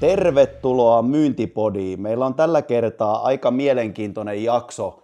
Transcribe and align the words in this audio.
Tervetuloa 0.00 1.02
Myyntipodiin. 1.02 2.00
Meillä 2.00 2.26
on 2.26 2.34
tällä 2.34 2.62
kertaa 2.62 3.22
aika 3.22 3.50
mielenkiintoinen 3.50 4.44
jakso 4.44 5.02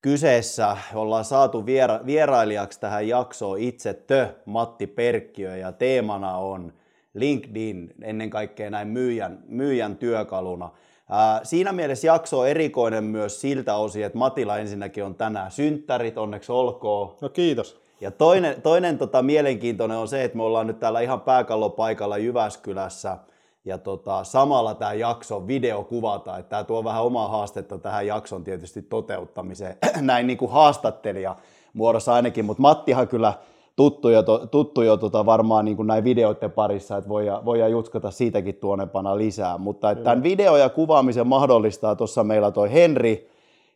kyseessä. 0.00 0.76
Ollaan 0.94 1.24
saatu 1.24 1.66
viera- 1.66 2.06
vierailijaksi 2.06 2.80
tähän 2.80 3.08
jaksoon 3.08 3.58
itse 3.58 3.94
Tö, 3.94 4.28
Matti 4.44 4.86
Perkkiö, 4.86 5.56
ja 5.56 5.72
teemana 5.72 6.36
on 6.36 6.72
LinkedIn, 7.14 7.94
ennen 8.02 8.30
kaikkea 8.30 8.70
näin 8.70 8.88
myyjän, 8.88 9.38
myyjän 9.46 9.96
työkaluna. 9.96 10.70
Ää, 11.10 11.40
siinä 11.42 11.72
mielessä 11.72 12.06
jakso 12.06 12.38
on 12.38 12.48
erikoinen 12.48 13.04
myös 13.04 13.40
siltä 13.40 13.76
osin, 13.76 14.04
että 14.04 14.18
Matilla 14.18 14.58
ensinnäkin 14.58 15.04
on 15.04 15.14
tänään 15.14 15.50
synttärit, 15.50 16.18
onneksi 16.18 16.52
olkoon. 16.52 17.16
No 17.20 17.28
kiitos. 17.28 17.80
Ja 18.00 18.10
toinen, 18.10 18.62
toinen 18.62 18.98
tota, 18.98 19.22
mielenkiintoinen 19.22 19.96
on 19.96 20.08
se, 20.08 20.24
että 20.24 20.36
me 20.36 20.42
ollaan 20.42 20.66
nyt 20.66 20.78
täällä 20.78 21.00
ihan 21.00 21.20
pääkallopaikalla 21.20 22.18
Jyväskylässä– 22.18 23.16
ja 23.64 23.78
tota, 23.78 24.24
samalla 24.24 24.74
tämä 24.74 24.92
jakso 24.92 25.46
video 25.46 25.84
kuvata, 25.84 26.38
että 26.38 26.50
tämä 26.50 26.64
tuo 26.64 26.84
vähän 26.84 27.02
omaa 27.02 27.28
haastetta 27.28 27.78
tähän 27.78 28.06
jakson 28.06 28.44
tietysti 28.44 28.82
toteuttamiseen, 28.82 29.76
näin 30.00 30.26
niin 30.26 30.38
kuin 30.38 30.50
haastattelija 30.50 31.36
muodossa 31.72 32.14
ainakin, 32.14 32.44
mutta 32.44 32.60
Mattihan 32.60 33.08
kyllä 33.08 33.32
tuttu 33.76 34.08
jo, 34.08 34.22
tuttu 34.50 34.82
jo 34.82 34.96
tota 34.96 35.26
varmaan 35.26 35.64
niin 35.64 35.76
kuin 35.76 35.86
näin 35.86 36.04
videoiden 36.04 36.52
parissa, 36.52 36.96
että 36.96 37.08
voidaan, 37.08 37.44
voidaan 37.44 37.70
jutskata 37.70 38.10
siitäkin 38.10 38.54
tuonempana 38.54 39.18
lisää, 39.18 39.58
mutta 39.58 39.90
että 39.90 40.04
tämän 40.04 40.22
video- 40.22 40.56
ja 40.56 40.68
kuvaamisen 40.68 41.26
mahdollistaa 41.26 41.96
tuossa 41.96 42.24
meillä 42.24 42.50
toi 42.50 42.72
Henri 42.72 43.30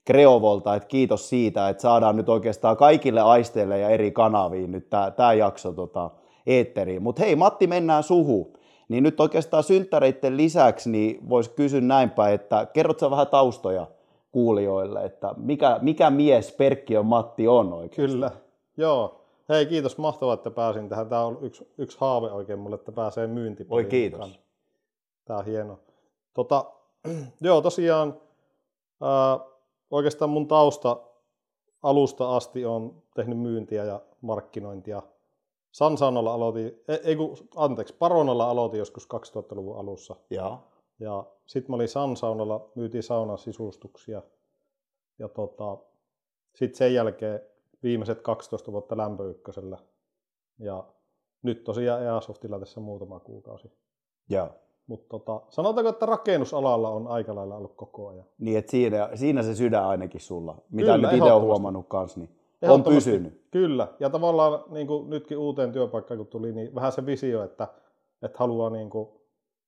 Kreovolta, 0.04 0.74
että 0.74 0.88
kiitos 0.88 1.28
siitä, 1.28 1.68
että 1.68 1.80
saadaan 1.80 2.16
nyt 2.16 2.28
oikeastaan 2.28 2.76
kaikille 2.76 3.20
aisteille 3.20 3.78
ja 3.78 3.88
eri 3.88 4.10
kanaviin 4.10 4.72
nyt 4.72 4.90
tämä 5.16 5.32
jakso 5.32 5.72
tota, 5.72 6.10
eetteriin. 6.46 7.02
Mutta 7.02 7.22
hei 7.22 7.36
Matti, 7.36 7.66
mennään 7.66 8.02
suhu. 8.02 8.55
Niin 8.88 9.02
nyt 9.02 9.20
oikeastaan 9.20 9.62
synttäreiden 9.62 10.36
lisäksi 10.36 10.90
niin 10.90 11.28
voisi 11.28 11.50
kysyä 11.50 11.80
näin 11.80 12.10
päin, 12.10 12.34
että 12.34 12.66
kerrotko 12.72 13.10
vähän 13.10 13.26
taustoja 13.26 13.86
kuulijoille, 14.32 15.04
että 15.04 15.34
mikä, 15.36 15.78
mikä 15.82 16.10
mies 16.10 16.52
Perkkiö 16.52 17.02
Matti 17.02 17.48
on 17.48 17.72
oikeastaan? 17.72 18.10
Kyllä, 18.10 18.30
joo. 18.76 19.20
Hei, 19.48 19.66
kiitos. 19.66 19.98
Mahtavaa, 19.98 20.34
että 20.34 20.50
pääsin 20.50 20.88
tähän. 20.88 21.08
Tämä 21.08 21.24
on 21.24 21.38
yksi, 21.40 21.68
yksi 21.78 21.96
haave 22.00 22.30
oikein 22.30 22.58
mulle, 22.58 22.74
että 22.74 22.92
pääsee 22.92 23.26
myynti. 23.26 23.66
Oi 23.68 23.84
kiitos. 23.84 24.40
Tämä 25.24 25.38
on 25.38 25.44
hieno. 25.44 25.78
Tota, 26.34 26.64
joo, 27.40 27.60
tosiaan 27.60 28.20
ää, 29.02 29.38
oikeastaan 29.90 30.30
mun 30.30 30.48
tausta 30.48 30.96
alusta 31.82 32.36
asti 32.36 32.64
on 32.64 33.02
tehnyt 33.14 33.38
myyntiä 33.38 33.84
ja 33.84 34.00
markkinointia– 34.20 35.02
Sansaunalla 35.76 36.34
aloitin, 36.34 36.80
ei 37.04 37.16
kun, 37.16 37.36
anteeksi, 37.56 37.94
Paronalla 37.98 38.50
aloitin 38.50 38.78
joskus 38.78 39.08
2000-luvun 39.14 39.78
alussa. 39.78 40.16
Ja, 40.30 40.58
ja 40.98 41.24
sitten 41.46 41.70
mä 41.72 41.74
olin 41.74 41.88
Sansaunalla, 41.88 42.68
myytiin 42.74 43.02
saunan 43.02 43.38
sisustuksia. 43.38 44.22
Ja 45.18 45.28
tota, 45.28 45.78
sitten 46.54 46.78
sen 46.78 46.94
jälkeen 46.94 47.40
viimeiset 47.82 48.20
12 48.20 48.72
vuotta 48.72 48.96
lämpöykkösellä. 48.96 49.78
Ja 50.58 50.84
nyt 51.42 51.64
tosiaan 51.64 52.02
Easoftilla 52.02 52.58
tässä 52.58 52.80
muutama 52.80 53.20
kuukausi. 53.20 53.72
Ja. 54.28 54.50
Mutta 54.86 55.08
tota, 55.08 55.42
sanotaanko, 55.48 55.90
että 55.90 56.06
rakennusalalla 56.06 56.88
on 56.88 57.06
aika 57.08 57.34
lailla 57.34 57.56
ollut 57.56 57.76
koko 57.76 58.08
ajan. 58.08 58.26
Niin, 58.38 58.58
että 58.58 58.70
siinä, 58.70 59.10
siinä 59.14 59.42
se 59.42 59.54
sydän 59.54 59.84
ainakin 59.84 60.20
sulla, 60.20 60.58
mitä 60.70 60.92
Kyllä, 60.92 61.08
nyt 61.08 61.18
itse 61.18 61.32
olen 61.32 61.44
huomannut 61.44 61.86
kanssa. 61.88 62.20
Niin 62.20 62.36
on 62.62 62.82
pysynyt. 62.82 63.40
Kyllä, 63.50 63.88
ja 64.00 64.10
tavallaan 64.10 64.64
niin 64.68 64.86
kuin 64.86 65.10
nytkin 65.10 65.38
uuteen 65.38 65.72
työpaikkaan 65.72 66.18
kun 66.18 66.26
tuli, 66.26 66.52
niin 66.52 66.74
vähän 66.74 66.92
se 66.92 67.06
visio, 67.06 67.42
että, 67.42 67.68
että 68.22 68.38
haluaa 68.38 68.70
niin 68.70 68.90
kuin 68.90 69.08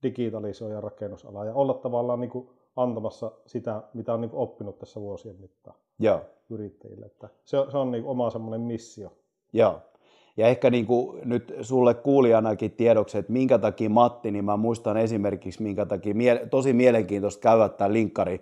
digitalisoida 0.03 0.81
rakennusalaa 0.81 1.45
ja 1.45 1.55
olla 1.55 1.75
tavallaan 1.75 2.21
niin 2.21 2.31
kuin 2.31 2.49
antamassa 2.77 3.33
sitä, 3.47 3.83
mitä 3.95 4.15
on 4.15 4.21
niin 4.21 4.31
kuin 4.31 4.41
oppinut 4.41 4.79
tässä 4.79 5.01
vuosien 5.01 5.37
mittaan 5.41 5.77
Joo. 5.99 6.21
yrittäjille. 6.51 7.07
Että 7.07 7.29
se, 7.45 7.57
se 7.71 7.79
on 7.79 7.91
niin 7.91 8.03
kuin 8.03 8.11
oma 8.11 8.31
semmoinen 8.31 8.61
missio. 8.61 9.13
Joo. 9.53 9.81
Ja 10.37 10.49
ehkä 10.49 10.71
niin 10.71 10.87
kuin 10.87 11.21
nyt 11.25 11.55
sulle 11.63 11.95
kuulijanakin 11.95 12.71
tiedoksi, 12.71 13.19
että 13.19 13.33
minkä 13.33 13.59
takia 13.59 13.91
Matti, 13.91 14.31
niin 14.31 14.45
mä 14.45 14.57
muistan 14.57 14.97
esimerkiksi, 14.97 15.63
minkä 15.63 15.87
takia 15.87 16.15
mie- 16.15 16.47
tosi 16.51 16.73
mielenkiintoista 16.73 17.41
käydä 17.41 17.69
tämä 17.69 17.93
linkkari 17.93 18.41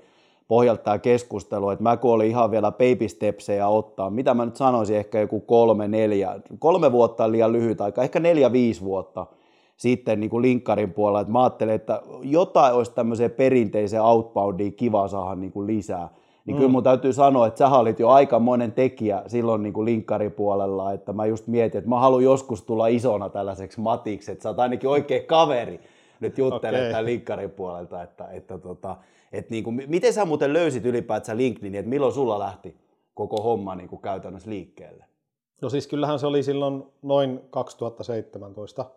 pohjalta 0.48 0.82
tämä 0.82 0.98
keskustelu, 0.98 1.70
että 1.70 1.82
mä 1.82 1.96
kun 1.96 2.12
olin 2.12 2.28
ihan 2.28 2.50
vielä 2.50 2.72
baby 2.72 3.08
stepsejä 3.08 3.68
ottaa, 3.68 4.10
mitä 4.10 4.34
mä 4.34 4.44
nyt 4.44 4.56
sanoisin, 4.56 4.96
ehkä 4.96 5.20
joku 5.20 5.40
kolme, 5.40 5.88
neljä, 5.88 6.40
kolme 6.58 6.92
vuotta 6.92 7.24
on 7.24 7.32
liian 7.32 7.52
lyhyt 7.52 7.80
aika, 7.80 8.02
ehkä 8.02 8.20
neljä, 8.20 8.52
viisi 8.52 8.80
vuotta 8.80 9.26
sitten 9.76 10.20
niin 10.20 10.30
kuin 10.30 10.42
linkkarin 10.42 10.92
puolella, 10.92 11.20
että 11.20 11.32
mä 11.32 11.42
ajattelin, 11.42 11.74
että 11.74 12.02
jotain 12.22 12.74
olisi 12.74 12.92
tämmöiseen 12.92 13.30
perinteiseen 13.30 14.02
outboundiin 14.02 14.74
kiva 14.74 15.08
saada 15.08 15.34
niin 15.34 15.52
kuin 15.52 15.66
lisää. 15.66 16.08
Niin 16.46 16.54
mm. 16.54 16.58
kyllä 16.58 16.72
mun 16.72 16.82
täytyy 16.82 17.12
sanoa, 17.12 17.46
että 17.46 17.58
sä 17.58 17.68
olit 17.68 17.98
jo 17.98 18.08
aikamoinen 18.08 18.72
tekijä 18.72 19.22
silloin 19.26 19.62
niin 19.62 19.72
kuin 19.72 19.84
linkkarin 19.84 20.32
puolella, 20.32 20.92
että 20.92 21.12
mä 21.12 21.26
just 21.26 21.46
mietin, 21.46 21.78
että 21.78 21.90
mä 21.90 22.00
haluan 22.00 22.24
joskus 22.24 22.62
tulla 22.62 22.86
isona 22.86 23.28
tällaiseksi 23.28 23.80
matiksi, 23.80 24.32
että 24.32 24.42
sä 24.42 24.48
oot 24.48 24.58
ainakin 24.58 24.90
oikein 24.90 25.24
kaveri 25.24 25.80
nyt 26.20 26.38
juttelee 26.38 26.80
okay. 26.80 26.90
tämän 26.90 27.04
linkkarin 27.04 27.50
puolelta, 27.50 28.02
että, 28.02 28.28
että 28.30 28.58
tota, 28.58 28.96
et 29.32 29.50
niin 29.50 29.64
kuin, 29.64 29.82
miten 29.86 30.12
sä 30.12 30.24
muuten 30.24 30.52
löysit 30.52 30.86
ylipäätään 30.86 31.38
LinkedInin, 31.38 31.78
että 31.78 31.88
milloin 31.90 32.12
sulla 32.12 32.38
lähti 32.38 32.76
koko 33.14 33.42
homma 33.42 33.74
niin 33.74 33.88
kuin 33.88 34.02
käytännössä 34.02 34.50
liikkeelle? 34.50 35.04
No 35.62 35.70
siis 35.70 35.86
kyllähän 35.86 36.18
se 36.18 36.26
oli 36.26 36.42
silloin 36.42 36.84
noin 37.02 37.40
2017. 37.50 38.90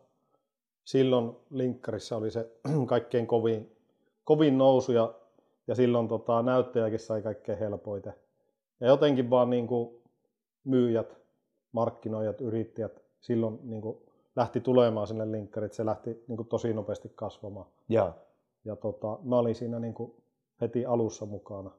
Silloin 0.83 1.35
linkkarissa 1.49 2.17
oli 2.17 2.31
se 2.31 2.51
kaikkein 2.85 3.27
kovin, 3.27 3.75
kovin 4.23 4.57
nousu 4.57 4.91
ja, 4.91 5.13
ja 5.67 5.75
silloin 5.75 6.07
tota, 6.07 6.41
näyttäjäkin 6.41 6.99
sai 6.99 7.21
kaikkein 7.21 7.59
helpoiten. 7.59 8.13
Ja 8.79 8.87
jotenkin 8.87 9.29
vaan 9.29 9.49
niin 9.49 9.67
kuin 9.67 9.89
myyjät, 10.63 11.17
markkinoijat, 11.71 12.41
yrittäjät 12.41 13.01
silloin 13.19 13.59
niin 13.63 13.81
kuin 13.81 13.97
lähti 14.35 14.59
tulemaan 14.59 15.07
sinne 15.07 15.31
linkkarit, 15.31 15.73
se 15.73 15.85
lähti 15.85 16.23
niin 16.27 16.37
kuin 16.37 16.47
tosi 16.47 16.73
nopeasti 16.73 17.11
kasvamaan. 17.15 17.65
Ja, 17.89 18.13
ja 18.65 18.75
tota, 18.75 19.19
mä 19.23 19.37
olin 19.37 19.55
siinä 19.55 19.79
niin 19.79 19.93
kuin 19.93 20.11
heti 20.61 20.85
alussa 20.85 21.25
mukana. 21.25 21.71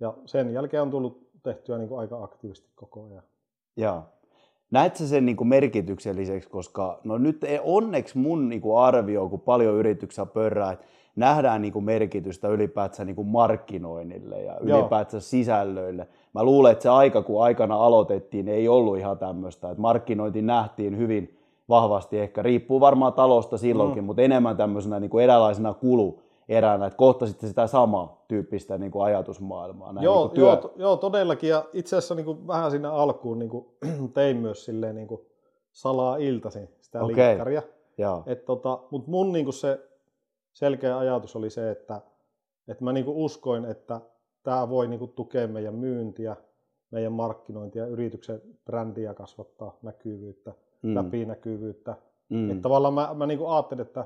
Ja 0.00 0.14
sen 0.26 0.52
jälkeen 0.52 0.82
on 0.82 0.90
tullut 0.90 1.30
tehtyä 1.42 1.78
niin 1.78 1.88
kuin 1.88 2.00
aika 2.00 2.24
aktiivisesti 2.24 2.70
koko 2.74 3.04
ajan. 3.04 3.22
Ja. 3.76 4.02
Näet 4.70 4.96
sä 4.96 5.08
sen 5.08 5.26
niin 5.26 5.36
kuin 5.36 5.48
merkitykselliseksi, 5.48 6.48
koska 6.48 7.00
no 7.04 7.18
nyt 7.18 7.44
ei 7.44 7.60
onneksi 7.62 8.18
mun 8.18 8.48
niin 8.48 8.60
kuin 8.60 8.78
arvio, 8.78 9.28
kun 9.28 9.40
paljon 9.40 9.74
yrityksiä 9.74 10.26
pörrää, 10.26 10.72
että 10.72 10.86
nähdään 11.16 11.62
niin 11.62 11.72
kuin 11.72 11.84
merkitystä 11.84 12.48
ylipäätään 12.48 13.06
niin 13.06 13.16
kuin 13.16 13.28
markkinoinnille 13.28 14.42
ja 14.42 14.58
ylipäätään 14.58 15.20
sisällöille. 15.20 16.08
Mä 16.34 16.44
luulen, 16.44 16.72
että 16.72 16.82
se 16.82 16.88
aika, 16.88 17.22
kun 17.22 17.42
aikana 17.42 17.76
aloitettiin, 17.76 18.48
ei 18.48 18.68
ollut 18.68 18.98
ihan 18.98 19.18
tämmöistä. 19.18 19.70
Että 19.70 19.80
markkinointi 19.80 20.42
nähtiin 20.42 20.98
hyvin 20.98 21.38
vahvasti 21.72 22.18
ehkä, 22.18 22.42
riippuu 22.42 22.80
varmaan 22.80 23.12
talosta 23.12 23.58
silloinkin, 23.58 24.02
mm. 24.02 24.06
mutta 24.06 24.22
enemmän 24.22 24.56
tämmöisenä 24.56 25.00
niin 25.00 25.10
kuin 25.10 25.24
eräänlaisena 25.24 25.74
kulu 25.74 26.20
eränä, 26.48 26.86
että 26.86 26.96
kohtasitte 26.96 27.46
sitä 27.46 27.66
samaa 27.66 28.24
tyyppistä 28.28 28.78
niin 28.78 28.92
kuin 28.92 29.04
ajatusmaailmaa. 29.04 29.92
Näin, 29.92 30.04
joo, 30.04 30.24
niin 30.26 30.34
työ... 30.34 30.46
joo, 30.46 30.72
joo, 30.76 30.96
todellakin. 30.96 31.50
Ja 31.50 31.64
itse 31.72 31.96
asiassa 31.96 32.14
niin 32.14 32.24
kuin 32.24 32.46
vähän 32.46 32.70
siinä 32.70 32.92
alkuun 32.92 33.38
niin 33.38 33.50
kuin, 33.50 33.66
tein 34.14 34.36
myös 34.36 34.64
silleen, 34.64 34.94
niin 34.94 35.08
kuin 35.08 35.20
salaa 35.72 36.16
iltaisin 36.16 36.68
sitä 36.80 37.04
okay. 37.04 37.16
linkkaria. 37.16 37.62
Et, 38.26 38.44
tota, 38.44 38.78
Mutta 38.90 39.10
mun 39.10 39.32
niin 39.32 39.44
kuin 39.44 39.54
se 39.54 39.88
selkeä 40.52 40.98
ajatus 40.98 41.36
oli 41.36 41.50
se, 41.50 41.70
että, 41.70 42.00
että 42.68 42.84
mä 42.84 42.92
niin 42.92 43.04
kuin 43.04 43.16
uskoin, 43.16 43.64
että 43.64 44.00
tämä 44.42 44.68
voi 44.68 44.88
niin 44.88 44.98
kuin 44.98 45.12
tukea 45.12 45.48
meidän 45.48 45.74
myyntiä, 45.74 46.36
meidän 46.90 47.12
markkinointia, 47.12 47.86
yrityksen 47.86 48.42
brändiä 48.64 49.14
kasvattaa, 49.14 49.78
näkyvyyttä, 49.82 50.52
mm. 50.82 50.94
läpinäkyvyyttä. 50.94 51.96
Mm. 52.28 52.50
Että 52.50 52.62
tavallaan 52.62 52.94
mä, 52.94 53.14
mä 53.14 53.26
niin 53.26 53.40
ajattelin, 53.48 53.82
että 53.82 54.00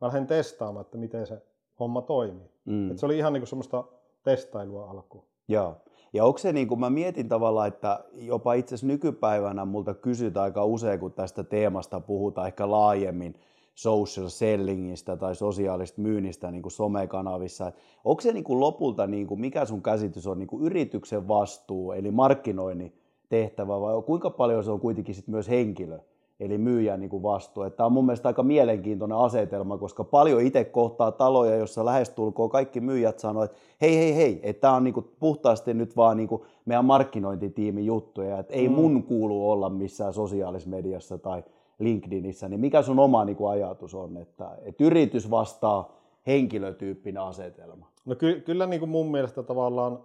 mä 0.00 0.06
lähden 0.06 0.26
testaamaan, 0.26 0.84
että 0.84 0.98
miten 0.98 1.26
se 1.26 1.42
homma 1.80 2.02
toimii. 2.02 2.50
Mm. 2.64 2.90
Et 2.90 2.98
se 2.98 3.06
oli 3.06 3.18
ihan 3.18 3.32
niin 3.32 3.40
kuin 3.40 3.48
semmoista 3.48 3.84
testailua 4.22 4.90
alkuun. 4.90 5.24
Joo. 5.48 5.76
Ja 6.12 6.24
onko 6.24 6.38
se, 6.38 6.52
niin 6.52 6.68
kuin 6.68 6.80
mä 6.80 6.90
mietin 6.90 7.28
tavallaan, 7.28 7.68
että 7.68 8.04
jopa 8.12 8.54
itse 8.54 8.74
asiassa 8.74 8.86
nykypäivänä 8.86 9.64
multa 9.64 9.94
kysytään 9.94 10.44
aika 10.44 10.64
usein, 10.64 11.00
kun 11.00 11.12
tästä 11.12 11.44
teemasta 11.44 12.00
puhutaan 12.00 12.46
ehkä 12.46 12.70
laajemmin, 12.70 13.34
social 13.74 14.28
sellingistä 14.28 15.16
tai 15.16 15.34
sosiaalista 15.34 16.00
myynnistä 16.00 16.50
niin 16.50 16.62
kuin 16.62 16.72
somekanavissa. 16.72 17.72
Onko 18.04 18.20
se 18.20 18.32
niin 18.32 18.44
kuin 18.44 18.60
lopulta, 18.60 19.06
niin 19.06 19.26
kuin, 19.26 19.40
mikä 19.40 19.64
sun 19.64 19.82
käsitys 19.82 20.26
on 20.26 20.38
niin 20.38 20.46
kuin 20.46 20.64
yrityksen 20.64 21.28
vastuu, 21.28 21.92
eli 21.92 22.10
markkinoinnin 22.10 22.92
tehtävä, 23.28 23.80
vai 23.80 24.02
kuinka 24.02 24.30
paljon 24.30 24.64
se 24.64 24.70
on 24.70 24.80
kuitenkin 24.80 25.14
sit 25.14 25.28
myös 25.28 25.48
henkilö, 25.48 25.98
eli 26.40 26.58
myyjän 26.58 27.00
niin 27.00 27.10
kuin 27.10 27.22
vastuu. 27.22 27.70
Tämä 27.70 27.86
on 27.86 27.92
mun 27.92 28.06
mielestä 28.06 28.28
aika 28.28 28.42
mielenkiintoinen 28.42 29.18
asetelma, 29.18 29.78
koska 29.78 30.04
paljon 30.04 30.40
itse 30.40 30.64
kohtaa 30.64 31.12
taloja, 31.12 31.56
jossa 31.56 31.84
lähestulkoon 31.84 32.50
kaikki 32.50 32.80
myyjät 32.80 33.18
sanoo, 33.18 33.42
että 33.42 33.56
hei, 33.80 33.96
hei, 33.96 34.16
hei, 34.16 34.40
että 34.42 34.60
tämä 34.60 34.74
on 34.74 34.84
niin 34.84 34.94
kuin 34.94 35.10
puhtaasti 35.18 35.74
nyt 35.74 35.96
vaan 35.96 36.16
niin 36.16 36.28
kuin 36.28 36.42
meidän 36.64 36.84
markkinointitiimin 36.84 37.86
juttuja, 37.86 38.38
että 38.38 38.54
ei 38.54 38.68
mm. 38.68 38.74
mun 38.74 39.02
kuulu 39.02 39.50
olla 39.50 39.70
missään 39.70 40.12
sosiaalisessa 40.12 40.70
mediassa 40.70 41.18
tai 41.18 41.44
LinkedInissä, 41.78 42.48
niin 42.48 42.60
mikä 42.60 42.82
sun 42.82 42.98
oma 42.98 43.24
niin 43.24 43.36
kuin 43.36 43.50
ajatus 43.50 43.94
on, 43.94 44.16
että, 44.16 44.58
että 44.62 44.84
yritys 44.84 45.30
vastaa 45.30 45.92
henkilötyyppinen 46.26 47.22
asetelma? 47.22 47.86
No 48.04 48.14
ky- 48.14 48.40
kyllä 48.40 48.66
niin 48.66 48.80
kuin 48.80 48.90
mun 48.90 49.10
mielestä 49.10 49.42
tavallaan 49.42 49.98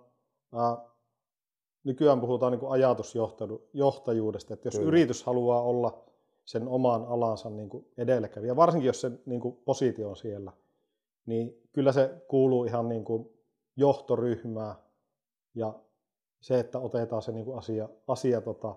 ää, 0.55 0.77
nykyään 1.83 2.21
puhutaan 2.21 2.51
niin 2.51 2.59
kuin 2.59 2.71
ajatusjohtajuudesta, 2.71 4.53
että 4.53 4.67
jos 4.67 4.75
kyllä. 4.75 4.87
yritys 4.87 5.23
haluaa 5.23 5.61
olla 5.61 6.02
sen 6.45 6.67
oman 6.67 7.05
alansa 7.05 7.49
niin 7.49 7.69
kuin 7.69 7.87
edelläkävijä, 7.97 8.55
varsinkin 8.55 8.87
jos 8.87 9.01
se 9.01 9.11
niin 9.25 9.41
kuin 9.41 9.55
positio 9.65 10.09
on 10.09 10.17
siellä, 10.17 10.51
niin 11.25 11.61
kyllä 11.73 11.91
se 11.91 12.21
kuuluu 12.27 12.65
ihan 12.65 12.89
niin 12.89 13.05
kuin 13.05 13.29
johtoryhmää 13.75 14.75
ja 15.55 15.73
se, 16.39 16.59
että 16.59 16.79
otetaan 16.79 17.21
se 17.21 17.31
niin 17.31 17.45
kuin 17.45 17.57
asia, 17.57 17.89
asia 18.07 18.41
tota, 18.41 18.75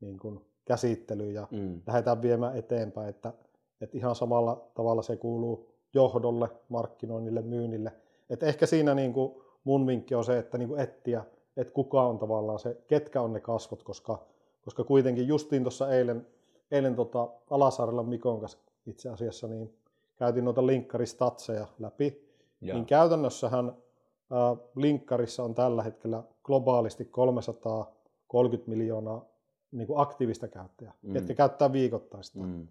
niin 0.00 0.18
kuin 0.18 0.40
käsittely 0.64 1.30
ja 1.30 1.48
mm. 1.50 1.82
lähdetään 1.86 2.22
viemään 2.22 2.56
eteenpäin, 2.56 3.08
että, 3.08 3.32
että 3.80 3.98
ihan 3.98 4.14
samalla 4.14 4.70
tavalla 4.74 5.02
se 5.02 5.16
kuuluu 5.16 5.72
johdolle, 5.94 6.48
markkinoinnille, 6.68 7.42
myynnille. 7.42 7.92
Et 8.30 8.42
ehkä 8.42 8.66
siinä 8.66 8.94
niin 8.94 9.12
kuin 9.12 9.42
mun 9.64 9.86
vinkki 9.86 10.14
on 10.14 10.24
se, 10.24 10.38
että 10.38 10.58
niin 10.58 10.68
kuin 10.68 10.80
etsiä, 10.80 11.24
että 11.56 11.72
kuka 11.72 12.02
on 12.02 12.18
tavallaan 12.18 12.58
se, 12.58 12.76
ketkä 12.86 13.20
on 13.20 13.32
ne 13.32 13.40
kasvot, 13.40 13.82
koska, 13.82 14.26
koska 14.64 14.84
kuitenkin 14.84 15.28
justiin 15.28 15.62
tuossa 15.62 15.90
eilen, 15.94 16.26
eilen 16.72 16.94
tota 16.94 17.28
Alasaarella 17.50 18.02
Mikon 18.02 18.40
kanssa 18.40 18.58
itse 18.86 19.08
asiassa 19.08 19.48
niin 19.48 19.74
käytiin 20.16 20.44
noita 20.44 20.66
linkkaristatseja 20.66 21.66
läpi, 21.78 22.28
ja. 22.60 22.74
niin 22.74 22.86
käytännössähän 22.86 23.68
äh, 23.68 24.68
linkkarissa 24.76 25.42
on 25.44 25.54
tällä 25.54 25.82
hetkellä 25.82 26.22
globaalisti 26.42 27.04
330 27.04 28.70
miljoonaa 28.70 29.24
niin 29.72 29.86
kuin 29.86 30.00
aktiivista 30.00 30.48
käyttäjää, 30.48 30.94
mm. 31.02 31.14
jotka 31.14 31.34
käyttää 31.34 31.72
viikoittaista. 31.72 32.38
Mm. 32.38 32.68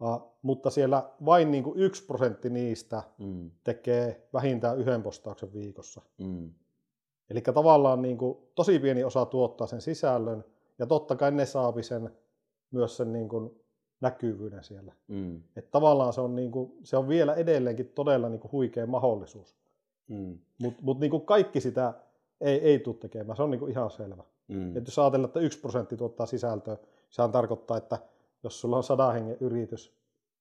Uh, 0.00 0.34
mutta 0.42 0.70
siellä 0.70 1.10
vain 1.24 1.50
niin 1.50 1.64
kuin 1.64 1.78
yksi 1.78 2.06
prosentti 2.06 2.50
niistä 2.50 3.02
mm. 3.18 3.50
tekee 3.64 4.28
vähintään 4.32 4.78
yhden 4.78 5.02
postauksen 5.02 5.52
viikossa. 5.52 6.02
Mm. 6.18 6.50
Eli 7.30 7.40
tavallaan 7.40 8.02
niin 8.02 8.18
kuin, 8.18 8.38
tosi 8.54 8.78
pieni 8.78 9.04
osa 9.04 9.26
tuottaa 9.26 9.66
sen 9.66 9.80
sisällön, 9.80 10.44
ja 10.78 10.86
totta 10.86 11.16
kai 11.16 11.30
ne 11.30 11.46
saapi 11.46 11.82
sen, 11.82 12.10
myös 12.74 12.96
sen 12.96 13.12
niin 13.12 13.28
kuin, 13.28 13.64
näkyvyyden 14.00 14.64
siellä. 14.64 14.92
Mm. 15.08 15.42
Että 15.56 15.70
tavallaan 15.70 16.12
se 16.12 16.20
on, 16.20 16.34
niin 16.34 16.50
kuin, 16.50 16.72
se 16.82 16.96
on 16.96 17.08
vielä 17.08 17.34
edelleenkin 17.34 17.88
todella 17.88 18.28
niin 18.28 18.40
kuin, 18.40 18.52
huikea 18.52 18.86
mahdollisuus. 18.86 19.56
Mm. 20.08 20.38
Mutta 20.62 20.82
mut, 20.82 21.00
niin 21.00 21.26
kaikki 21.26 21.60
sitä 21.60 21.94
ei, 22.40 22.58
ei 22.58 22.78
tule 22.78 22.96
tekemään, 22.96 23.36
se 23.36 23.42
on 23.42 23.50
niin 23.50 23.58
kuin, 23.58 23.70
ihan 23.70 23.90
selvä. 23.90 24.22
Mm. 24.48 24.76
Et 24.76 24.86
jos 24.86 24.98
ajatellaan, 24.98 25.28
että 25.28 25.40
yksi 25.40 25.60
prosentti 25.60 25.96
tuottaa 25.96 26.26
sisältöä, 26.26 26.76
sehän 27.10 27.32
tarkoittaa, 27.32 27.76
että 27.76 27.98
jos 28.42 28.60
sulla 28.60 28.76
on 28.76 28.82
sadan 28.82 29.14
hengen 29.14 29.36
yritys, 29.40 29.96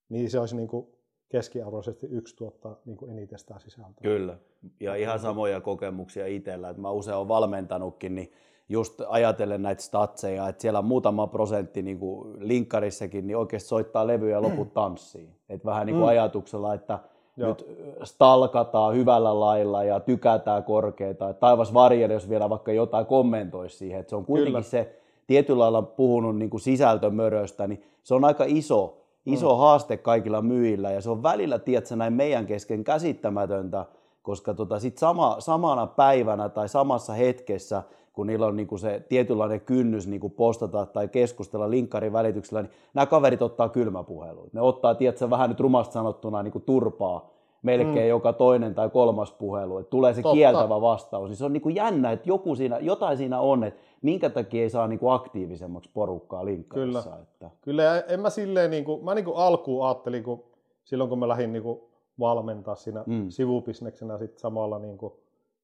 niin 0.09 0.31
se 0.31 0.39
olisi 0.39 0.55
niin 0.55 0.67
kuin 0.67 0.87
keskiarvoisesti 1.33 2.07
yksi 2.07 2.35
tuottaa 2.35 2.75
niin 2.85 2.97
kuin 2.97 3.11
eniten 3.11 3.39
sitä 3.39 3.59
sisältöä. 3.59 4.01
Kyllä, 4.01 4.37
ja 4.79 4.95
ihan 4.95 5.19
samoja 5.19 5.61
kokemuksia 5.61 6.27
itsellä, 6.27 6.69
että 6.69 6.81
mä 6.81 6.91
usein 6.91 7.17
olen 7.17 7.27
valmentanutkin, 7.27 8.15
niin 8.15 8.31
just 8.69 9.01
ajatellen 9.07 9.61
näitä 9.61 9.81
statseja, 9.81 10.49
että 10.49 10.61
siellä 10.61 10.79
on 10.79 10.85
muutama 10.85 11.27
prosentti 11.27 11.81
niin 11.81 11.99
kuin 11.99 12.47
linkkarissakin, 12.47 13.27
niin 13.27 13.37
oikeasti 13.37 13.69
soittaa 13.69 14.07
levyjä 14.07 14.35
ja 14.35 14.41
loput 14.41 14.73
tanssiin. 14.73 15.35
Et 15.49 15.65
vähän 15.65 15.85
niin 15.85 15.95
kuin 15.95 16.03
mm. 16.03 16.09
ajatuksella, 16.09 16.73
että 16.73 16.99
Joo. 17.37 17.49
nyt 17.49 17.65
stalkataan 18.03 18.95
hyvällä 18.95 19.39
lailla 19.39 19.83
ja 19.83 19.99
tykätään 19.99 20.63
korkeita. 20.63 21.29
Et 21.29 21.39
taivas 21.39 21.73
varjele, 21.73 22.13
jos 22.13 22.29
vielä 22.29 22.49
vaikka 22.49 22.71
jotain 22.71 23.05
kommentoisi 23.05 23.77
siihen. 23.77 23.99
Et 23.99 24.09
se 24.09 24.15
on 24.15 24.25
kuitenkin 24.25 24.51
Kyllä. 24.51 24.61
se 24.61 24.99
tietyllä 25.27 25.59
lailla 25.59 25.81
puhunut 25.81 26.37
niin 26.37 26.49
kuin 26.49 26.61
sisältömöröstä, 26.61 27.67
niin 27.67 27.83
se 28.03 28.13
on 28.13 28.25
aika 28.25 28.43
iso, 28.47 29.02
iso 29.25 29.53
mm. 29.53 29.59
haaste 29.59 29.97
kaikilla 29.97 30.41
myyjillä 30.41 30.91
ja 30.91 31.01
se 31.01 31.09
on 31.09 31.23
välillä, 31.23 31.59
tiedätkö, 31.59 31.95
näin 31.95 32.13
meidän 32.13 32.45
kesken 32.45 32.83
käsittämätöntä, 32.83 33.85
koska 34.21 34.53
tota, 34.53 34.79
sit 34.79 34.97
sama, 34.97 35.35
samana 35.39 35.87
päivänä 35.87 36.49
tai 36.49 36.69
samassa 36.69 37.13
hetkessä– 37.13 37.83
kun 38.13 38.27
niillä 38.27 38.45
on 38.45 38.55
niin 38.55 38.67
kuin 38.67 38.79
se 38.79 39.05
tietynlainen 39.09 39.61
kynnys 39.61 40.07
niin 40.07 40.19
kuin 40.19 40.33
postata 40.33 40.85
tai 40.85 41.07
keskustella 41.07 41.69
linkkarin 41.69 42.13
välityksellä, 42.13 42.61
niin 42.61 42.71
nämä 42.93 43.05
kaverit 43.05 43.41
ottaa 43.41 43.69
kylmäpuheluita. 43.69 44.49
Ne 44.53 44.61
ottaa, 44.61 44.95
tiedätkö, 44.95 45.29
vähän 45.29 45.49
nyt 45.49 45.59
rumasti 45.59 45.93
sanottuna 45.93 46.43
niin 46.43 46.51
kuin 46.51 46.63
turpaa 46.63 47.29
melkein 47.61 48.05
mm. 48.05 48.09
joka 48.09 48.33
toinen 48.33 48.75
tai 48.75 48.89
kolmas 48.89 49.31
puhelu, 49.31 49.77
että 49.77 49.89
tulee 49.89 50.13
se 50.13 50.21
Totta. 50.21 50.35
kieltävä 50.35 50.81
vastaus. 50.81 51.29
Niin 51.29 51.37
se 51.37 51.45
on 51.45 51.53
niin 51.53 51.61
kuin 51.61 51.75
jännä, 51.75 52.11
että 52.11 52.29
joku 52.29 52.55
siinä, 52.55 52.77
jotain 52.77 53.17
siinä 53.17 53.39
on, 53.39 53.63
että 53.63 53.81
minkä 54.03 54.29
takia 54.29 54.63
ei 54.63 54.69
saa 54.69 54.87
niin 54.87 54.99
kuin 54.99 55.13
aktiivisemmaksi 55.13 55.89
porukkaa 55.93 56.45
linkkarissa. 56.45 57.01
Kyllä, 57.09 57.21
että... 57.21 57.49
Kyllä 57.61 57.99
en 57.99 58.19
mä 58.19 58.29
silleen, 58.29 58.71
niin 58.71 58.85
kuin, 58.85 59.05
mä 59.05 59.15
niin 59.15 59.25
kuin 59.25 59.37
alkuun 59.37 59.85
ajattelin, 59.85 60.23
kun 60.23 60.43
silloin 60.83 61.09
kun 61.09 61.19
mä 61.19 61.27
lähdin 61.27 61.53
niin 61.53 61.63
kuin 61.63 61.79
valmentaa 62.19 62.75
siinä 62.75 63.03
mm. 63.07 63.29
sivubisneksenä 63.29 64.17
sit 64.17 64.37
samalla 64.37 64.79
niin 64.79 64.97
kuin 64.97 65.13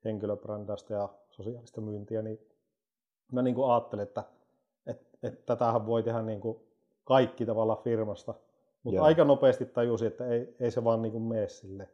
henkilöbrändästä 0.05 0.93
ja 0.93 1.09
sosiaalista 1.29 1.81
myyntiä, 1.81 2.21
niin 2.21 2.39
mä 3.31 3.41
niin 3.41 3.55
kuin 3.55 3.71
ajattelin, 3.71 4.03
että, 4.03 4.23
että, 4.87 5.17
että 5.23 5.45
tätähän 5.45 5.85
voi 5.85 6.03
tehdä 6.03 6.21
niin 6.21 6.41
kuin 6.41 6.57
kaikki 7.03 7.45
tavalla 7.45 7.75
firmasta. 7.75 8.33
Mutta 8.83 9.03
aika 9.03 9.23
nopeasti 9.23 9.65
tajusin, 9.65 10.07
että 10.07 10.25
ei, 10.25 10.55
ei 10.59 10.71
se 10.71 10.83
vaan 10.83 11.01
niin 11.01 11.11
kuin 11.11 11.23
mene 11.23 11.47
sille. 11.47 11.89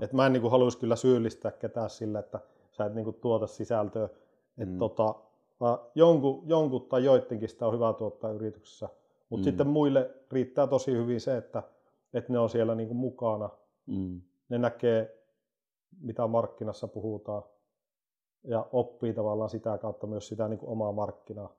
Että 0.00 0.16
mä 0.16 0.26
en 0.26 0.32
niin 0.32 0.40
kuin 0.40 0.50
haluaisi 0.50 0.78
kyllä 0.78 0.96
syyllistää 0.96 1.52
ketään 1.52 1.90
sille, 1.90 2.18
että 2.18 2.40
sä 2.72 2.84
et 2.84 2.94
niin 2.94 3.04
kuin 3.04 3.16
tuota 3.16 3.46
sisältöä. 3.46 4.04
Että 4.58 4.72
mm. 4.72 4.78
tota, 4.78 5.14
jonkun, 5.94 6.42
jonkun 6.46 6.82
tai 6.82 7.04
joidenkin 7.04 7.48
sitä 7.48 7.66
on 7.66 7.74
hyvä 7.74 7.92
tuottaa 7.92 8.30
yrityksessä. 8.30 8.88
Mutta 9.30 9.42
mm. 9.42 9.50
sitten 9.50 9.66
muille 9.66 10.10
riittää 10.30 10.66
tosi 10.66 10.92
hyvin 10.92 11.20
se, 11.20 11.36
että, 11.36 11.62
että 12.14 12.32
ne 12.32 12.38
on 12.38 12.50
siellä 12.50 12.74
niin 12.74 12.88
kuin 12.88 12.98
mukana. 12.98 13.50
Mm. 13.86 14.20
Ne 14.48 14.58
näkee, 14.58 15.24
mitä 16.00 16.26
markkinassa 16.26 16.88
puhutaan 16.88 17.42
ja 18.44 18.66
oppii 18.72 19.14
tavallaan 19.14 19.50
sitä 19.50 19.78
kautta 19.78 20.06
myös 20.06 20.28
sitä 20.28 20.48
niin 20.48 20.58
kuin 20.58 20.70
omaa 20.70 20.92
markkinaa 20.92 21.56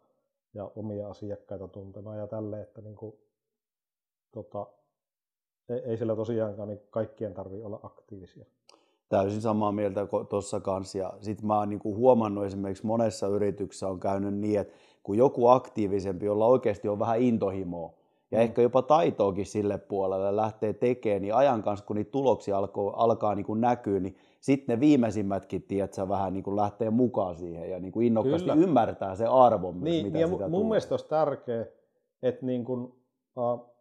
ja 0.54 0.72
omia 0.76 1.10
asiakkaita 1.10 1.68
tuntemaan 1.68 2.18
ja 2.18 2.28
tälle, 2.28 2.62
että 2.62 2.82
niin 2.82 2.96
kuin, 2.96 3.16
tota, 4.32 4.68
ei, 5.70 5.80
ei 5.80 5.98
sillä 5.98 6.16
tosiaankaan 6.16 6.68
niin 6.68 6.82
kaikkien 6.90 7.34
tarvitse 7.34 7.66
olla 7.66 7.80
aktiivisia. 7.84 8.46
Täysin 9.12 9.42
samaa 9.42 9.72
mieltä 9.72 10.08
tuossa 10.30 10.60
kanssa. 10.60 10.98
Ja 10.98 11.14
sitten 11.20 11.48
mä 11.48 11.58
oon 11.58 11.70
niin 11.70 11.80
kuin 11.80 11.98
huomannut 11.98 12.46
esimerkiksi 12.46 12.86
monessa 12.86 13.28
yrityksessä 13.28 13.88
on 13.88 14.00
käynyt 14.00 14.34
niin, 14.34 14.60
että 14.60 14.74
kun 15.04 15.18
joku 15.18 15.48
aktiivisempi, 15.48 16.26
jolla 16.26 16.46
oikeasti 16.46 16.88
on 16.88 17.00
vähän 17.00 17.22
intohimoa, 17.22 17.94
ja 18.32 18.38
mm. 18.38 18.44
ehkä 18.44 18.62
jopa 18.62 18.82
taitoakin 18.82 19.46
sille 19.46 19.78
puolelle 19.78 20.36
lähtee 20.36 20.74
tekemään, 20.74 21.22
niin 21.22 21.36
ajan 21.36 21.64
kanssa 21.64 21.86
kun 21.86 21.96
niitä 21.96 22.12
tuloksia 22.12 22.58
alkaa, 22.58 23.04
alkaa 23.04 23.36
niin 23.36 23.46
kuin 23.46 23.62
näkyä, 23.62 24.00
niin 24.00 24.18
sitten 24.40 24.76
ne 24.76 24.80
viimeisimmätkin, 24.80 25.64
tiedätkö, 25.64 26.10
vähän 26.10 26.34
niin 26.34 26.44
kuin 26.44 26.56
lähtee 26.56 26.90
mukaan 26.90 27.36
siihen 27.36 27.70
ja 27.70 27.80
niin 27.80 27.92
kuin 27.92 28.08
innokkaasti 28.08 28.50
Kyllä. 28.50 28.64
ymmärtää 28.64 29.16
se 29.16 29.26
arvo 29.26 29.72
myös, 29.72 29.84
niin, 29.84 30.06
mitä 30.06 30.20
ja 30.20 30.28
sitä 30.28 30.44
mun 30.44 30.52
tulee. 30.52 30.68
mielestä 30.68 30.94
olisi 30.94 31.08
tärkeää, 31.08 31.66
että 32.24 32.46
niin 32.46 32.66
kuin, 32.66 32.84
uh, 33.36 33.76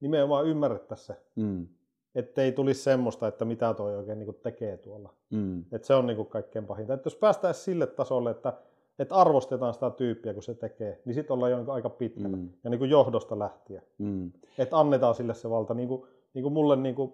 nimenomaan 0.00 0.46
ymmärrettäisiin 0.46 1.06
se, 1.06 1.22
mm. 1.36 1.66
Että 2.14 2.42
ei 2.42 2.52
tulisi 2.52 2.82
semmoista, 2.82 3.28
että 3.28 3.44
mitä 3.44 3.74
toi 3.74 3.96
oikein 3.96 4.18
niin 4.18 4.34
tekee 4.42 4.76
tuolla. 4.76 5.14
Mm. 5.30 5.64
Että 5.72 5.86
se 5.86 5.94
on 5.94 6.06
niin 6.06 6.26
kaikkein 6.26 6.66
pahinta. 6.66 6.94
Että 6.94 7.06
jos 7.06 7.16
päästäisiin 7.16 7.64
sille 7.64 7.86
tasolle, 7.86 8.30
että, 8.30 8.52
että 8.98 9.14
arvostetaan 9.14 9.74
sitä 9.74 9.90
tyyppiä, 9.90 10.34
kun 10.34 10.42
se 10.42 10.54
tekee, 10.54 11.02
niin 11.04 11.14
sitten 11.14 11.34
ollaan 11.34 11.52
jo 11.52 11.58
niin 11.58 11.70
aika 11.70 11.90
pitkällä. 11.90 12.36
Mm. 12.36 12.48
Ja 12.64 12.70
niin 12.70 12.90
johdosta 12.90 13.38
lähtien. 13.38 13.82
Mm. 13.98 14.32
Että 14.58 14.78
annetaan 14.78 15.14
sille 15.14 15.34
se 15.34 15.50
valta. 15.50 15.74
Niin 15.74 15.88
kuin, 15.88 16.06
niin 16.34 16.42
kuin 16.42 16.52
mulle 16.52 16.76
niin 16.76 16.94
kuin 16.94 17.12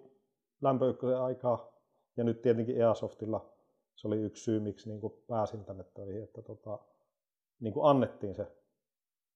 lämpöykkösen 0.61 1.17
aikaa 1.17 1.73
ja 2.17 2.23
nyt 2.23 2.41
tietenkin 2.41 2.81
Easoftilla 2.81 3.57
se 3.97 4.07
oli 4.07 4.21
yksi 4.21 4.43
syy, 4.43 4.59
miksi 4.59 4.89
niin 4.89 5.01
kuin 5.01 5.13
pääsin 5.27 5.65
tänne 5.65 5.83
töihin, 5.83 6.23
että 6.23 6.41
tota, 6.41 6.79
niin 7.59 7.73
kuin 7.73 7.89
annettiin 7.89 8.35
se 8.35 8.47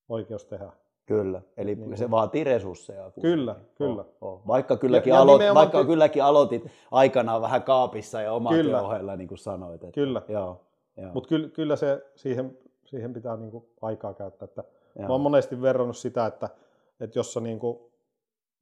oikeus 0.09 0.45
tehdä. 0.45 0.71
Kyllä, 1.11 1.41
eli 1.57 1.75
niin 1.75 1.97
se 1.97 2.11
vaatii 2.11 2.43
resursseja. 2.43 3.01
Kuitenkin. 3.01 3.21
Kyllä, 3.21 3.55
kyllä. 3.75 4.05
Oh, 4.21 4.33
oh. 4.33 4.47
Vaikka, 4.47 4.77
kylläkin, 4.77 5.11
ja, 5.11 5.21
aloit, 5.21 5.41
ja 5.41 5.55
vaikka 5.55 5.79
te... 5.79 5.85
kylläkin 5.85 6.23
aloitit 6.23 6.63
aikanaan 6.91 7.41
vähän 7.41 7.63
kaapissa 7.63 8.21
ja 8.21 8.33
oman 8.33 8.53
kyllä. 8.53 8.81
ohella, 8.81 9.15
niin 9.15 9.27
kuin 9.27 9.37
sanoit. 9.37 9.83
Että, 9.83 9.95
kyllä, 9.95 10.21
joo, 10.27 10.61
joo. 10.97 11.11
mutta 11.13 11.29
kyllä, 11.29 11.49
kyllä 11.49 11.75
se 11.75 12.05
siihen, 12.15 12.57
siihen 12.85 13.13
pitää 13.13 13.37
niin 13.37 13.51
kuin 13.51 13.65
aikaa 13.81 14.13
käyttää. 14.13 14.45
Että 14.45 14.63
mä 14.99 15.07
oon 15.07 15.21
monesti 15.21 15.61
verrannut 15.61 15.97
sitä, 15.97 16.25
että, 16.25 16.49
että 16.99 17.19
jos 17.19 17.33
sä 17.33 17.39
niin 17.39 17.59
kuin 17.59 17.77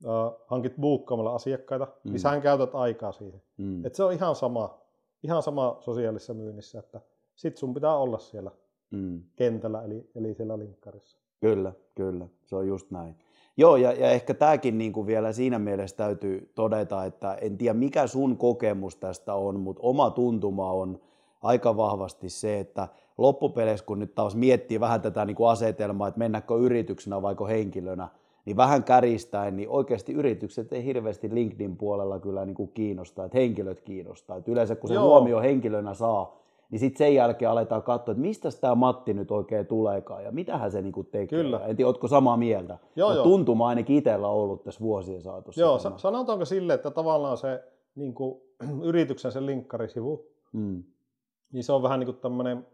uh, 0.06 0.46
hankit 0.48 0.74
buukkaamalla 0.80 1.36
asiakkaita, 1.36 1.86
niin 1.86 1.96
mm. 2.04 2.12
niin 2.12 2.20
sä 2.20 2.40
käytät 2.42 2.76
aikaa 2.76 3.12
siihen. 3.12 3.42
Mm. 3.58 3.86
Et 3.86 3.96
se 3.96 4.04
on 4.04 4.14
ihan 4.14 4.36
sama, 4.36 4.80
ihan 5.24 5.44
sama 5.44 5.78
sosiaalisessa 5.80 6.34
myynnissä, 6.34 6.80
että 6.80 7.02
sit 7.36 7.58
sun 7.58 7.74
pitää 7.74 7.96
olla 7.96 8.18
siellä 8.18 8.52
mm. 8.92 9.24
kentällä, 9.36 9.84
eli, 9.84 10.10
eli 10.16 10.34
siellä 10.34 10.60
linkkarissa. 10.60 11.20
Kyllä, 11.40 11.74
kyllä, 11.96 12.28
se 12.46 12.56
on 12.56 12.68
just 12.68 12.92
näin. 12.92 13.16
Joo, 13.58 13.76
ja, 13.76 13.92
ja 13.92 14.12
ehkä 14.12 14.34
tämäkin 14.34 14.78
niin 14.78 14.94
kuin 14.94 15.08
vielä 15.08 15.32
siinä 15.32 15.60
mielessä 15.60 15.96
täytyy 15.96 16.52
todeta, 16.56 17.06
että 17.06 17.34
en 17.34 17.58
tiedä 17.58 17.74
mikä 17.74 18.08
sun 18.08 18.38
kokemus 18.38 18.96
tästä 18.96 19.34
on, 19.34 19.60
mutta 19.60 19.82
oma 19.84 20.10
tuntuma 20.10 20.72
on 20.72 21.00
aika 21.42 21.78
vahvasti 21.78 22.30
se, 22.30 22.60
että 22.60 22.88
loppupeleissä 23.18 23.86
kun 23.86 24.00
nyt 24.00 24.16
taas 24.16 24.36
miettii 24.36 24.80
vähän 24.80 25.02
tätä 25.02 25.26
niin 25.26 25.36
kuin 25.36 25.50
asetelmaa, 25.50 26.08
että 26.08 26.18
mennäkö 26.18 26.56
yrityksenä 26.58 27.22
vaiko 27.22 27.48
henkilönä, 27.48 28.08
niin 28.46 28.58
vähän 28.58 28.84
käristäen, 28.84 29.56
niin 29.58 29.70
oikeasti 29.70 30.14
yritykset 30.14 30.74
ei 30.74 30.86
hirveästi 30.86 31.34
LinkedIn 31.34 31.78
puolella 31.78 32.20
kyllä 32.20 32.46
niin 32.46 32.56
kuin 32.56 32.72
kiinnostaa, 32.74 33.26
että 33.26 33.38
henkilöt 33.38 33.82
kiinnostaa. 33.82 34.38
Että 34.38 34.52
yleensä 34.52 34.76
kun 34.76 34.88
se 34.88 34.94
Joo. 34.94 35.04
huomio 35.04 35.42
henkilönä 35.42 35.94
saa, 35.94 36.38
niin 36.72 36.80
sitten 36.80 36.98
sen 36.98 37.16
jälkeen 37.16 37.52
aletaan 37.52 37.84
katsoa, 37.84 38.12
että 38.12 38.22
mistä 38.22 38.50
tämä 38.62 38.76
Matti 38.76 39.14
nyt 39.14 39.32
oikein 39.32 39.68
tuleekaan 39.68 40.24
ja 40.24 40.32
mitähän 40.32 40.72
se 40.72 40.82
niinku 40.82 41.04
tekee. 41.04 41.28
Kyllä. 41.28 41.60
En 41.60 41.76
tiedä, 41.76 41.88
ootko 41.88 42.08
samaa 42.08 42.38
mieltä? 42.38 42.78
Joo, 42.96 43.14
joo. 43.14 43.24
Tuntuma 43.24 43.68
ainakin 43.68 43.96
itsellä 43.96 44.28
ollut 44.28 44.64
tässä 44.64 44.80
vuosien 44.80 45.22
saatossa. 45.22 45.62
Joo, 45.62 45.80
tämä. 45.80 45.98
sanotaanko 45.98 46.46
sille, 46.46 46.74
että 46.74 46.92
tavallaan 46.92 47.38
se 47.38 47.64
niin 47.96 48.14
kuin, 48.14 48.42
yrityksen 48.90 49.32
se 49.32 49.46
linkkarisivu, 49.46 50.28
mm. 50.54 50.84
niin 51.52 51.64
se 51.64 51.74
on 51.74 51.84
vähän 51.84 52.00
niin 52.00 52.06
kuin 52.08 52.18
tämmöinen 52.18 52.68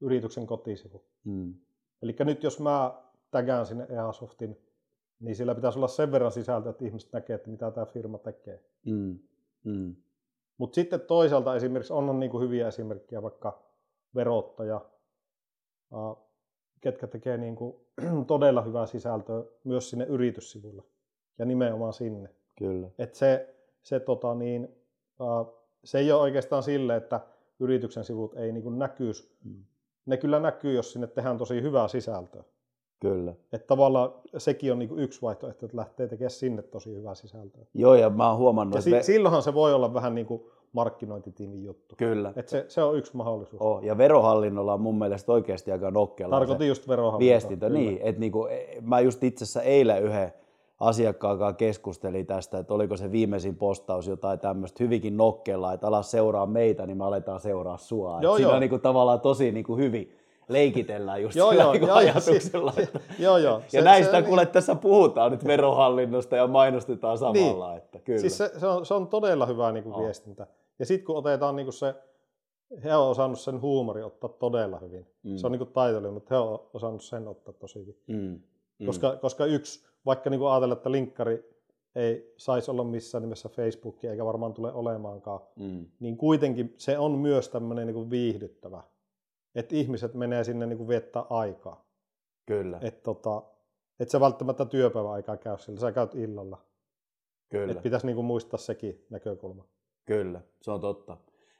yrityksen 0.00 0.46
kotisivu. 0.46 1.02
Mm. 1.24 1.54
Eli 2.02 2.16
nyt 2.20 2.42
jos 2.42 2.60
mä 2.60 2.92
tägään 3.30 3.66
sinne 3.66 3.86
EASoftin, 3.90 4.58
niin 5.20 5.36
sillä 5.36 5.54
pitäisi 5.54 5.78
olla 5.78 5.88
sen 5.88 6.12
verran 6.12 6.32
sisältöä, 6.32 6.70
että 6.70 6.84
ihmiset 6.84 7.12
näkee, 7.12 7.36
että 7.36 7.50
mitä 7.50 7.70
tämä 7.70 7.86
firma 7.86 8.18
tekee. 8.18 8.64
Mm. 8.86 9.18
Mm. 9.64 9.96
Mutta 10.58 10.74
sitten 10.74 11.00
toisaalta 11.00 11.56
esimerkiksi 11.56 11.92
on, 11.92 12.10
on 12.10 12.20
niin 12.20 12.30
kuin 12.30 12.42
hyviä 12.44 12.68
esimerkkejä, 12.68 13.22
vaikka 13.22 13.62
verottaja, 14.14 14.80
ketkä 16.80 17.06
tekee 17.06 17.36
niin 17.36 17.56
kuin 17.56 17.76
todella 18.26 18.62
hyvää 18.62 18.86
sisältöä 18.86 19.44
myös 19.64 19.90
sinne 19.90 20.04
yrityssivulle 20.04 20.82
ja 21.38 21.44
nimenomaan 21.44 21.92
sinne. 21.92 22.28
Kyllä. 22.58 22.88
Et 22.98 23.14
se, 23.14 23.54
se, 23.82 24.00
tota 24.00 24.34
niin, 24.34 24.68
se 25.84 25.98
ei 25.98 26.12
ole 26.12 26.20
oikeastaan 26.20 26.62
sille, 26.62 26.96
että 26.96 27.20
yrityksen 27.60 28.04
sivut 28.04 28.34
ei 28.34 28.52
niin 28.52 28.62
kuin 28.62 28.78
näkyisi. 28.78 29.36
Mm. 29.44 29.64
Ne 30.06 30.16
kyllä 30.16 30.40
näkyy, 30.40 30.74
jos 30.74 30.92
sinne 30.92 31.06
tehdään 31.06 31.38
tosi 31.38 31.62
hyvää 31.62 31.88
sisältöä. 31.88 32.44
Kyllä. 33.00 33.34
Että 33.52 33.66
tavallaan 33.66 34.12
sekin 34.38 34.72
on 34.72 34.78
niin 34.78 34.98
yksi 34.98 35.22
vaihtoehto, 35.22 35.66
että 35.66 35.76
lähtee 35.76 36.08
tekemään 36.08 36.30
sinne 36.30 36.62
tosi 36.62 36.94
hyvää 36.94 37.14
sisältöä. 37.14 37.62
Joo, 37.74 37.94
ja 37.94 38.10
mä 38.10 38.28
oon 38.28 38.38
huomannut... 38.38 38.74
Ja 38.74 38.80
si- 38.80 38.90
me... 38.90 39.02
silloinhan 39.02 39.42
se 39.42 39.54
voi 39.54 39.74
olla 39.74 39.94
vähän 39.94 40.14
niin 40.14 40.26
kuin 40.26 40.42
markkinointitiimin 40.72 41.64
juttu. 41.64 41.94
Kyllä. 41.98 42.32
Et 42.36 42.48
se, 42.48 42.64
se 42.68 42.82
on 42.82 42.98
yksi 42.98 43.16
mahdollisuus. 43.16 43.62
Oh, 43.62 43.82
ja 43.82 43.98
verohallinnolla 43.98 44.74
on 44.74 44.80
mun 44.80 44.98
mielestä 44.98 45.32
oikeasti 45.32 45.72
aika 45.72 45.90
nokkela 45.90 46.30
Tarkoitin 46.30 46.68
just 46.68 46.88
verohallintoa. 46.88 47.32
Viestintä, 47.32 47.66
kyllä. 47.66 47.78
niin. 47.78 47.98
Että 48.02 48.20
niinku, 48.20 48.46
e, 48.46 48.66
mä 48.80 49.00
just 49.00 49.24
itse 49.24 49.44
asiassa 49.44 49.62
eilen 49.62 50.02
yhden 50.02 50.32
asiakkaan 50.80 51.56
keskustelin 51.56 52.26
tästä, 52.26 52.58
että 52.58 52.74
oliko 52.74 52.96
se 52.96 53.12
viimeisin 53.12 53.56
postaus 53.56 54.06
jotain 54.06 54.38
tämmöistä 54.38 54.84
hyvinkin 54.84 55.16
nokkella, 55.16 55.72
että 55.72 55.86
ala 55.86 56.02
seuraa 56.02 56.46
meitä, 56.46 56.86
niin 56.86 56.96
me 56.96 57.04
aletaan 57.04 57.40
seuraa 57.40 57.78
sua. 57.78 58.18
Joo, 58.22 58.36
Siinä 58.36 58.48
joo. 58.48 58.54
on 58.54 58.60
niinku 58.60 58.78
tavallaan 58.78 59.20
tosi 59.20 59.52
niinku 59.52 59.76
hyvin 59.76 60.12
leikitellään 60.48 61.22
just 61.22 61.36
joo, 61.36 61.52
joo, 61.52 61.72
niin 61.72 61.86
joo, 61.86 61.96
ajatuksella. 61.96 62.72
Siis, 62.72 62.90
joo, 63.18 63.38
joo. 63.38 63.62
Se, 63.68 63.78
ja 63.78 63.84
näistä 63.84 64.20
se, 64.20 64.26
kuule 64.26 64.44
niin... 64.44 64.52
tässä 64.52 64.74
puhutaan 64.74 65.32
nyt 65.32 65.44
verohallinnosta 65.44 66.36
ja 66.36 66.46
mainostetaan 66.46 67.18
samalla. 67.18 67.68
Niin. 67.68 67.78
Että 67.78 67.98
kyllä. 67.98 68.20
Siis 68.20 68.38
se, 68.38 68.50
se, 68.58 68.66
on, 68.66 68.86
se 68.86 68.94
on 68.94 69.08
todella 69.08 69.46
hyvä 69.46 69.72
niin 69.72 69.84
kuin 69.84 69.94
oh. 69.94 70.02
viestintä. 70.02 70.46
Ja 70.78 70.86
sitten 70.86 71.06
kun 71.06 71.16
otetaan 71.16 71.56
niin 71.56 71.66
kuin 71.66 71.74
se, 71.74 71.94
he 72.84 72.96
on 72.96 73.08
osannut 73.08 73.40
sen 73.40 73.60
huumori 73.60 74.02
ottaa 74.02 74.30
todella 74.30 74.78
hyvin. 74.78 75.06
Mm. 75.22 75.36
Se 75.36 75.46
on 75.46 75.52
niin 75.52 75.66
taiteilijan, 75.72 76.14
mutta 76.14 76.34
he 76.34 76.40
on 76.40 76.68
osannut 76.74 77.02
sen 77.02 77.28
ottaa 77.28 77.54
tosi 77.54 77.78
hyvin. 77.78 77.96
Mm. 78.06 78.40
Mm. 78.78 78.86
Koska, 78.86 79.16
koska 79.16 79.44
yksi, 79.44 79.86
vaikka 80.06 80.30
niin 80.30 80.46
ajatella, 80.46 80.72
että 80.72 80.92
linkkari 80.92 81.58
ei 81.94 82.34
saisi 82.36 82.70
olla 82.70 82.84
missään 82.84 83.22
nimessä 83.22 83.48
Facebookia, 83.48 84.10
eikä 84.10 84.24
varmaan 84.24 84.54
tule 84.54 84.72
olemaankaan, 84.72 85.40
mm. 85.56 85.86
niin 86.00 86.16
kuitenkin 86.16 86.74
se 86.76 86.98
on 86.98 87.12
myös 87.12 87.48
tämmöinen 87.48 87.86
niin 87.86 88.10
viihdyttävä 88.10 88.82
että 89.54 89.76
ihmiset 89.76 90.14
menee 90.14 90.44
sinne 90.44 90.66
niin 90.66 90.78
kuin 90.78 90.88
viettää 90.88 91.24
aikaa. 91.30 91.84
Kyllä. 92.46 92.78
Että 92.82 93.00
tota, 93.02 93.42
et 94.00 94.10
sä 94.10 94.20
välttämättä 94.20 94.64
työpäiväaikaa 94.64 95.36
käy 95.36 95.58
sillä, 95.58 95.80
sä 95.80 95.92
käyt 95.92 96.14
illalla. 96.14 96.62
Kyllä. 97.48 97.72
Et 97.72 97.82
pitäisi 97.82 98.06
niin 98.06 98.16
kuin 98.16 98.26
muistaa 98.26 98.58
sekin 98.58 99.06
näkökulma. 99.10 99.64
Kyllä, 100.04 100.40
se 100.62 100.70
on 100.70 100.80
totta. 100.80 101.16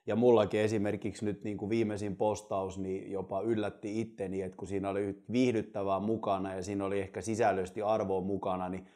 Ja 0.07 0.17
mullakin 0.17 0.61
esimerkiksi 0.61 1.25
nyt 1.25 1.45
niin 1.45 1.57
kuin 1.57 1.71
viimeisin 1.71 2.17
postaus 2.17 2.79
niin 2.79 3.13
jopa 3.13 3.41
yllätti 3.41 4.01
itteni, 4.01 4.43
että 4.43 4.57
kun 4.57 4.69
siinä 4.69 4.91
oli 4.91 5.23
viihdyttävää 5.33 6.01
mukana 6.01 6.55
ja 6.55 6.63
siinä 6.63 6.85
oli 6.85 7.01
ehkä 7.01 7.21
sisällösti 7.21 7.83
arvoa 7.83 8.21
mukana, 8.21 8.69
niin 8.69 8.87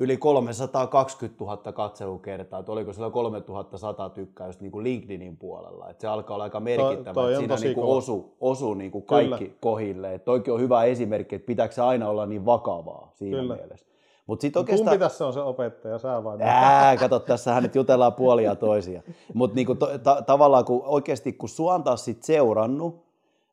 yli 0.00 0.16
320 0.16 1.44
000 1.44 1.72
katselukertaa, 1.72 2.60
että 2.60 2.72
oliko 2.72 2.92
siellä 2.92 3.10
3100 3.10 4.10
tykkäystä 4.10 4.62
niin 4.62 4.72
kuin 4.72 4.84
LinkedInin 4.84 5.36
puolella. 5.36 5.90
Että 5.90 6.00
se 6.00 6.06
alkaa 6.06 6.34
olla 6.34 6.44
aika 6.44 6.60
merkittävä, 6.60 7.14
toi, 7.14 7.32
toi 7.32 7.36
siinä 7.36 7.56
niin 7.56 7.74
kuin 7.74 7.86
osu, 7.86 8.36
osu 8.40 8.74
niin 8.74 8.90
kuin 8.90 9.04
kaikki 9.04 9.44
Kyllä. 9.44 9.58
kohille. 9.60 10.14
Että 10.14 10.24
toikin 10.24 10.54
on 10.54 10.60
hyvä 10.60 10.84
esimerkki, 10.84 11.34
että 11.34 11.46
pitääkö 11.46 11.74
se 11.74 11.82
aina 11.82 12.08
olla 12.08 12.26
niin 12.26 12.46
vakavaa 12.46 13.12
siinä 13.14 13.38
Kyllä. 13.38 13.56
mielessä. 13.56 13.86
Mut 14.26 14.40
sit 14.40 14.56
oikeastaan... 14.56 14.88
Kumpi 14.88 14.98
tässä 14.98 15.26
on 15.26 15.32
se 15.32 15.40
opettaja, 15.40 15.98
sä 15.98 16.24
vai? 16.24 16.38
Ää, 16.40 16.96
kato, 16.96 17.18
tässähän 17.18 17.62
nyt 17.62 17.74
jutellaan 17.74 18.12
puolia 18.12 18.56
toisia. 18.56 19.02
Mutta 19.34 19.54
niinku, 19.54 19.74
ta- 19.74 20.22
tavallaan 20.22 20.64
kun 20.64 20.82
oikeasti 20.84 21.32
kun 21.32 21.48
sua 21.48 21.74
on 21.74 21.82
taas 21.82 22.04
sit 22.04 22.22
seurannut, 22.22 23.09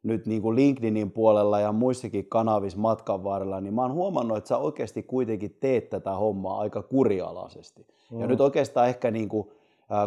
nyt 0.08 0.26
niin 0.26 0.42
kuin 0.42 0.56
LinkedInin 0.56 1.12
puolella 1.12 1.60
ja 1.60 1.72
muissakin 1.72 2.26
kanavissa 2.26 2.80
matkan 2.80 3.24
varrella, 3.24 3.62
niin 3.62 3.74
mä 3.74 3.82
oon 3.82 3.94
huomannut, 3.94 4.38
että 4.38 4.48
sä 4.48 4.58
oikeasti 4.58 5.04
kuitenkin 5.04 5.58
teet 5.60 5.90
tätä 5.90 6.12
hommaa 6.12 6.60
aika 6.60 6.82
kurialaisesti. 6.82 7.88
Mm. 8.12 8.22
Ja 8.22 8.28
nyt 8.28 8.42
oikeastaan 8.42 8.90
ehkä 8.90 9.12
niin 9.12 9.30
kuin 9.30 9.52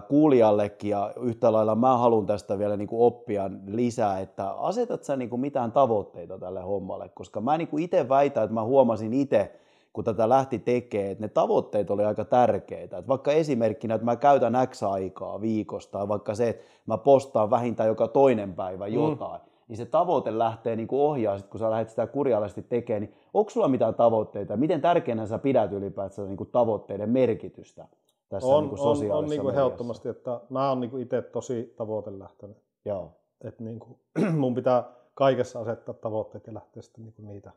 kuulijallekin 0.08 0.90
ja 0.90 1.12
yhtä 1.20 1.52
lailla 1.52 1.74
mä 1.74 1.98
haluan 1.98 2.26
tästä 2.26 2.58
vielä 2.58 2.76
niin 2.76 2.88
kuin 2.88 3.02
oppia 3.02 3.50
lisää, 3.66 4.20
että 4.20 4.50
asetat 4.50 5.04
sä 5.04 5.16
niin 5.16 5.30
kuin 5.30 5.40
mitään 5.40 5.72
tavoitteita 5.72 6.38
tälle 6.38 6.60
hommalle, 6.60 7.08
koska 7.08 7.40
mä 7.40 7.58
niin 7.58 7.68
kuin 7.68 7.84
itse 7.84 8.08
väitän, 8.08 8.44
että 8.44 8.54
mä 8.54 8.64
huomasin 8.64 9.12
itse, 9.12 9.52
kun 9.92 10.04
tätä 10.04 10.28
lähti 10.28 10.58
tekemään, 10.58 11.10
että 11.10 11.24
ne 11.24 11.28
tavoitteet 11.28 11.90
oli 11.90 12.04
aika 12.04 12.24
tärkeitä. 12.24 12.98
Että 12.98 13.08
vaikka 13.08 13.32
esimerkkinä, 13.32 13.94
että 13.94 14.04
mä 14.04 14.16
käytän 14.16 14.54
X 14.66 14.82
aikaa 14.82 15.40
viikosta, 15.40 15.98
tai 15.98 16.08
vaikka 16.08 16.34
se, 16.34 16.48
että 16.48 16.64
mä 16.86 16.98
postaan 16.98 17.50
vähintään 17.50 17.88
joka 17.88 18.08
toinen 18.08 18.54
päivä 18.54 18.86
mm. 18.86 18.94
jotain, 18.94 19.40
mm 19.40 19.49
niin 19.70 19.76
se 19.76 19.86
tavoite 19.86 20.38
lähtee 20.38 20.76
niin 20.76 20.88
kuin 20.88 21.00
ohjaa, 21.00 21.38
sit 21.38 21.46
kun 21.46 21.60
sä 21.60 21.70
lähdet 21.70 21.90
sitä 21.90 22.06
kurjallisesti 22.06 22.62
tekemään, 22.62 23.02
niin 23.02 23.14
onko 23.34 23.50
sulla 23.50 23.68
mitään 23.68 23.94
tavoitteita? 23.94 24.56
Miten 24.56 24.80
tärkeänä 24.80 25.26
sä 25.26 25.38
pidät 25.38 25.72
ylipäätään 25.72 26.28
niin 26.28 26.36
kuin 26.36 26.50
tavoitteiden 26.50 27.10
merkitystä 27.10 27.88
tässä 28.28 28.48
on, 28.48 28.62
niin 28.62 28.68
kuin 28.68 28.78
sosiaalisessa 28.78 29.14
On, 29.14 29.24
on 29.24 29.30
niin 29.30 29.40
kuin 29.40 29.54
ehdottomasti, 29.54 30.08
että 30.08 30.40
mä 30.48 30.68
oon 30.68 30.80
niin 30.80 30.90
kuin 30.90 31.02
itse 31.02 31.22
tosi 31.22 31.74
tavoitelähtöinen. 31.76 32.56
Joo. 32.84 33.12
Et 33.44 33.60
niin 33.60 33.78
kuin, 33.78 33.98
mun 34.40 34.54
pitää 34.54 34.84
kaikessa 35.14 35.60
asettaa 35.60 35.94
tavoitteet 35.94 36.46
ja 36.46 36.54
lähteä 36.54 36.82
sitten 36.82 37.04
niin 37.04 37.14
kuin 37.14 37.26
niitä, 37.26 37.52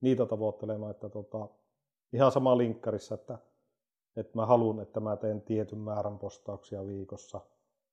niitä 0.00 0.26
tavoittelemaan. 0.26 0.90
Että 0.90 1.08
tota, 1.08 1.48
ihan 2.12 2.32
sama 2.32 2.58
linkkarissa, 2.58 3.14
että, 3.14 3.38
että 4.16 4.38
mä 4.38 4.46
haluan, 4.46 4.80
että 4.80 5.00
mä 5.00 5.16
teen 5.16 5.42
tietyn 5.42 5.78
määrän 5.78 6.18
postauksia 6.18 6.86
viikossa. 6.86 7.40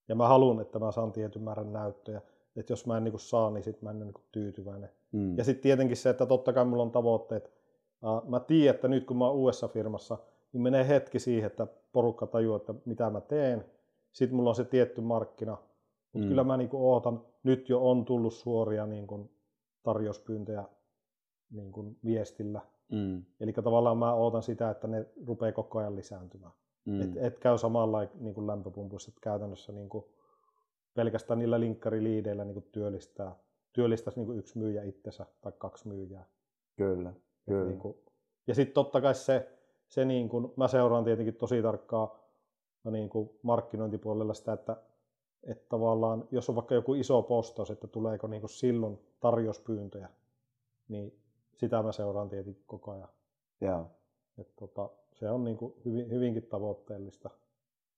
Ja 0.08 0.16
mä 0.16 0.28
haluan, 0.28 0.62
että 0.62 0.80
mä 0.80 0.92
saan 0.92 1.12
tietyn 1.12 1.42
määrän 1.42 1.74
näyttöjä 1.74 2.22
että 2.56 2.72
jos 2.74 2.88
mä 2.88 2.98
en 2.98 3.04
niin 3.04 3.12
kuin 3.12 3.22
saa, 3.22 3.52
niin 3.52 3.64
sitten 3.64 3.84
mä 3.84 3.90
en 3.90 3.98
ole 3.98 4.06
niin 4.06 4.24
tyytyväinen. 4.32 4.90
Mm. 5.12 5.38
Ja 5.38 5.44
sitten 5.44 5.64
tietenkin 5.64 5.98
se, 5.98 6.10
että 6.10 6.26
totta 6.26 6.54
kai 6.54 6.66
mulla 6.66 6.84
on 6.84 6.92
tavoitteet. 6.92 7.52
Mä 8.28 8.40
tiedän, 8.40 8.76
että 8.76 8.88
nyt 8.88 9.06
kun 9.06 9.18
mä 9.18 9.28
oon 9.28 9.36
uudessa 9.36 9.68
firmassa, 9.68 10.18
niin 10.54 10.62
menee 10.62 10.88
hetki 10.88 11.20
siihen, 11.20 11.48
että 11.48 11.68
porukka 11.92 12.28
tajuaa, 12.28 12.58
että 12.58 12.74
mitä 12.86 13.10
mä 13.10 13.22
teen. 13.22 13.66
Sitten 14.12 14.36
mulla 14.36 14.50
on 14.50 14.56
se 14.56 14.64
tietty 14.64 15.02
markkina. 15.02 15.58
Mutta 16.14 16.26
mm. 16.26 16.30
kyllä 16.30 16.44
mä 16.44 16.58
niin 16.58 16.70
kuin 16.70 16.84
ootan, 16.84 17.22
nyt 17.44 17.70
jo 17.70 17.90
on 17.90 18.06
tullut 18.06 18.34
suoria 18.34 18.86
niin 18.86 19.08
kuin 19.08 19.30
tarjouspyyntöjä 19.84 20.64
niin 21.52 21.72
kuin 21.72 21.98
viestillä. 22.06 22.62
Mm. 22.92 23.24
Eli 23.40 23.54
tavallaan 23.54 23.98
mä 23.98 24.14
ootan 24.14 24.44
sitä, 24.44 24.70
että 24.70 24.88
ne 24.88 25.06
rupeaa 25.28 25.52
koko 25.52 25.80
ajan 25.80 25.96
lisääntymään. 25.96 26.54
Mm. 26.86 27.02
Et, 27.02 27.18
et 27.18 27.40
käy 27.40 27.58
samalla 27.58 28.08
niin 28.20 28.34
kuin 28.34 28.48
lämpöpumpuissa, 28.48 29.10
että 29.10 29.22
käytännössä 29.22 29.72
niin 29.72 29.90
kuin 29.90 30.06
pelkästään 30.94 31.40
niillä 31.40 31.60
linkkariliideillä 31.60 32.46
niin 32.46 32.68
työllistää, 32.72 33.36
työllistäisi 33.74 34.20
niin 34.20 34.40
yksi 34.40 34.58
myyjä 34.58 34.84
itsensä 34.84 35.26
tai 35.42 35.52
kaksi 35.58 35.88
myyjää. 35.88 36.26
Kyllä, 36.78 37.14
kyllä. 37.46 37.66
Niin 37.66 37.80
kuin, 37.80 37.98
ja 38.48 38.56
sitten 38.56 38.74
totta 38.74 39.02
kai 39.02 39.16
se, 39.16 39.50
se 39.88 40.06
niin 40.06 40.30
kuin, 40.30 40.54
mä 40.56 40.68
seuraan 40.68 41.04
tietenkin 41.04 41.36
tosi 41.36 41.62
tarkkaa 41.62 42.22
niin 42.92 43.10
kuin 43.10 43.30
markkinointipuolella 43.42 44.34
sitä, 44.34 44.54
että, 44.54 44.78
että 45.44 45.66
tavallaan 45.70 46.28
jos 46.32 46.50
on 46.50 46.56
vaikka 46.56 46.76
joku 46.76 46.94
iso 46.94 47.22
postaus, 47.22 47.72
että 47.72 47.88
tuleeko 47.88 48.28
niin 48.28 48.42
kuin 48.42 48.50
silloin 48.50 49.00
tarjouspyyntöjä, 49.20 50.10
niin 50.88 51.20
sitä 51.56 51.84
mä 51.84 51.92
seuraan 51.92 52.30
tietenkin 52.30 52.64
koko 52.68 52.92
ajan. 52.92 53.10
Joo. 53.62 53.88
Et 54.38 54.56
tota, 54.56 54.90
se 55.14 55.30
on 55.30 55.44
niin 55.44 55.58
kuin 55.58 55.74
hyvin, 55.86 56.10
hyvinkin 56.10 56.44
tavoitteellista. 56.44 57.30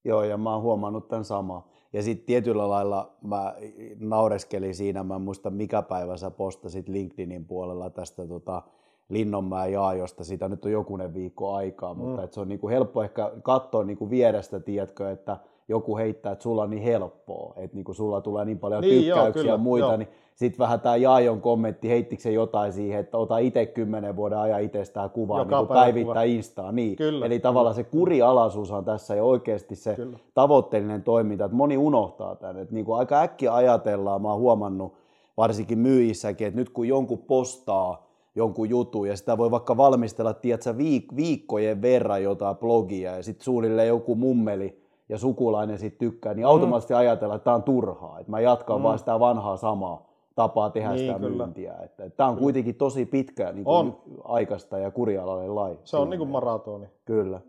Joo, 0.04 0.24
ja 0.24 0.38
mä 0.38 0.54
oon 0.54 0.62
huomannut 0.62 1.08
tämän 1.08 1.26
samaa. 1.26 1.68
Ja 1.94 2.04
sitten 2.04 2.26
tietyllä 2.26 2.70
lailla 2.70 3.12
mä 3.22 3.56
naureskelin 4.00 4.76
siinä, 4.76 5.04
mä 5.04 5.16
en 5.16 5.22
muista 5.22 5.50
mikä 5.50 5.82
päivä 5.82 6.18
sä 6.18 6.32
postasit 6.32 6.90
LinkedInin 6.90 7.46
puolella 7.46 7.90
tästä 7.90 8.28
tota, 8.28 8.62
Linnonmäen 9.10 9.72
jaajosta, 9.72 10.24
sitä 10.24 10.50
nyt 10.50 10.66
on 10.66 10.72
jokunen 10.72 11.14
viikko 11.14 11.54
aikaa, 11.54 11.94
mm. 11.94 12.00
mutta 12.00 12.24
et 12.24 12.34
se 12.34 12.40
on 12.40 12.48
niinku 12.48 12.70
helppo 12.70 13.04
ehkä 13.04 13.32
katsoa 13.42 13.84
niinku 13.84 14.10
vierestä, 14.10 14.60
tiedätkö, 14.60 15.12
että 15.12 15.38
joku 15.68 15.98
heittää, 15.98 16.32
että 16.32 16.44
sulla 16.44 16.64
on 16.64 16.70
niin 16.70 16.84
helppoa, 16.84 17.54
että 17.58 17.76
niinku 17.76 17.94
sulla 17.94 18.22
tulee 18.22 18.46
niin 18.46 18.60
paljon 18.60 18.82
niin, 18.82 19.04
tykkäyksiä 19.04 19.24
joo, 19.24 19.32
kyllä, 19.34 19.52
ja 19.52 19.58
muita, 19.58 19.88
joo. 19.88 19.98
niin 19.98 20.08
sitten 20.36 20.60
vähän 20.60 20.80
tämä 20.82 20.96
Jaajon 20.96 21.42
kommentti, 21.42 21.90
heittikö 21.90 22.24
se 22.24 22.32
jotain 22.32 22.74
siihen, 22.74 23.00
että 23.00 23.18
ota 23.18 23.38
itse 23.38 23.66
kymmenen 23.66 24.16
vuoden 24.16 24.38
ajan 24.38 24.62
itsestään 24.62 25.10
kuvaa, 25.10 25.40
Joka 25.40 25.58
niin 25.60 25.68
päivittää 25.68 26.14
kuva. 26.14 26.24
Instaa. 26.24 26.72
Niin. 26.72 26.96
Kyllä, 26.96 27.26
Eli 27.26 27.40
tavallaan 27.40 27.76
kyllä. 27.76 27.86
se 27.86 27.92
kurialaisuus 27.92 28.72
on 28.72 28.86
tässä 28.86 29.16
ja 29.16 29.24
oikeasti 29.24 29.76
se 29.76 29.96
kyllä. 29.96 30.20
tavoitteellinen 30.34 31.04
toiminta, 31.04 31.46
että 31.46 31.58
moni 31.58 31.78
unohtaa 31.78 32.36
tämän. 32.36 32.58
Että 32.58 32.74
niin 32.74 32.86
kuin 32.86 32.98
aika 33.00 33.22
äkkiä 33.22 33.56
ajatellaan, 33.56 34.22
mä 34.22 34.32
oon 34.32 34.40
huomannut 34.40 34.94
varsinkin 35.38 35.80
myyjissäkin, 35.80 36.48
että 36.48 36.60
nyt 36.60 36.70
kun 36.70 36.88
jonkun 36.88 37.18
postaa 37.18 38.04
jonkun 38.36 38.70
jutun 38.70 39.08
ja 39.08 39.18
sitä 39.18 39.38
voi 39.38 39.52
vaikka 39.52 39.78
valmistella, 39.78 40.34
tiedätkö, 40.34 40.72
viik- 40.72 41.16
viikkojen 41.16 41.82
verran 41.82 42.24
jotain 42.24 42.58
blogia 42.58 43.16
ja 43.16 43.24
sitten 43.24 43.44
suunnilleen 43.46 43.88
joku 43.88 44.16
mummeli 44.16 44.83
ja 45.14 45.20
sukulainen 45.20 45.78
sitten 45.78 46.10
tykkää, 46.10 46.34
niin 46.34 46.46
mm. 46.46 46.50
automaattisesti 46.50 46.94
ajatellaan, 46.94 47.36
että 47.36 47.44
tämä 47.44 47.56
on 47.56 47.64
turhaa, 47.64 48.20
että 48.20 48.32
mä 48.32 48.40
jatkan 48.40 48.78
mm. 48.80 48.84
vaan 48.84 49.00
sitä 49.00 49.20
vanhaa 49.20 49.58
samaa 49.58 50.10
tapaa 50.36 50.70
tehdä 50.70 50.90
niin, 50.90 51.00
sitä 51.00 51.20
kyllä. 51.20 51.46
myyntiä. 51.46 51.74
Että, 51.74 52.04
että 52.04 52.18
tämä 52.18 52.30
on 52.30 52.36
kyllä. 52.36 52.44
kuitenkin 52.44 52.76
tosi 52.76 53.06
pitkä 53.06 53.52
niin 53.52 53.64
kuin 53.64 53.76
on. 53.76 54.02
aikaista 54.24 54.80
ja 54.80 54.92
kurialainen 54.92 55.56
lai. 55.56 55.80
Se 55.84 55.98
on 55.98 56.10
niin 56.10 56.18
kuin 56.18 56.30
maratoni. 56.30 56.88
Kyllä. 57.06 57.42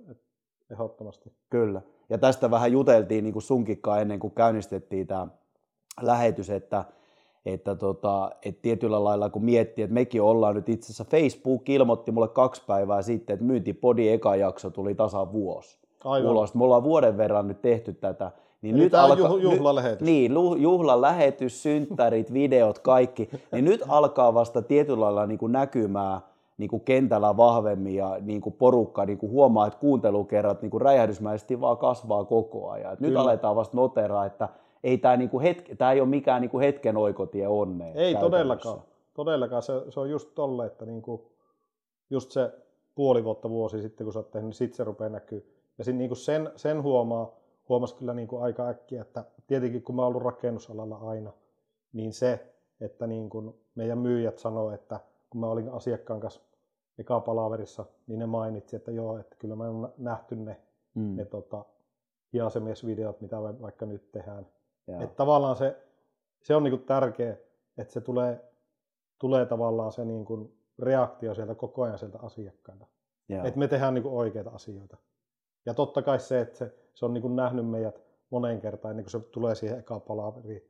Ehdottomasti. 0.71 1.33
Kyllä. 1.51 1.83
Ja 2.09 2.19
tästä 2.19 2.51
vähän 2.51 2.73
juteltiin 2.73 3.25
niin 3.25 3.33
kuin 3.33 3.43
sunkikkaa 3.43 4.01
ennen 4.01 4.19
kuin 4.19 4.33
käynnistettiin 4.33 5.07
tämä 5.07 5.27
lähetys, 6.03 6.51
että, 6.51 6.85
että, 7.47 7.75
tota, 7.75 8.31
että 8.45 8.63
tietyllä 8.63 9.05
lailla 9.05 9.31
kun 9.31 9.45
miettii, 9.45 9.85
että 9.85 9.95
mekin 9.95 10.23
ollaan 10.23 10.55
nyt 10.55 10.69
itse 10.69 10.87
asiassa, 10.87 11.05
Facebook 11.05 11.69
ilmoitti 11.69 12.13
mulle 12.13 12.29
kaksi 12.29 12.63
päivää 12.67 13.03
sitten, 13.03 13.35
että 13.35 13.47
myyntipodi 13.47 14.09
eka 14.09 14.37
jakso 14.37 14.71
tuli 14.71 14.95
tasan 14.95 15.33
vuosi 15.33 15.84
Aivan. 16.05 16.31
ulos. 16.31 16.55
Me 16.55 16.65
ollaan 16.65 16.85
vuoden 16.85 17.17
verran 17.17 17.49
nyt 17.49 17.63
tehty 17.63 17.93
tätä, 17.93 18.33
niin 18.63 18.75
Eli 18.75 18.83
nyt 18.83 18.93
tämä 18.93 19.05
alka, 19.05 19.29
juhlalähetys. 19.41 20.01
Niin, 20.01 20.33
juhlalähetys, 20.59 21.63
synttärit, 21.63 22.33
videot, 22.41 22.79
kaikki. 22.79 23.31
Niin 23.53 23.65
nyt 23.65 23.83
alkaa 23.89 24.35
vasta 24.35 24.63
tietyllä 24.63 25.01
lailla 25.01 25.27
niin 25.27 25.39
kuin 25.39 25.53
näkymään 25.53 26.21
niin 26.59 26.71
kuin 26.71 26.83
kentällä 26.83 27.37
vahvemmin 27.37 27.95
ja 27.95 28.17
niin 28.21 28.41
kuin 28.41 28.53
porukka 28.53 29.07
niin 29.07 29.19
kuin 29.19 29.33
huomaa, 29.33 29.67
että 29.67 29.79
kuuntelukerrat 29.79 30.63
niin 30.63 30.71
kuin 30.71 30.81
räjähdysmäisesti 30.81 31.61
vaan 31.61 31.77
kasvaa 31.77 32.25
koko 32.25 32.71
ajan. 32.71 32.93
Et 32.93 33.01
nyt 33.01 33.17
aletaan 33.17 33.57
vasta 33.57 33.77
noteraa, 33.77 34.27
että 34.27 34.49
ei 34.85 34.99
tämä, 34.99 35.17
niin 35.17 35.31
kuin 35.31 35.43
hetke, 35.43 35.75
tämä 35.77 35.93
ei 35.93 36.01
ole 36.01 36.09
mikään 36.09 36.43
niin 36.43 36.51
kuin 36.51 36.65
hetken 36.65 36.97
oikotie 36.97 37.49
onneen. 37.49 37.97
Ei 37.97 38.15
todellakaan. 38.15 38.81
Todellakaan. 39.15 39.63
Se, 39.63 39.73
se 39.89 40.01
on 40.01 40.11
just 40.11 40.35
tolle, 40.35 40.67
että 40.67 40.87
niin 40.87 41.03
kuin, 41.03 41.23
just 42.11 42.31
se 42.31 42.51
puoli 42.95 43.25
vuotta 43.25 43.51
vuosi 43.51 43.83
sitten, 43.83 44.05
kun 44.05 44.13
sä 44.13 44.19
oot 44.19 44.31
tehnyt, 44.31 44.47
niin 44.47 44.55
sitten 44.55 44.77
se 44.77 44.85
rupeaa 44.85 45.11
näkyy. 45.11 45.54
Ja 45.79 45.85
sit, 45.85 45.97
niin 45.97 46.09
kuin 46.09 46.19
sen, 46.19 46.53
sen 46.57 46.83
huomaa, 46.83 47.37
huomasi 47.69 47.95
kyllä 47.95 48.15
niin 48.15 48.29
kuin 48.29 48.43
aika 48.43 48.69
äkkiä, 48.69 49.03
että 49.03 49.25
tietenkin 49.47 49.83
kun 49.83 49.97
mä 49.97 50.03
oon 50.03 50.09
ollut 50.09 50.23
rakennusalalla 50.23 50.97
aina, 50.97 51.33
niin 51.93 52.13
se, 52.13 52.55
että 52.81 53.07
niin 53.07 53.31
kuin 53.31 53.55
meidän 53.75 53.99
myyjät 53.99 54.39
sanoo, 54.39 54.71
että 54.71 55.01
kun 55.31 55.41
mä 55.41 55.47
olin 55.47 55.69
asiakkaan 55.69 56.21
kanssa 56.21 56.41
eka 56.99 57.21
palaverissa, 57.21 57.85
niin 58.07 58.19
ne 58.19 58.27
mainitsi, 58.27 58.77
että 58.77 58.91
joo, 58.91 59.19
että 59.19 59.37
kyllä 59.39 59.57
mä 59.57 59.65
oon 59.65 59.93
nähty 59.99 60.37
ne, 60.37 60.61
mm. 60.95 61.17
ne 61.17 61.25
tota, 61.25 61.65
hiasemiesvideot, 62.33 63.21
mitä 63.21 63.43
vaikka 63.43 63.87
nyt 63.87 64.13
tehdään. 64.13 64.47
Että 64.89 65.17
tavallaan 65.17 65.57
se, 65.57 65.77
se 66.43 66.57
on 66.57 66.63
niin 66.65 66.73
kuin 66.73 66.87
tärkeä, 66.87 67.37
että 67.79 67.93
se 67.93 68.01
tulee, 68.01 68.53
tulee 69.19 69.47
tavallaan 69.47 69.93
se 69.93 70.05
niin 70.05 70.25
kuin 70.25 70.59
reaktio 70.79 71.35
sieltä 71.35 71.55
koko 71.55 71.83
ajan 71.83 71.99
sieltä 71.99 72.19
asiakkailta. 72.23 72.87
Että 73.45 73.59
me 73.59 73.69
tehdään 73.69 73.95
niin 73.95 74.03
kuin 74.03 74.15
oikeita 74.15 74.51
asioita. 74.51 74.97
Ja 75.67 75.75
totta 75.75 76.03
kai 76.03 76.21
se, 76.21 76.41
että 76.41 76.59
se, 76.59 76.75
se 76.95 77.05
on 77.05 77.15
niin 77.15 77.23
kuin 77.23 77.37
nähnyt 77.37 77.69
meidät 77.69 78.03
moneen 78.31 78.61
kertaan 78.61 78.93
ennen 78.93 79.05
kuin 79.05 79.11
se 79.11 79.21
tulee 79.21 79.55
siihen 79.55 79.79
eka 79.79 80.01
palaveriin, 80.01 80.63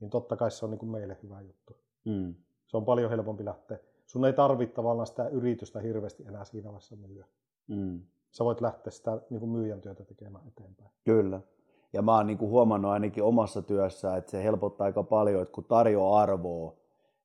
niin 0.00 0.10
totta 0.10 0.36
kai 0.36 0.50
se 0.50 0.64
on 0.64 0.70
niin 0.70 0.78
kuin 0.78 0.90
meille 0.90 1.16
hyvä 1.22 1.40
juttu. 1.40 1.76
Mm. 2.04 2.34
Se 2.66 2.76
on 2.76 2.84
paljon 2.84 3.10
helpompi 3.10 3.44
lähteä. 3.44 3.78
Sun 4.06 4.24
ei 4.24 4.32
tarvitse 4.32 4.74
tavallaan 4.74 5.06
sitä 5.06 5.28
yritystä 5.28 5.80
hirveästi 5.80 6.24
enää 6.26 6.44
siinä 6.44 6.68
vaiheessa 6.68 6.96
myyä. 6.96 7.26
Mm. 7.68 8.00
Sä 8.30 8.44
voit 8.44 8.60
lähteä 8.60 8.90
sitä 8.90 9.20
niin 9.30 9.40
kuin 9.40 9.50
myyjän 9.50 9.80
työtä 9.80 10.04
tekemään 10.04 10.48
eteenpäin. 10.48 10.90
Kyllä. 11.04 11.40
Ja 11.92 12.02
mä 12.02 12.16
oon 12.16 12.26
niin 12.26 12.38
kuin 12.38 12.50
huomannut 12.50 12.90
ainakin 12.90 13.22
omassa 13.22 13.62
työssä, 13.62 14.16
että 14.16 14.30
se 14.30 14.44
helpottaa 14.44 14.84
aika 14.84 15.02
paljon, 15.02 15.42
että 15.42 15.52
kun 15.54 15.64
tarjoaa 15.64 16.20
arvoa, 16.20 16.76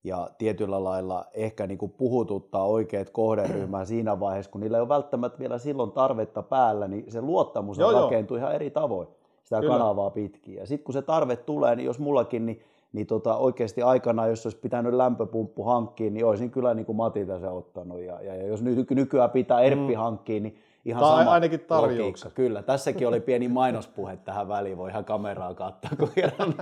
ja 0.03 0.29
tietyllä 0.37 0.83
lailla 0.83 1.25
ehkä 1.33 1.67
niin 1.67 1.77
kuin 1.77 1.91
puhututtaa 1.91 2.65
oikeat 2.65 3.09
kohderyhmää 3.09 3.85
siinä 3.95 4.19
vaiheessa, 4.19 4.51
kun 4.51 4.61
niillä 4.61 4.77
ei 4.77 4.81
ole 4.81 4.89
välttämättä 4.89 5.39
vielä 5.39 5.57
silloin 5.57 5.91
tarvetta 5.91 6.43
päällä, 6.43 6.87
niin 6.87 7.11
se 7.11 7.21
luottamus 7.21 7.77
joo, 7.77 7.91
rakentuu 7.91 8.37
joo. 8.37 8.43
ihan 8.43 8.55
eri 8.55 8.69
tavoin 8.69 9.07
sitä 9.43 9.59
Kyllä. 9.59 9.77
kanavaa 9.77 10.09
pitkin. 10.09 10.55
Ja 10.55 10.67
sitten 10.67 10.85
kun 10.85 10.93
se 10.93 11.01
tarve 11.01 11.35
tulee, 11.35 11.75
niin 11.75 11.85
jos 11.85 11.99
mullakin, 11.99 12.45
niin, 12.45 12.61
niin 12.93 13.07
tota, 13.07 13.37
oikeasti 13.37 13.81
aikana, 13.81 14.27
jos 14.27 14.45
olisi 14.45 14.57
pitänyt 14.57 14.93
lämpöpumppu 14.93 15.63
hankkiin, 15.63 16.13
niin 16.13 16.25
olisin 16.25 16.51
kyllä 16.51 16.73
niin 16.73 16.85
kuin 16.85 16.95
Matilta 16.95 17.39
se 17.39 17.47
ottanut. 17.47 17.99
Ja, 17.99 18.21
ja, 18.21 18.35
ja 18.35 18.47
jos 18.47 18.61
nyt 18.61 18.89
nykyään 18.89 19.29
pitää 19.29 19.61
Erppi 19.61 19.93
mm. 19.93 19.99
hankkiin, 19.99 20.43
niin 20.43 20.57
ihan 20.87 21.03
tai 21.03 21.17
sama 21.17 21.31
ainakin 21.31 21.59
tarjouksia. 21.59 22.31
Kyllä, 22.31 22.63
tässäkin 22.63 23.07
oli 23.07 23.19
pieni 23.19 23.47
mainospuhe 23.59 24.17
tähän 24.17 24.47
väliin, 24.47 24.77
voi 24.77 24.89
ihan 24.89 25.05
kameraa 25.05 25.53
katsoa, 25.53 25.91
kun 25.99 26.09
kerran 26.15 26.55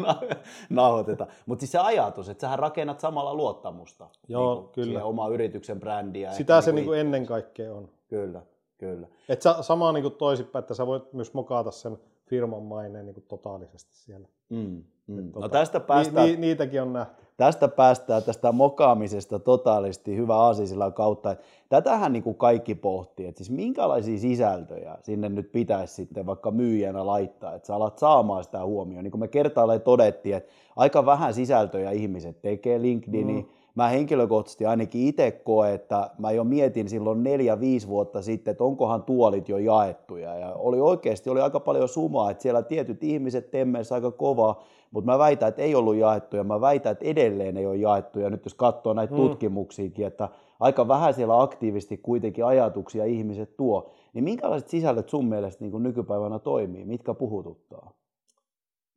nauhoitetaan. 0.69 1.29
Mutta 1.45 1.61
siis 1.61 1.71
se 1.71 1.79
ajatus, 1.79 2.29
että 2.29 2.41
sähän 2.41 2.59
rakennat 2.59 2.99
samalla 2.99 3.33
luottamusta 3.33 4.07
Joo, 4.27 4.55
niin 4.55 4.69
kyllä. 4.85 5.03
oma 5.03 5.27
yrityksen 5.27 5.79
brändiä. 5.79 6.31
Sitä 6.31 6.61
se 6.61 6.71
niin 6.71 6.85
kuin 6.85 6.99
ennen 6.99 7.25
kaikkea 7.25 7.73
on. 7.73 7.89
Kyllä, 8.07 8.41
kyllä. 8.77 9.07
Et 9.29 9.41
sä, 9.41 9.55
sama 9.61 9.91
niin 9.91 10.03
kuin 10.03 10.15
toisinpäin, 10.15 10.63
että 10.63 10.73
sä 10.73 10.87
voit 10.87 11.13
myös 11.13 11.33
mokata 11.33 11.71
sen 11.71 11.97
firman 12.25 12.63
maineen 12.63 13.05
niin 13.05 13.13
kuin 13.13 13.25
totaalisesti 13.27 13.95
siellä. 13.95 14.27
Mm, 14.49 14.83
mm. 15.07 15.19
Et, 15.19 15.25
no 15.25 15.31
tota, 15.31 15.49
tästä 15.49 15.79
päästään, 15.79 16.27
ni, 16.27 16.31
ni, 16.31 16.41
niitäkin 16.41 16.81
on 16.81 16.93
nähty. 16.93 17.24
Tästä 17.37 17.67
päästään 17.67 18.23
tästä 18.23 18.51
mokaamisesta 18.51 19.39
totaalisti 19.39 20.15
hyvä 20.15 20.47
asia 20.47 20.91
kautta. 20.91 21.35
Tätähän 21.69 22.13
niin 22.13 22.23
kuin 22.23 22.35
kaikki 22.35 22.75
pohtii, 22.75 23.25
että 23.25 23.37
siis 23.37 23.57
minkälaisia 23.57 24.17
sisältöjä 24.17 24.97
sinne 25.01 25.29
nyt 25.29 25.51
pitäisi 25.51 25.93
sitten 25.93 26.25
vaikka 26.25 26.51
myyjänä 26.51 27.05
laittaa, 27.05 27.53
että 27.53 27.67
sä 27.67 27.75
alat 27.75 27.97
saamaan 27.97 28.43
sitä 28.43 28.65
huomioon. 28.65 29.03
Niin 29.03 29.11
kuin 29.11 29.19
me 29.19 29.27
kertaalleen 29.27 29.81
todettiin, 29.81 30.35
että 30.35 30.51
aika 30.75 31.05
vähän 31.05 31.33
sisältöjä 31.33 31.91
ihmiset 31.91 32.41
tekee 32.41 32.81
LinkedIniin, 32.81 33.45
mm 33.45 33.64
mä 33.75 33.87
henkilökohtaisesti 33.87 34.65
ainakin 34.65 35.07
itse 35.07 35.31
koen, 35.31 35.73
että 35.73 36.09
mä 36.17 36.31
jo 36.31 36.43
mietin 36.43 36.89
silloin 36.89 37.23
neljä, 37.23 37.59
viisi 37.59 37.87
vuotta 37.87 38.21
sitten, 38.21 38.51
että 38.51 38.63
onkohan 38.63 39.03
tuolit 39.03 39.49
jo 39.49 39.57
jaettuja. 39.57 40.35
Ja 40.35 40.53
oli 40.53 40.79
oikeasti 40.79 41.29
oli 41.29 41.41
aika 41.41 41.59
paljon 41.59 41.89
sumaa, 41.89 42.31
että 42.31 42.41
siellä 42.41 42.61
tietyt 42.61 43.03
ihmiset 43.03 43.51
temmeessä 43.51 43.95
aika 43.95 44.11
kovaa, 44.11 44.63
mutta 44.91 45.11
mä 45.11 45.19
väitän, 45.19 45.49
että 45.49 45.61
ei 45.61 45.75
ollut 45.75 45.95
jaettuja. 45.95 46.43
Mä 46.43 46.61
väitän, 46.61 46.91
että 46.91 47.05
edelleen 47.05 47.57
ei 47.57 47.65
ole 47.65 47.75
jaettuja. 47.75 48.29
Nyt 48.29 48.45
jos 48.45 48.53
katsoo 48.53 48.93
näitä 48.93 49.13
mm. 49.13 49.17
tutkimuksiakin, 49.17 50.07
että 50.07 50.29
aika 50.59 50.87
vähän 50.87 51.13
siellä 51.13 51.41
aktiivisesti 51.41 51.97
kuitenkin 51.97 52.45
ajatuksia 52.45 53.05
ihmiset 53.05 53.57
tuo. 53.57 53.91
Niin 54.13 54.23
minkälaiset 54.23 54.69
sisällöt 54.69 55.09
sun 55.09 55.25
mielestä 55.25 55.65
niin 55.65 55.83
nykypäivänä 55.83 56.39
toimii? 56.39 56.85
Mitkä 56.85 57.13
puhututtaa? 57.13 57.91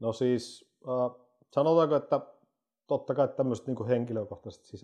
No 0.01 0.13
siis 0.13 0.71
äh, 0.89 1.11
sanotaanko, 1.51 1.97
että 1.97 2.21
totta 2.89 3.15
kai 3.15 3.29
tämmöiset 3.29 3.67
niin 3.67 3.87
henkilökohtaiset 3.87 4.81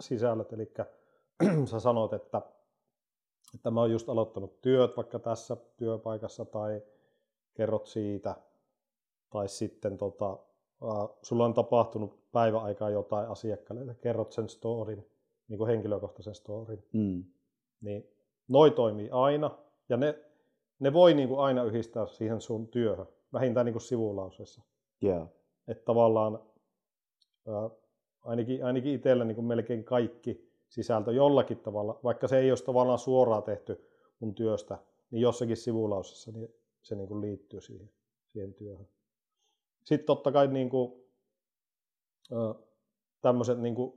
sisällöt, 0.00 0.52
eli 0.52 0.72
sä 1.70 1.80
sanot, 1.80 2.12
että, 2.12 2.42
että 3.54 3.70
mä 3.70 3.80
oon 3.80 3.90
just 3.90 4.08
aloittanut 4.08 4.60
työt 4.60 4.96
vaikka 4.96 5.18
tässä 5.18 5.56
työpaikassa 5.76 6.44
tai 6.44 6.82
kerrot 7.54 7.86
siitä, 7.86 8.36
tai 9.30 9.48
sitten 9.48 9.98
tota, 9.98 10.38
sulla 11.22 11.44
on 11.44 11.54
tapahtunut 11.54 12.18
päiväaikaa 12.32 12.90
jotain 12.90 13.28
asiakkaalle, 13.28 13.90
että 13.90 14.02
kerrot 14.02 14.32
sen 14.32 14.48
storin, 14.48 15.06
niin 15.48 15.58
kuin 15.58 15.68
henkilökohtaisen 15.68 16.34
storin, 16.34 16.84
mm. 16.92 17.24
niin 17.80 18.10
noi 18.48 18.70
toimii 18.70 19.10
aina, 19.10 19.58
ja 19.88 19.96
ne, 19.96 20.24
ne 20.78 20.92
voi 20.92 21.14
niin 21.14 21.28
kuin 21.28 21.40
aina 21.40 21.64
yhdistää 21.64 22.06
siihen 22.06 22.40
sun 22.40 22.68
työhön, 22.68 23.06
vähintään 23.32 23.66
niin 23.66 23.74
kuin 23.74 23.82
sivulauseessa. 23.82 24.62
Yeah. 25.04 25.28
Että 25.68 25.84
tavallaan 25.84 26.47
ainakin, 28.24 28.64
ainakin 28.64 28.94
itsellä 28.94 29.24
niin 29.24 29.34
kuin 29.34 29.44
melkein 29.44 29.84
kaikki 29.84 30.48
sisältö 30.68 31.12
jollakin 31.12 31.58
tavalla, 31.58 32.00
vaikka 32.04 32.28
se 32.28 32.38
ei 32.38 32.50
olisi 32.50 32.64
tavallaan 32.64 32.98
suoraan 32.98 33.42
tehty 33.42 33.84
mun 34.20 34.34
työstä, 34.34 34.78
niin 35.10 35.20
jossakin 35.20 35.56
sivulausessa 35.56 36.32
niin 36.32 36.54
se 36.82 36.94
niin 36.94 37.08
kuin 37.08 37.20
liittyy 37.20 37.60
siihen, 37.60 37.90
siihen 38.26 38.54
työhön. 38.54 38.88
Sitten 39.84 40.06
totta 40.06 40.32
kai 40.32 40.48
niin 40.48 40.70
kuin, 40.70 40.92
tämmöiset 43.20 43.58
niin 43.58 43.74
kuin 43.74 43.92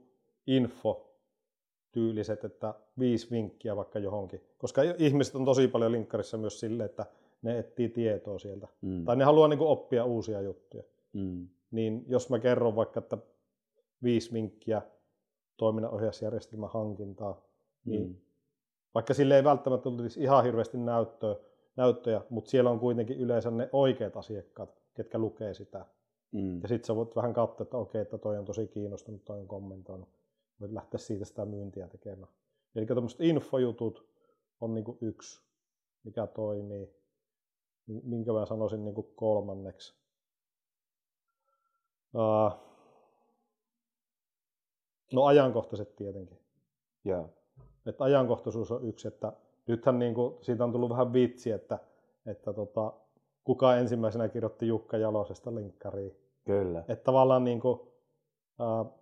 info-tyyliset, 0.46 2.44
että 2.44 2.74
viisi 2.98 3.30
vinkkiä 3.30 3.76
vaikka 3.76 3.98
johonkin. 3.98 4.40
Koska 4.58 4.82
ihmiset 4.98 5.34
on 5.34 5.44
tosi 5.44 5.68
paljon 5.68 5.92
linkkarissa 5.92 6.38
myös 6.38 6.60
sille, 6.60 6.84
että 6.84 7.06
ne 7.42 7.58
etsii 7.58 7.88
tietoa 7.88 8.38
sieltä. 8.38 8.68
Mm. 8.80 9.04
Tai 9.04 9.16
ne 9.16 9.24
haluaa 9.24 9.48
niin 9.48 9.58
kuin 9.58 9.68
oppia 9.68 10.04
uusia 10.04 10.40
juttuja. 10.40 10.82
Mm. 11.12 11.48
Niin 11.70 12.04
jos 12.08 12.30
mä 12.30 12.38
kerron 12.38 12.76
vaikka, 12.76 12.98
että 13.00 13.18
viisi 14.02 14.32
vinkkiä 14.32 14.82
toiminnanohjausjärjestelmän 15.56 16.70
hankintaa, 16.70 17.42
niin 17.84 18.08
mm. 18.08 18.16
vaikka 18.94 19.14
sille 19.14 19.36
ei 19.36 19.44
välttämättä 19.44 19.82
tulisi 19.82 20.22
ihan 20.22 20.44
hirveästi 20.44 20.78
näyttöä, 20.78 21.36
näyttöjä, 21.76 22.22
mutta 22.30 22.50
siellä 22.50 22.70
on 22.70 22.80
kuitenkin 22.80 23.18
yleensä 23.18 23.50
ne 23.50 23.68
oikeat 23.72 24.16
asiakkaat, 24.16 24.82
ketkä 24.94 25.18
lukee 25.18 25.54
sitä. 25.54 25.86
Mm. 26.32 26.62
Ja 26.62 26.68
sitten 26.68 26.86
sä 26.86 26.96
voit 26.96 27.16
vähän 27.16 27.34
katsoa, 27.34 27.64
että 27.64 27.76
okei, 27.76 28.00
että 28.00 28.18
toi 28.18 28.38
on 28.38 28.44
tosi 28.44 28.68
kiinnostunut, 28.68 29.24
toi 29.24 29.40
on 29.40 29.48
kommentoinut. 29.48 30.08
Voit 30.60 30.72
lähteä 30.72 30.98
siitä 30.98 31.24
sitä 31.24 31.44
myyntiä 31.44 31.88
tekemään. 31.88 32.32
Eli 32.74 32.86
tämmöiset 32.86 33.20
infojutut 33.20 34.08
on 34.60 34.74
niinku 34.74 34.98
yksi, 35.00 35.42
mikä 36.04 36.26
toimii. 36.26 36.94
Minkä 37.86 38.32
mä 38.32 38.46
sanoisin 38.46 38.84
niinku 38.84 39.02
kolmanneksi. 39.02 39.94
Uh, 42.14 42.71
no 45.12 45.24
ajankohtaiset 45.24 45.96
tietenkin. 45.96 46.38
Yeah. 47.06 47.24
Että 47.86 48.04
ajankohtaisuus 48.04 48.72
on 48.72 48.84
yksi, 48.84 49.08
että 49.08 49.32
nythän 49.66 49.98
niinku, 49.98 50.38
siitä 50.40 50.64
on 50.64 50.72
tullut 50.72 50.90
vähän 50.90 51.12
vitsi, 51.12 51.50
että, 51.50 51.78
että 52.26 52.52
tota, 52.52 52.92
kuka 53.44 53.76
ensimmäisenä 53.76 54.28
kirjoitti 54.28 54.66
Jukka 54.66 54.96
Jalosesta 54.96 55.54
linkkariin. 55.54 56.16
Kyllä. 56.44 56.84
Että 56.88 57.04
tavallaan 57.04 57.44
niin 57.44 57.60
kuin, 57.60 57.80
äh, 58.60 58.92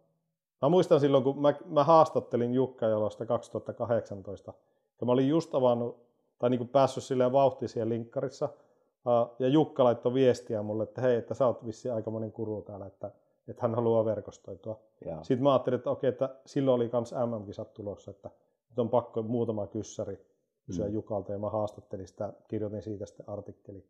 mä 0.63 0.69
muistan 0.69 1.01
silloin, 1.01 1.25
kun 1.25 1.43
mä, 1.43 1.55
mä 1.67 1.85
haastattelin 1.85 2.55
Jukka 2.55 2.87
Jalosta 2.87 3.27
2018, 3.27 4.53
ja 5.01 5.07
mä 5.07 5.13
olin 5.13 5.29
just 5.29 5.55
avannut, 5.55 6.07
tai 6.39 6.51
niin 6.51 6.59
kuin 6.59 6.69
päässyt 6.69 7.05
silleen 7.05 7.33
vauhtiin 7.33 7.69
siellä 7.69 7.91
linkkarissa, 7.91 8.45
äh, 8.45 9.37
ja 9.39 9.49
Jukka 9.49 9.85
laittoi 9.85 10.15
viestiä 10.15 10.63
mulle, 10.63 10.83
että 10.83 11.01
hei, 11.01 11.17
että 11.17 11.35
sä 11.35 11.47
oot 11.47 11.67
vissi 11.67 11.91
aikamoinen 11.91 12.33
kuru 12.33 12.63
täällä, 12.63 12.87
että, 12.87 13.11
että 13.51 13.63
hän 13.63 13.75
haluaa 13.75 14.05
verkostoitua. 14.05 14.81
Ja. 15.05 15.23
Sitten 15.23 15.43
mä 15.43 15.53
ajattelin, 15.53 15.79
että 15.79 15.91
okei, 15.91 16.09
että 16.09 16.37
silloin 16.47 16.75
oli 16.75 16.91
myös 16.93 17.13
MM-kisat 17.13 17.75
tulossa, 17.75 18.11
että, 18.11 18.31
että 18.69 18.83
on 18.83 18.91
pakko 18.91 19.23
muutama 19.23 19.67
kyssäri 19.67 20.27
kysyä 20.67 20.87
mm. 20.87 20.93
Jukalta, 20.93 21.33
ja 21.33 21.39
mä 21.39 21.51
haastattelin 21.51 22.09
sitä, 22.09 22.33
kirjoitin 22.49 22.83
siitä 22.83 23.07
sitten 23.07 23.29
artikkeli 23.29 23.87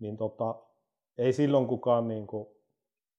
niin 0.00 0.16
tota, 0.16 0.54
ei 1.18 1.32
silloin 1.32 1.66
kukaan 1.66 2.08
niin 2.08 2.26
kuin 2.26 2.48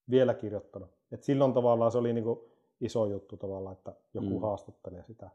vielä 0.09 0.33
kirjoittanut. 0.33 0.89
Et 1.11 1.23
silloin 1.23 1.53
tavallaan 1.53 1.91
se 1.91 1.97
oli 1.97 2.13
niin 2.13 2.23
kuin 2.23 2.39
iso 2.81 3.05
juttu 3.05 3.37
tavallaan, 3.37 3.73
että 3.73 3.93
joku 4.13 4.29
mm. 4.29 4.41
haastattelee 4.41 5.03
sitä. 5.03 5.29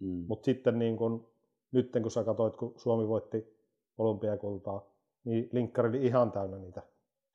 Mm. 0.00 0.24
Mutta 0.28 0.44
sitten 0.44 0.78
niin 0.78 0.96
kuin, 0.96 1.26
nyt 1.72 1.92
kun 2.02 2.10
sä 2.10 2.24
katsoit, 2.24 2.56
kun 2.56 2.74
Suomi 2.76 3.08
voitti 3.08 3.56
olympiakultaa, 3.98 4.86
niin 5.24 5.48
linkkari 5.52 5.88
oli 5.88 6.06
ihan 6.06 6.32
täynnä 6.32 6.58
niitä 6.58 6.82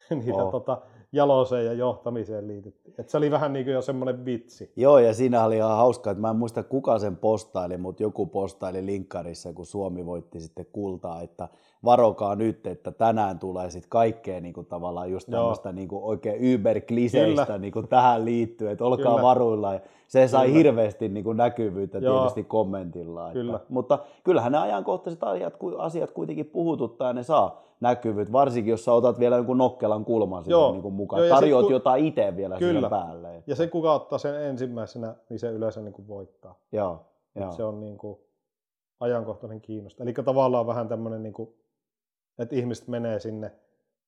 niitä 0.26 0.44
oh. 0.44 0.52
tota, 0.52 0.82
jaloseen 1.12 1.66
ja 1.66 1.74
johtamiseen 1.74 2.48
liityttiin. 2.48 2.96
Et 2.98 3.10
se 3.10 3.18
oli 3.18 3.32
vähän 3.32 3.54
niin 3.54 3.66
kuin 3.66 3.74
jo 3.74 3.82
semmoinen 3.82 4.26
vitsi. 4.26 4.72
Joo, 4.76 5.00
ja 5.00 5.14
siinä 5.14 5.46
oli 5.46 5.56
ihan 5.56 5.78
hauska, 5.78 6.12
että 6.12 6.22
mä 6.22 6.30
en 6.30 6.36
muista 6.36 6.64
kuka 6.64 7.00
sen 7.00 7.18
postaili, 7.18 7.78
mutta 7.78 8.04
joku 8.04 8.26
postaili 8.26 8.86
linkkarissa, 8.86 9.54
kun 9.54 9.66
Suomi 9.66 10.06
voitti 10.06 10.40
sitten 10.40 10.66
kultaa, 10.72 11.22
että 11.22 11.48
varokaa 11.86 12.36
nyt, 12.36 12.68
että 12.68 12.92
tänään 12.92 13.40
tulee 13.40 13.70
sitten 13.70 13.90
kaikkea 13.90 14.42
niin 14.42 14.54
kuin 14.54 14.66
tavallaan 14.66 15.12
just 15.12 15.30
tämmöistä 15.32 15.72
niin 15.72 15.88
kuin 15.88 16.04
oikein 16.04 16.42
yberkliseistä 16.42 17.58
niin 17.58 17.74
kuin 17.74 17.88
tähän 17.88 18.26
liittyen, 18.26 18.72
että 18.72 18.86
olkaa 18.86 19.12
Kyllä. 19.12 19.22
varuilla. 19.22 19.74
Ja 19.74 19.80
se 20.08 20.28
sai 20.28 20.46
Kyllä. 20.46 20.58
hirveästi 20.58 21.10
niin 21.10 21.24
kuin 21.24 21.38
näkyvyyttä 21.38 21.98
Joo. 21.98 22.18
tietysti 22.18 22.44
kommentilla. 22.44 23.32
Kyllä. 23.34 23.56
Että, 23.56 23.68
mutta 23.70 24.00
kyllähän 24.24 24.52
ne 24.52 24.58
ajankohtaiset 24.58 25.24
asiat, 25.24 25.54
asiat 25.78 26.12
kuitenkin 26.12 26.46
puhututtaa 26.46 27.08
ja 27.08 27.14
ne 27.14 27.24
saa 27.24 27.71
näkyvyyttä, 27.82 28.32
varsinkin 28.32 28.72
jos 28.72 28.86
sä 28.86 28.94
otat 28.94 29.20
vielä 29.20 29.36
jonkun 29.36 29.58
nokkelan 29.58 30.06
kulman 30.06 30.44
sinne 30.44 30.72
niin 30.72 30.82
kuin 30.82 30.94
mukaan. 30.94 31.28
Joo, 31.28 31.36
Tarjoat 31.36 31.66
sit, 31.66 31.72
jotain 31.72 32.06
itse 32.06 32.36
vielä 32.36 32.58
kyllä. 32.58 32.90
päälle. 32.90 33.38
Että... 33.38 33.52
Ja 33.52 33.56
se 33.56 33.68
kuka 33.68 33.94
ottaa 33.94 34.20
sen 34.20 34.42
ensimmäisenä, 34.42 35.16
niin 35.30 35.40
se 35.40 35.52
yleensä 35.52 35.82
niin 35.82 35.94
kuin 35.94 36.08
voittaa. 36.08 36.60
Joo, 36.72 37.06
joo. 37.36 37.52
Se 37.52 37.64
on 37.64 37.80
niin 37.80 37.98
kuin 37.98 38.20
ajankohtainen 39.00 39.62
kiinnosta. 39.62 40.04
Eli 40.04 40.14
tavallaan 40.14 40.68
vähän 40.68 40.88
tämmöinen, 40.88 41.24
niin 41.24 41.34
kuin, 41.34 41.50
että 42.40 42.56
ihmiset 42.56 42.88
menee 42.88 43.20
sinne, 43.20 43.52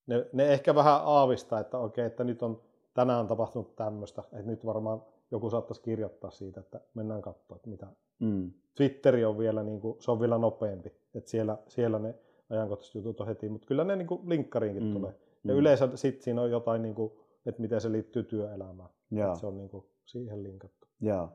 ne, 0.07 0.25
ne 0.33 0.53
ehkä 0.53 0.75
vähän 0.75 1.01
aavistaa, 1.03 1.59
että 1.59 1.77
okei, 1.77 2.05
että 2.05 2.23
nyt 2.23 2.43
on 2.43 2.61
tänään 2.93 3.27
tapahtunut 3.27 3.75
tämmöistä, 3.75 4.21
että 4.21 4.51
nyt 4.51 4.65
varmaan 4.65 5.01
joku 5.31 5.49
saattaisi 5.49 5.81
kirjoittaa 5.81 6.31
siitä, 6.31 6.59
että 6.59 6.79
mennään 6.93 7.21
katsoa, 7.21 7.55
että 7.55 7.69
mitä. 7.69 7.87
Mm. 8.19 8.51
Twitteri 8.75 9.25
on 9.25 9.37
vielä, 9.37 9.63
niin 9.63 9.81
kuin, 9.81 9.97
se 9.99 10.11
on 10.11 10.19
vielä 10.19 10.37
nopeampi, 10.37 10.93
että 11.15 11.29
siellä, 11.29 11.57
siellä 11.67 11.99
ne 11.99 12.15
ajankohtaiset 12.53 12.95
jutut 12.95 13.21
on 13.21 13.27
heti, 13.27 13.49
mutta 13.49 13.67
kyllä 13.67 13.83
ne 13.83 13.95
niin 13.95 14.07
kuin 14.07 14.29
linkkariinkin 14.29 14.83
mm. 14.83 14.93
tulee. 14.93 15.13
Ja 15.43 15.53
mm. 15.53 15.59
yleensä 15.59 15.89
sitten 15.95 16.23
siinä 16.23 16.41
on 16.41 16.51
jotain, 16.51 16.81
niin 16.81 16.95
kuin, 16.95 17.11
että 17.45 17.61
miten 17.61 17.81
se 17.81 17.91
liittyy 17.91 18.23
työelämään. 18.23 18.89
Että 19.11 19.39
se 19.39 19.47
on 19.47 19.57
niin 19.57 19.69
kuin 19.69 19.85
siihen 20.05 20.43
linkattu. 20.43 20.87
Joo. 21.01 21.29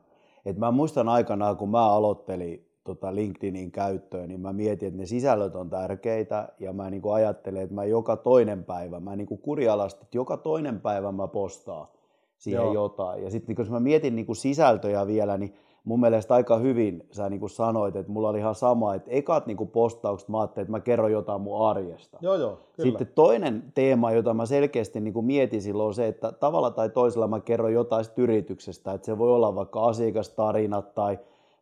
Et 0.44 0.56
mä 0.56 0.70
muistan 0.70 1.08
aikanaan, 1.08 1.56
kun 1.56 1.70
mä 1.70 1.92
aloittelin 1.92 2.68
tota 2.84 3.14
LinkedInin 3.14 3.70
käyttöön, 3.70 4.28
niin 4.28 4.40
mä 4.40 4.52
mietin, 4.52 4.88
että 4.88 4.98
ne 4.98 5.06
sisällöt 5.06 5.54
on 5.54 5.70
tärkeitä 5.70 6.48
ja 6.60 6.72
mä 6.72 6.90
niin 6.90 7.02
kuin 7.02 7.14
ajattelen, 7.14 7.62
että 7.62 7.74
mä 7.74 7.84
joka 7.84 8.16
toinen 8.16 8.64
päivä, 8.64 9.00
mä 9.00 9.16
niin 9.16 9.26
kuin 9.26 9.40
kurialasta, 9.40 10.00
että 10.02 10.16
joka 10.16 10.36
toinen 10.36 10.80
päivä 10.80 11.12
mä 11.12 11.28
postaan 11.28 11.88
siihen 12.36 12.62
Joo. 12.62 12.74
jotain. 12.74 13.22
Ja 13.22 13.30
sitten 13.30 13.54
niin 13.54 13.64
jos 13.64 13.70
mä 13.70 13.80
mietin 13.80 14.16
niin 14.16 14.26
kuin 14.26 14.36
sisältöjä 14.36 15.06
vielä, 15.06 15.38
niin 15.38 15.54
mun 15.88 16.00
mielestä 16.00 16.34
aika 16.34 16.56
hyvin 16.56 17.06
sä 17.10 17.30
niin 17.30 17.40
kuin 17.40 17.50
sanoit, 17.50 17.96
että 17.96 18.12
mulla 18.12 18.28
oli 18.28 18.38
ihan 18.38 18.54
sama, 18.54 18.94
että 18.94 19.10
ekat 19.10 19.46
niin 19.46 19.56
kuin 19.56 19.70
postaukset 19.70 20.28
mä 20.28 20.40
ajattelin, 20.40 20.64
että 20.64 20.72
mä 20.72 20.80
kerron 20.80 21.12
jotain 21.12 21.40
mun 21.40 21.68
arjesta. 21.68 22.18
Joo, 22.20 22.34
joo, 22.34 22.58
kyllä. 22.76 22.88
Sitten 22.88 23.06
toinen 23.14 23.72
teema, 23.74 24.12
jota 24.12 24.34
mä 24.34 24.46
selkeästi 24.46 25.00
niin 25.00 25.14
kuin 25.14 25.26
mietin 25.26 25.62
silloin 25.62 25.86
on 25.86 25.94
se, 25.94 26.08
että 26.08 26.32
tavalla 26.32 26.70
tai 26.70 26.90
toisella 26.90 27.28
mä 27.28 27.40
kerron 27.40 27.72
jotain 27.72 28.04
yrityksestä, 28.16 28.92
että 28.92 29.06
se 29.06 29.18
voi 29.18 29.34
olla 29.34 29.54
vaikka 29.54 29.80
asiakastarinat 29.86 30.94
tai 30.94 31.18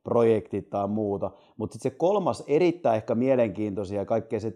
projektit 0.07 0.71
tai 0.71 0.88
muuta. 0.88 1.31
Mutta 1.57 1.75
sitten 1.75 1.92
se 1.92 1.97
kolmas 1.97 2.45
erittäin 2.47 2.97
ehkä 2.97 3.14
mielenkiintoisia 3.14 4.01
ja 4.01 4.05
kaikkea 4.05 4.40
se 4.40 4.53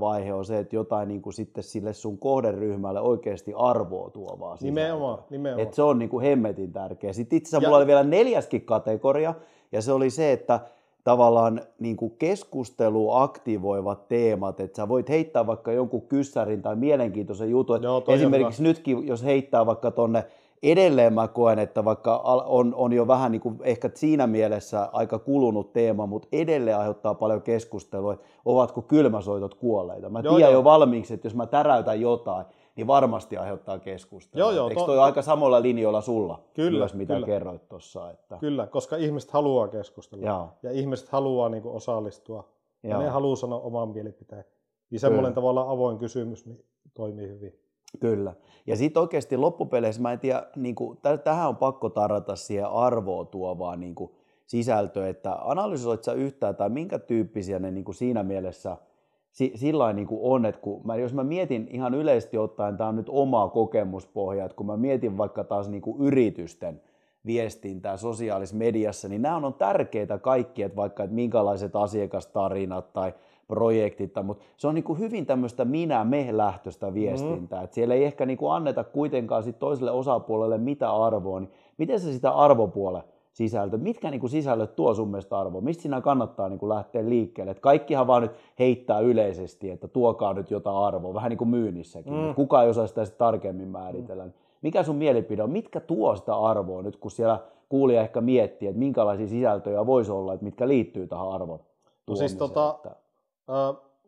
vaihe 0.00 0.34
on 0.34 0.44
se, 0.44 0.58
että 0.58 0.76
jotain 0.76 1.08
niin 1.08 1.22
kuin 1.22 1.34
sitten 1.34 1.64
sille 1.64 1.92
sun 1.92 2.18
kohderyhmälle 2.18 3.00
oikeasti 3.00 3.52
arvoa 3.56 4.10
tuovaa. 4.10 4.56
Nimenomaan, 4.60 5.18
nimenomaan. 5.30 5.68
Et 5.68 5.74
se 5.74 5.82
on 5.82 5.98
niin 5.98 6.08
kuin 6.08 6.22
hemmetin 6.22 6.72
tärkeä. 6.72 7.12
Sitten 7.12 7.36
itse 7.36 7.48
asiassa 7.48 7.64
ja... 7.64 7.68
mulla 7.68 7.78
oli 7.78 7.86
vielä 7.86 8.02
neljäskin 8.02 8.62
kategoria, 8.62 9.34
ja 9.72 9.82
se 9.82 9.92
oli 9.92 10.10
se, 10.10 10.32
että 10.32 10.60
tavallaan 11.04 11.60
niin 11.78 11.96
kuin 11.96 12.14
keskustelu 12.18 13.10
aktivoivat 13.12 14.08
teemat, 14.08 14.60
että 14.60 14.76
sä 14.76 14.88
voit 14.88 15.08
heittää 15.08 15.46
vaikka 15.46 15.72
jonkun 15.72 16.02
kyssärin 16.02 16.62
tai 16.62 16.76
mielenkiintoisen 16.76 17.50
jutun. 17.50 17.82
Joo, 17.82 18.04
Esimerkiksi 18.08 18.62
nytkin, 18.62 19.06
jos 19.06 19.24
heittää 19.24 19.66
vaikka 19.66 19.90
tonne 19.90 20.24
edelleen 20.72 21.14
mä 21.14 21.28
koen, 21.28 21.58
että 21.58 21.84
vaikka 21.84 22.18
on, 22.46 22.74
on 22.74 22.92
jo 22.92 23.06
vähän 23.06 23.32
niin 23.32 23.40
kuin 23.40 23.58
ehkä 23.62 23.90
siinä 23.94 24.26
mielessä 24.26 24.88
aika 24.92 25.18
kulunut 25.18 25.72
teema, 25.72 26.06
mutta 26.06 26.28
edelleen 26.32 26.78
aiheuttaa 26.78 27.14
paljon 27.14 27.42
keskustelua, 27.42 28.12
että 28.12 28.26
ovatko 28.44 28.82
kylmäsoitot 28.82 29.54
kuolleita. 29.54 30.10
Mä 30.10 30.22
tiedän 30.22 30.52
jo 30.52 30.64
valmiiksi, 30.64 31.14
että 31.14 31.26
jos 31.26 31.34
mä 31.34 31.46
täräytän 31.46 32.00
jotain, 32.00 32.46
niin 32.76 32.86
varmasti 32.86 33.36
aiheuttaa 33.36 33.78
keskustelua. 33.78 34.46
Joo, 34.46 34.50
joo, 34.56 34.68
Eikö 34.68 34.80
toi 34.80 34.96
to, 34.96 35.02
aika 35.02 35.22
samoilla 35.22 35.62
linjoilla 35.62 36.00
sulla 36.00 36.40
kyllä, 36.54 36.78
myös, 36.78 36.94
mitä 36.94 37.14
kyllä. 37.14 37.26
kerroit 37.26 37.68
tuossa? 37.68 38.10
Että... 38.10 38.36
Kyllä, 38.40 38.66
koska 38.66 38.96
ihmiset 38.96 39.30
haluaa 39.30 39.68
keskustella 39.68 40.26
joo. 40.26 40.48
ja 40.62 40.70
ihmiset 40.70 41.08
haluaa 41.08 41.48
niin 41.48 41.62
kuin 41.62 41.74
osallistua 41.74 42.48
joo. 42.82 42.92
ja 42.92 42.98
ne 42.98 43.08
haluaa 43.08 43.36
sanoa 43.36 43.60
oman 43.60 43.88
mielipiteen. 43.88 44.44
Niin 44.90 45.00
semmoinen 45.00 45.34
tavallaan 45.34 45.68
avoin 45.68 45.98
kysymys 45.98 46.46
niin 46.46 46.64
toimii 46.94 47.28
hyvin. 47.28 47.63
Kyllä. 48.00 48.34
Ja 48.66 48.76
sitten 48.76 49.00
oikeasti 49.00 49.36
loppupeleissä, 49.36 50.02
mä 50.02 50.12
en 50.12 50.20
tiedä, 50.20 50.46
niin 50.56 50.74
kuin, 50.74 50.98
tähän 51.24 51.48
on 51.48 51.56
pakko 51.56 51.90
tarjota 51.90 52.36
siihen 52.36 52.66
arvoa 52.66 53.24
tuovaa 53.24 53.76
niin 53.76 53.94
kuin 53.94 54.10
sisältöä, 54.46 55.08
että 55.08 55.36
analysoit 55.40 56.04
sä 56.04 56.12
yhtään 56.12 56.56
tai 56.56 56.70
minkä 56.70 56.98
tyyppisiä 56.98 57.58
ne 57.58 57.70
niin 57.70 57.84
kuin 57.84 57.94
siinä 57.94 58.22
mielessä 58.22 58.76
si, 59.30 59.52
sillä 59.54 59.92
niin 59.92 60.06
kuin 60.06 60.20
on, 60.22 60.46
että 60.46 60.60
kun 60.60 60.80
mä, 60.86 60.96
jos 60.96 61.14
mä 61.14 61.24
mietin 61.24 61.68
ihan 61.70 61.94
yleisesti 61.94 62.38
ottaen, 62.38 62.76
tämä 62.76 62.88
on 62.88 62.96
nyt 62.96 63.08
oma 63.08 63.48
kokemuspohja, 63.48 64.44
että 64.44 64.56
kun 64.56 64.66
mä 64.66 64.76
mietin 64.76 65.18
vaikka 65.18 65.44
taas 65.44 65.68
niin 65.68 65.82
kuin 65.82 66.02
yritysten 66.02 66.80
viestintää 67.26 67.96
sosiaalisessa 67.96 68.56
mediassa, 68.56 69.08
niin 69.08 69.22
nämä 69.22 69.36
on 69.36 69.54
tärkeitä 69.54 70.18
kaikki, 70.18 70.62
että 70.62 70.76
vaikka 70.76 71.04
että 71.04 71.14
minkälaiset 71.14 71.76
asiakastarinat 71.76 72.92
tai 72.92 73.14
projektit, 73.48 74.12
mutta 74.22 74.44
se 74.56 74.68
on 74.68 74.74
niin 74.74 74.84
kuin 74.84 74.98
hyvin 74.98 75.26
tämmöistä 75.26 75.64
minä-me-lähtöistä 75.64 76.94
viestintää, 76.94 77.58
mm. 77.58 77.64
että 77.64 77.74
siellä 77.74 77.94
ei 77.94 78.04
ehkä 78.04 78.26
niin 78.26 78.36
kuin 78.36 78.52
anneta 78.52 78.84
kuitenkaan 78.84 79.42
sit 79.42 79.58
toiselle 79.58 79.90
osapuolelle 79.90 80.58
mitä 80.58 80.92
arvoa, 80.92 81.40
niin 81.40 81.50
miten 81.78 82.00
se 82.00 82.12
sitä 82.12 82.30
arvopuole 82.30 83.02
sisältö, 83.32 83.78
mitkä 83.78 84.10
niin 84.10 84.20
kuin 84.20 84.30
sisällöt 84.30 84.76
tuo 84.76 84.94
sun 84.94 85.08
mielestä 85.08 85.38
arvoa, 85.38 85.60
mistä 85.60 85.82
siinä 85.82 86.00
kannattaa 86.00 86.48
niin 86.48 86.58
kuin 86.58 86.68
lähteä 86.68 87.08
liikkeelle, 87.08 87.50
että 87.50 87.60
kaikkihan 87.60 88.06
vaan 88.06 88.22
nyt 88.22 88.32
heittää 88.58 89.00
yleisesti, 89.00 89.70
että 89.70 89.88
tuokaa 89.88 90.34
nyt 90.34 90.50
jotain 90.50 90.76
arvoa, 90.76 91.14
vähän 91.14 91.30
niin 91.30 91.38
kuin 91.38 91.48
myynnissäkin, 91.48 92.12
mm. 92.12 92.34
kuka 92.34 92.62
ei 92.62 92.68
osaa 92.68 92.86
sitä 92.86 93.06
tarkemmin 93.06 93.68
määritellä. 93.68 94.24
Mm. 94.24 94.32
Mikä 94.62 94.82
sun 94.82 94.96
mielipide 94.96 95.42
on, 95.42 95.50
mitkä 95.50 95.80
tuo 95.80 96.16
sitä 96.16 96.36
arvoa 96.36 96.82
nyt, 96.82 96.96
kun 96.96 97.10
siellä 97.10 97.40
kuulija 97.68 98.00
ehkä 98.00 98.20
miettii, 98.20 98.68
että 98.68 98.78
minkälaisia 98.78 99.26
sisältöjä 99.26 99.86
voisi 99.86 100.12
olla, 100.12 100.32
että 100.34 100.44
mitkä 100.44 100.68
liittyy 100.68 101.06
tähän 101.06 101.28
arvon 101.28 101.60
No 102.06 102.16
siis 102.16 102.34
tota, 102.34 102.78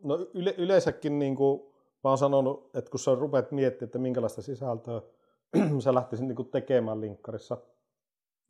no 0.03 0.27
yle, 0.33 0.55
yleensäkin 0.57 1.19
niin 1.19 1.35
kuin 1.35 1.61
mä 2.03 2.09
oon 2.09 2.17
sanonut, 2.17 2.69
että 2.73 2.91
kun 2.91 2.99
sä 2.99 3.15
rupeat 3.15 3.51
miettimään, 3.51 3.87
että 3.87 3.99
minkälaista 3.99 4.41
sisältöä 4.41 5.01
sä 5.83 5.93
lähtisit 5.93 6.25
niin 6.25 6.35
kuin 6.35 6.49
tekemään 6.49 7.01
linkkarissa, 7.01 7.57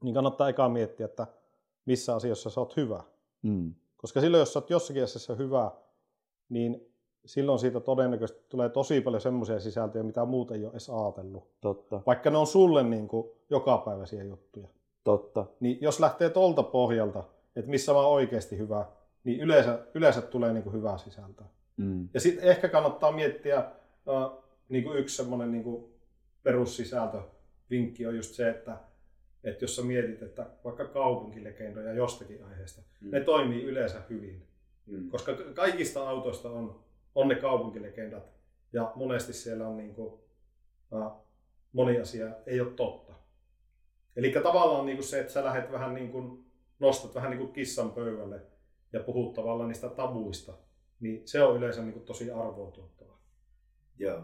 niin 0.04 0.14
kannattaa 0.14 0.50
eka 0.50 0.70
miettiä, 0.70 1.06
että 1.06 1.28
missä 1.86 2.16
asiassa 2.16 2.50
sä 2.50 2.60
oot 2.60 2.78
hyvä. 2.78 3.04
Mm. 3.42 3.74
Koska 3.98 4.22
silloin, 4.22 4.40
jos 4.40 4.54
sä 4.54 4.60
oot 4.60 4.70
jossakin 4.70 5.04
asiassa 5.04 5.36
hyvä, 5.36 5.72
niin 6.50 6.94
silloin 7.26 7.60
siitä 7.60 7.80
todennäköisesti 7.80 8.46
tulee 8.50 8.70
tosi 8.70 9.02
paljon 9.02 9.22
semmoisia 9.22 9.60
sisältöjä, 9.60 10.04
mitä 10.04 10.26
muut 10.26 10.52
ei 10.52 10.64
ole 10.64 10.72
edes 10.72 10.90
ajatellut. 10.90 11.48
Totta. 11.62 12.02
Vaikka 12.06 12.30
ne 12.30 12.38
on 12.38 12.48
sulle 12.48 12.84
niin 12.84 13.08
kuin 13.08 13.28
jokapäiväisiä 13.50 14.24
juttuja. 14.24 14.68
Totta. 15.04 15.46
Niin 15.60 15.78
jos 15.82 16.00
lähtee 16.00 16.30
tolta 16.30 16.64
pohjalta, 16.64 17.24
että 17.56 17.72
missä 17.72 17.94
mä 17.94 18.08
oikeasti 18.08 18.58
hyvä, 18.58 18.86
niin 19.28 19.40
yleensä, 19.40 19.80
yleensä 19.94 20.22
tulee 20.22 20.54
niin 20.54 20.64
kuin 20.64 20.74
hyvää 20.76 20.98
sisältöä. 20.98 21.46
Mm. 21.78 22.10
Ja 22.14 22.20
sitten 22.20 22.44
ehkä 22.44 22.70
kannattaa 22.70 23.12
miettiä, 23.12 23.58
äh, 23.58 24.44
niin 24.70 24.84
kuin 24.84 24.98
yksi 24.98 25.16
semmoinen 25.16 25.52
niin 25.52 25.64
kuin 25.64 25.86
perussisältö, 26.44 27.22
vinkki 27.70 28.06
on 28.06 28.16
just 28.16 28.36
se, 28.36 28.50
että, 28.50 28.78
että 29.44 29.64
jos 29.64 29.76
sä 29.76 29.82
mietit, 29.82 30.22
että 30.22 30.46
vaikka 30.64 30.86
kaupunkilegendoja 30.86 31.94
jostakin 31.94 32.44
aiheesta, 32.44 32.82
mm. 33.02 33.12
ne 33.12 33.20
toimii 33.20 33.64
yleensä 33.64 34.02
hyvin. 34.10 34.48
Mm. 34.86 35.10
Koska 35.10 35.36
kaikista 35.54 36.10
autoista 36.10 36.50
on, 36.50 36.80
on 37.16 37.28
ne 37.28 37.36
kaupunkilegendat 37.36 38.32
ja 38.74 38.92
monesti 38.96 39.34
siellä 39.34 39.68
on 39.68 39.78
niin 39.78 39.96
kuin, 39.96 40.14
äh, 40.94 41.12
moni 41.74 42.00
asia 42.00 42.28
ei 42.46 42.62
ole 42.62 42.72
totta. 42.72 43.14
Eli 44.16 44.32
tavallaan 44.32 44.86
niin 44.86 44.98
kuin 44.98 45.08
se, 45.08 45.20
että 45.20 45.34
sä 45.34 45.44
lähdet 45.44 45.72
vähän 45.72 45.94
niin 45.94 46.12
kuin, 46.12 46.46
nostat 46.80 47.16
vähän 47.16 47.32
niin 47.32 47.40
kuin 47.40 47.54
kissan 47.54 47.92
pöydälle 47.92 48.57
ja 48.98 49.04
puhut 49.04 49.34
tavallaan 49.34 49.68
niistä 49.68 49.90
tabuista, 49.90 50.54
niin 51.00 51.22
se 51.26 51.44
on 51.44 51.58
yleensä 51.58 51.82
niin 51.82 51.94
kuin 51.94 52.06
tosi 52.06 52.32
arvoa 52.32 52.72
tuottavaa. 52.72 53.22
Joo. 54.00 54.24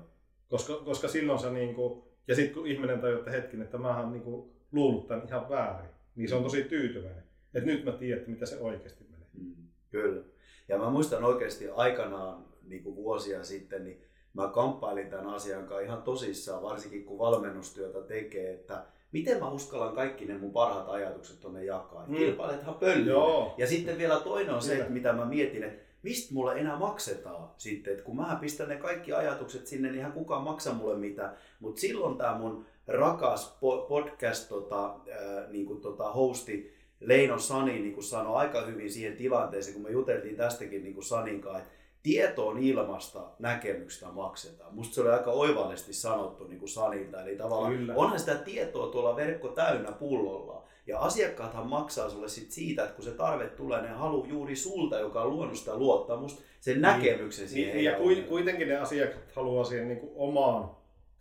Koska, 0.49 0.75
koska 0.75 1.07
silloin 1.07 1.39
sä 1.39 1.51
niin 1.51 1.75
kuin, 1.75 2.03
ja 2.27 2.36
sitten 2.36 2.53
kun 2.53 2.67
ihminen 2.67 3.01
tajuu, 3.01 3.19
että 3.19 3.31
hetken, 3.31 3.62
että 3.62 3.77
mä 3.77 3.99
oon 3.99 4.12
niin 4.12 4.23
kuin 4.23 4.51
luullut 4.71 5.07
tämän 5.07 5.27
ihan 5.27 5.49
väärin, 5.49 5.89
niin 6.15 6.29
se 6.29 6.36
on 6.36 6.43
tosi 6.43 6.63
tyytyväinen. 6.63 7.23
Että 7.53 7.69
nyt 7.69 7.86
mä 7.86 7.91
tiedän, 7.91 8.19
että 8.19 8.31
mitä 8.31 8.45
se 8.45 8.59
oikeasti 8.59 9.03
menee. 9.09 9.27
Mm, 9.33 9.67
kyllä. 9.89 10.23
Ja 10.67 10.77
mä 10.77 10.89
muistan 10.89 11.23
oikeasti 11.23 11.69
aikanaan 11.69 12.45
niin 12.63 12.83
kuin 12.83 12.95
vuosia 12.95 13.43
sitten, 13.43 13.83
niin 13.83 14.01
mä 14.33 14.47
kamppailin 14.47 15.09
tämän 15.09 15.27
asian 15.27 15.59
kanssa 15.59 15.79
ihan 15.79 16.03
tosissaan, 16.03 16.63
varsinkin 16.63 17.05
kun 17.05 17.19
valmennustyötä 17.19 18.01
tekee, 18.01 18.53
että 18.53 18.86
miten 19.13 19.39
mä 19.39 19.49
uskallan 19.49 19.95
kaikki 19.95 20.26
ne 20.26 20.38
mun 20.38 20.52
parhaat 20.52 20.89
ajatukset 20.89 21.39
tonne 21.39 21.65
jakaa. 21.65 22.06
Mm. 22.08 22.15
Kilpailethan 22.15 22.76
pölyä. 22.76 23.15
Ja 23.58 23.67
sitten 23.67 23.97
vielä 23.97 24.19
toinen 24.19 24.56
on 24.56 24.62
se, 24.62 24.78
että 24.78 24.89
mitä 24.89 25.13
mä 25.13 25.26
mietin, 25.26 25.63
että 25.63 25.84
mistä 26.04 26.34
mulle 26.34 26.60
enää 26.60 26.78
maksetaan 26.78 27.49
sitten, 27.58 27.93
että 27.93 28.06
kun 28.06 28.15
mä 28.15 28.38
pistän 28.41 28.69
ne 28.69 28.76
kaikki 28.76 29.13
ajatukset 29.13 29.67
sinne, 29.67 29.88
niin 29.88 29.99
ihan 29.99 30.12
kukaan 30.12 30.43
maksa 30.43 30.73
mulle 30.73 30.97
mitään. 30.97 31.38
Mutta 31.60 31.82
silloin 31.82 32.17
tämä 32.17 32.38
mun 32.38 32.65
rakas 32.88 33.58
podcast 33.88 34.49
tota, 34.49 34.86
äh, 34.86 35.49
niin 35.49 35.65
kuin 35.65 35.82
tota 35.82 36.12
hosti 36.12 36.73
Leino 36.99 37.39
Sani 37.39 37.80
niin 37.80 37.93
kuin 37.93 38.04
sanoi 38.04 38.36
aika 38.36 38.62
hyvin 38.62 38.91
siihen 38.91 39.17
tilanteeseen, 39.17 39.73
kun 39.73 39.84
me 39.84 39.89
juteltiin 39.89 40.36
tästäkin 40.36 40.84
niin 40.84 40.93
kuin 40.93 41.04
Sanin 41.04 41.41
kanssa, 41.41 41.69
tietoon 42.03 42.57
ilmasta 42.57 43.31
näkemyksestä 43.39 44.07
maksetaan. 44.07 44.75
Musta 44.75 44.95
se 44.95 45.01
oli 45.01 45.09
aika 45.09 45.31
oivallisesti 45.31 45.93
sanottu 45.93 46.47
niin 46.47 46.59
kuin 46.59 46.69
Sanilta. 46.69 47.21
Eli 47.21 47.35
tavallaan 47.35 47.77
Kyllä. 47.77 47.93
onhan 47.95 48.19
sitä 48.19 48.35
tietoa 48.35 48.87
tuolla 48.87 49.15
verkko 49.15 49.47
täynnä 49.47 49.91
pullolla. 49.91 50.63
Ja 50.87 50.99
asiakkaathan 50.99 51.67
maksaa 51.67 52.09
sulle 52.09 52.29
sit 52.29 52.51
siitä, 52.51 52.83
että 52.83 52.95
kun 52.95 53.05
se 53.05 53.11
tarve 53.11 53.47
tulee, 53.47 53.81
ne 53.81 53.87
haluaa 53.87 54.27
juuri 54.27 54.55
sulta, 54.55 54.99
joka 54.99 55.21
on 55.21 55.29
luonut 55.29 55.57
sitä 55.57 55.77
luottamusta, 55.77 56.41
sen 56.59 56.73
niin, 56.73 56.81
näkemyksen 56.81 57.49
siihen. 57.49 57.75
Niin, 57.75 57.85
ja 57.85 57.97
kuitenkin 58.27 58.67
ne 58.67 58.77
asiakkaat 58.77 59.31
haluaa 59.31 59.63
siihen 59.63 59.87
niin 59.87 59.99
kuin 59.99 60.11
omaan, 60.15 60.69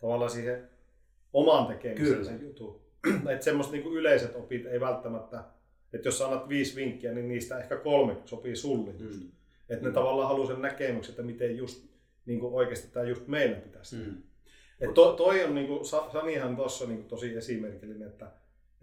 tavallaan 0.01 0.31
siihen 0.31 0.69
omaan 1.33 1.67
tekemiseen 1.67 2.25
sen 2.25 2.41
jutun. 2.41 2.81
että 3.31 3.45
semmoista 3.45 3.73
niin 3.73 3.83
kuin 3.83 3.95
yleiset 3.95 4.35
opit 4.35 4.65
ei 4.65 4.79
välttämättä, 4.79 5.43
että 5.93 6.07
jos 6.07 6.21
annat 6.21 6.49
viisi 6.49 6.75
vinkkiä, 6.75 7.13
niin 7.13 7.27
niistä 7.27 7.59
ehkä 7.59 7.77
kolme 7.77 8.17
sopii 8.25 8.55
sulle. 8.55 8.91
Mm. 8.99 9.31
Että 9.69 9.83
ne 9.83 9.89
mm. 9.89 9.93
tavallaan 9.93 10.27
haluaa 10.27 10.47
sen 10.47 10.61
näkemyksen, 10.61 11.11
että 11.11 11.23
miten 11.23 11.57
just 11.57 11.85
niin 12.25 12.39
kuin 12.39 12.53
oikeasti 12.53 12.87
tämä 12.91 13.05
just 13.05 13.27
meillä 13.27 13.55
pitäisi 13.55 13.95
tehdä. 13.95 14.11
Mm. 14.11 14.23
Et 14.79 14.93
to, 14.93 15.13
toi 15.13 15.43
on, 15.43 15.55
niin 15.55 15.67
kuin, 15.67 15.85
Sanihan 15.85 16.55
tuossa 16.55 16.85
niin 16.85 17.03
tosi 17.03 17.37
esimerkillinen, 17.37 18.07
että 18.07 18.31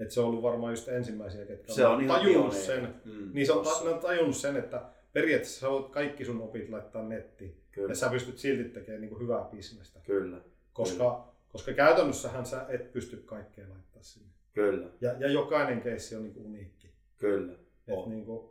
että 0.00 0.14
se 0.14 0.20
on 0.20 0.26
ollut 0.26 0.42
varmaan 0.42 0.72
just 0.72 0.88
ensimmäisiä, 0.88 1.44
ketkä 1.44 1.72
se 1.72 1.86
on, 1.86 2.00
on 2.00 2.06
tajunnut 2.06 2.54
sen. 2.54 2.94
Mm, 3.04 3.30
niin 3.32 3.46
se 3.46 3.52
on, 3.52 3.64
ne 3.84 3.90
on 3.90 4.00
tajunnut 4.00 4.36
sen, 4.36 4.56
että 4.56 4.82
periaatteessa 5.12 5.60
sä 5.60 5.70
voit 5.70 5.88
kaikki 5.88 6.24
sun 6.24 6.42
opit 6.42 6.68
laittaa 6.68 7.02
nettiin. 7.02 7.60
Kyllä. 7.70 7.88
Ja 7.88 7.94
sä 7.94 8.08
pystyt 8.08 8.38
silti 8.38 8.64
tekemään 8.64 9.00
niin 9.00 9.08
kuin 9.08 9.22
hyvää 9.22 9.44
bisnestä. 9.50 10.00
Kyllä. 10.00 10.40
Koska, 10.72 11.10
Kyllä. 11.10 11.32
koska 11.48 11.72
käytännössähän 11.72 12.46
sä 12.46 12.66
et 12.68 12.92
pysty 12.92 13.16
kaikkea 13.16 13.68
laittaa 13.68 14.02
sinne. 14.02 14.28
Kyllä. 14.52 14.86
Ja, 15.00 15.12
ja 15.12 15.28
jokainen 15.28 15.80
keissi 15.80 16.16
on 16.16 16.22
niin 16.22 16.34
kuin 16.34 16.46
uniikki. 16.46 16.90
Kyllä. 17.18 17.52
Et 17.88 18.06
niin 18.06 18.24
kuin, 18.24 18.50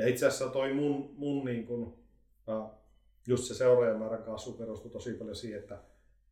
ja 0.00 0.08
itse 0.08 0.26
asiassa 0.26 0.48
toi 0.48 0.72
mun, 0.72 1.14
mun 1.16 1.44
niin 1.44 1.66
kuin, 1.66 1.94
just 3.26 3.44
se 3.44 3.54
seuraajamäärän 3.54 4.22
kasvu 4.22 4.52
perustui 4.52 4.90
tosi 4.90 5.12
paljon 5.12 5.36
siihen, 5.36 5.60
että, 5.60 5.78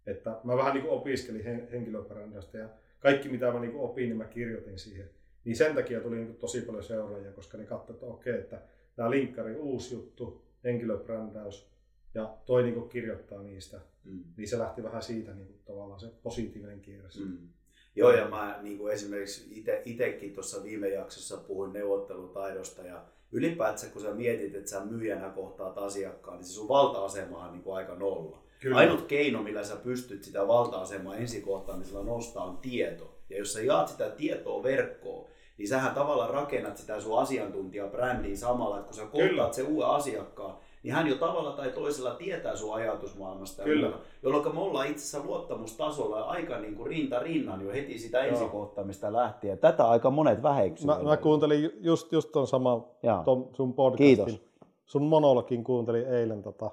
että 0.07 0.40
mä 0.44 0.57
vähän 0.57 0.74
niin 0.74 0.88
opiskelin 0.88 1.44
henkilöbrändästä 1.72 2.59
ja 2.59 2.68
kaikki 3.00 3.28
mitä 3.28 3.52
mä 3.52 3.61
niin 3.61 3.76
opin, 3.76 4.09
niin 4.09 4.16
mä 4.16 4.24
kirjoitin 4.24 4.78
siihen. 4.78 5.11
Niin 5.44 5.57
sen 5.57 5.74
takia 5.74 6.00
tuli 6.00 6.16
niin 6.16 6.37
tosi 6.37 6.61
paljon 6.61 6.85
seuraajia, 6.85 7.33
koska 7.33 7.59
ne 7.59 7.64
katsoivat, 7.64 8.02
että 8.02 8.07
okei, 8.07 8.35
että 8.35 8.62
tämä 8.96 9.11
linkkari, 9.11 9.57
uusi 9.57 9.94
juttu, 9.94 10.42
henkilöbrändäys, 10.64 11.68
ja 12.14 12.37
toi 12.46 12.62
niin 12.62 12.88
kirjoittaa 12.88 13.42
niistä, 13.42 13.81
mm. 14.04 14.24
niin 14.37 14.48
se 14.48 14.59
lähti 14.59 14.83
vähän 14.83 15.02
siitä 15.02 15.35
niin 15.35 15.46
kuin, 15.46 15.61
tavallaan 15.64 16.00
se 16.00 16.11
positiivinen 16.22 16.81
kierre. 16.81 17.09
Mm. 17.20 17.48
Joo, 17.96 18.12
ja 18.12 18.28
mä 18.28 18.59
niin 18.62 18.78
kuin 18.78 18.92
esimerkiksi 18.92 19.64
itsekin 19.85 20.35
tuossa 20.35 20.62
viime 20.62 20.88
jaksossa 20.88 21.37
puhuin 21.37 21.72
neuvottelutaidosta 21.72 22.83
ja 22.83 23.04
ylipäätään 23.32 23.92
kun 23.92 24.02
sä 24.02 24.14
mietit, 24.14 24.54
että 24.54 24.70
sä 24.70 24.84
myyjänä 24.84 25.30
kohtaat 25.30 25.78
asiakkaan, 25.78 26.36
niin 26.36 26.46
se 26.46 26.52
sun 26.52 26.68
valta-asema 26.68 27.44
on 27.44 27.52
niin 27.52 27.62
kuin 27.62 27.76
aika 27.76 27.94
nolla. 27.94 28.38
Kyllä. 28.60 28.76
Ainut 28.76 29.02
keino, 29.02 29.42
millä 29.42 29.64
sä 29.64 29.76
pystyt 29.76 30.24
sitä 30.24 30.48
valta-asemaa 30.48 31.16
ensikohtaamisella 31.16 32.04
nostaa 32.04 32.44
on 32.44 32.58
tieto. 32.58 33.14
Ja 33.30 33.38
jos 33.38 33.52
sä 33.52 33.60
jaat 33.60 33.88
sitä 33.88 34.10
tietoa 34.10 34.62
verkkoon, 34.62 35.28
niin 35.58 35.68
sähän 35.68 35.94
tavallaan 35.94 36.30
rakennat 36.30 36.76
sitä 36.76 37.00
sun 37.00 37.18
asiantuntijabrändiä 37.18 38.36
samalla, 38.36 38.78
että 38.78 38.86
kun 38.86 38.96
sä 38.96 39.06
kohtaat 39.06 39.54
se 39.54 39.62
uuden 39.62 39.88
asiakkaan, 39.88 40.56
niin 40.82 40.94
hän 40.94 41.06
jo 41.06 41.16
tavalla 41.16 41.52
tai 41.52 41.70
toisella 41.70 42.14
tietää 42.14 42.56
sun 42.56 42.74
ajatusmaailmasta. 42.74 43.62
Kyllä. 43.62 43.92
jolloin 44.22 44.54
me 44.54 44.60
ollaan 44.60 44.86
itse 44.86 45.02
asiassa 45.02 45.28
luottamustasolla 45.28 46.22
aika 46.22 46.58
niin 46.58 46.76
kuin 46.76 46.86
rinta 46.86 47.18
rinnan 47.18 47.60
jo 47.60 47.72
heti 47.72 47.98
sitä 47.98 48.20
ensikohtaamista 48.20 49.12
lähtien. 49.12 49.58
Tätä 49.58 49.88
aika 49.88 50.10
monet 50.10 50.42
väheksyvät. 50.42 51.02
Mä, 51.02 51.08
mä, 51.08 51.16
kuuntelin 51.16 51.70
just, 51.80 52.12
just 52.12 52.32
ton 52.32 52.46
sama 52.46 52.84
ton 53.24 53.48
sun 53.52 53.74
podcastin. 53.74 54.16
Kiitos. 54.16 54.48
Sun 54.86 55.02
monologin 55.02 55.64
kuuntelin 55.64 56.06
eilen 56.06 56.42
tota, 56.42 56.70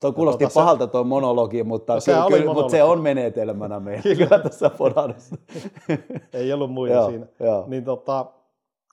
Tuo 0.00 0.12
kuulosti 0.12 0.44
tota, 0.44 0.54
pahalta 0.54 0.86
tuo 0.86 1.04
monologi, 1.04 1.62
mutta, 1.62 1.94
no, 1.94 2.00
se, 2.00 2.12
kyllä, 2.12 2.26
kyllä, 2.28 2.54
mutta 2.54 2.70
se 2.70 2.82
on 2.82 3.00
menetelmänä 3.02 3.80
meillä 3.80 4.16
kyllä 4.16 4.38
tässä 4.38 4.70
podassa. 4.70 5.36
Ei 6.32 6.52
ollut 6.52 6.70
muita 6.70 6.94
joo, 6.94 7.10
siinä. 7.10 7.26
Joo. 7.40 7.64
Niin 7.66 7.84
tota, 7.84 8.26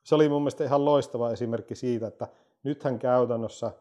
se 0.03 0.15
oli 0.15 0.29
mun 0.29 0.41
mielestä 0.41 0.63
ihan 0.63 0.85
loistava 0.85 1.31
esimerkki 1.31 1.75
siitä, 1.75 2.07
että 2.07 2.27
nythän 2.63 2.99
käytännössä 2.99 3.71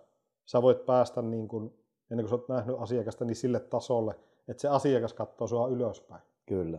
sä 0.45 0.63
voit 0.63 0.87
päästä 0.87 1.23
niin 1.23 1.49
kuin, 1.49 1.75
ennen 2.11 2.27
kuin 2.27 2.31
sä 2.31 2.35
oot 2.35 2.49
nähnyt 2.49 2.77
asiakasta, 2.79 3.25
niin 3.25 3.37
sille 3.37 3.61
tasolle, 3.61 4.15
että 4.49 4.61
se 4.61 4.69
asiakas 4.69 5.13
katsoo 5.13 5.47
sua 5.47 5.69
ylöspäin. 5.69 6.23
Kyllä, 6.47 6.79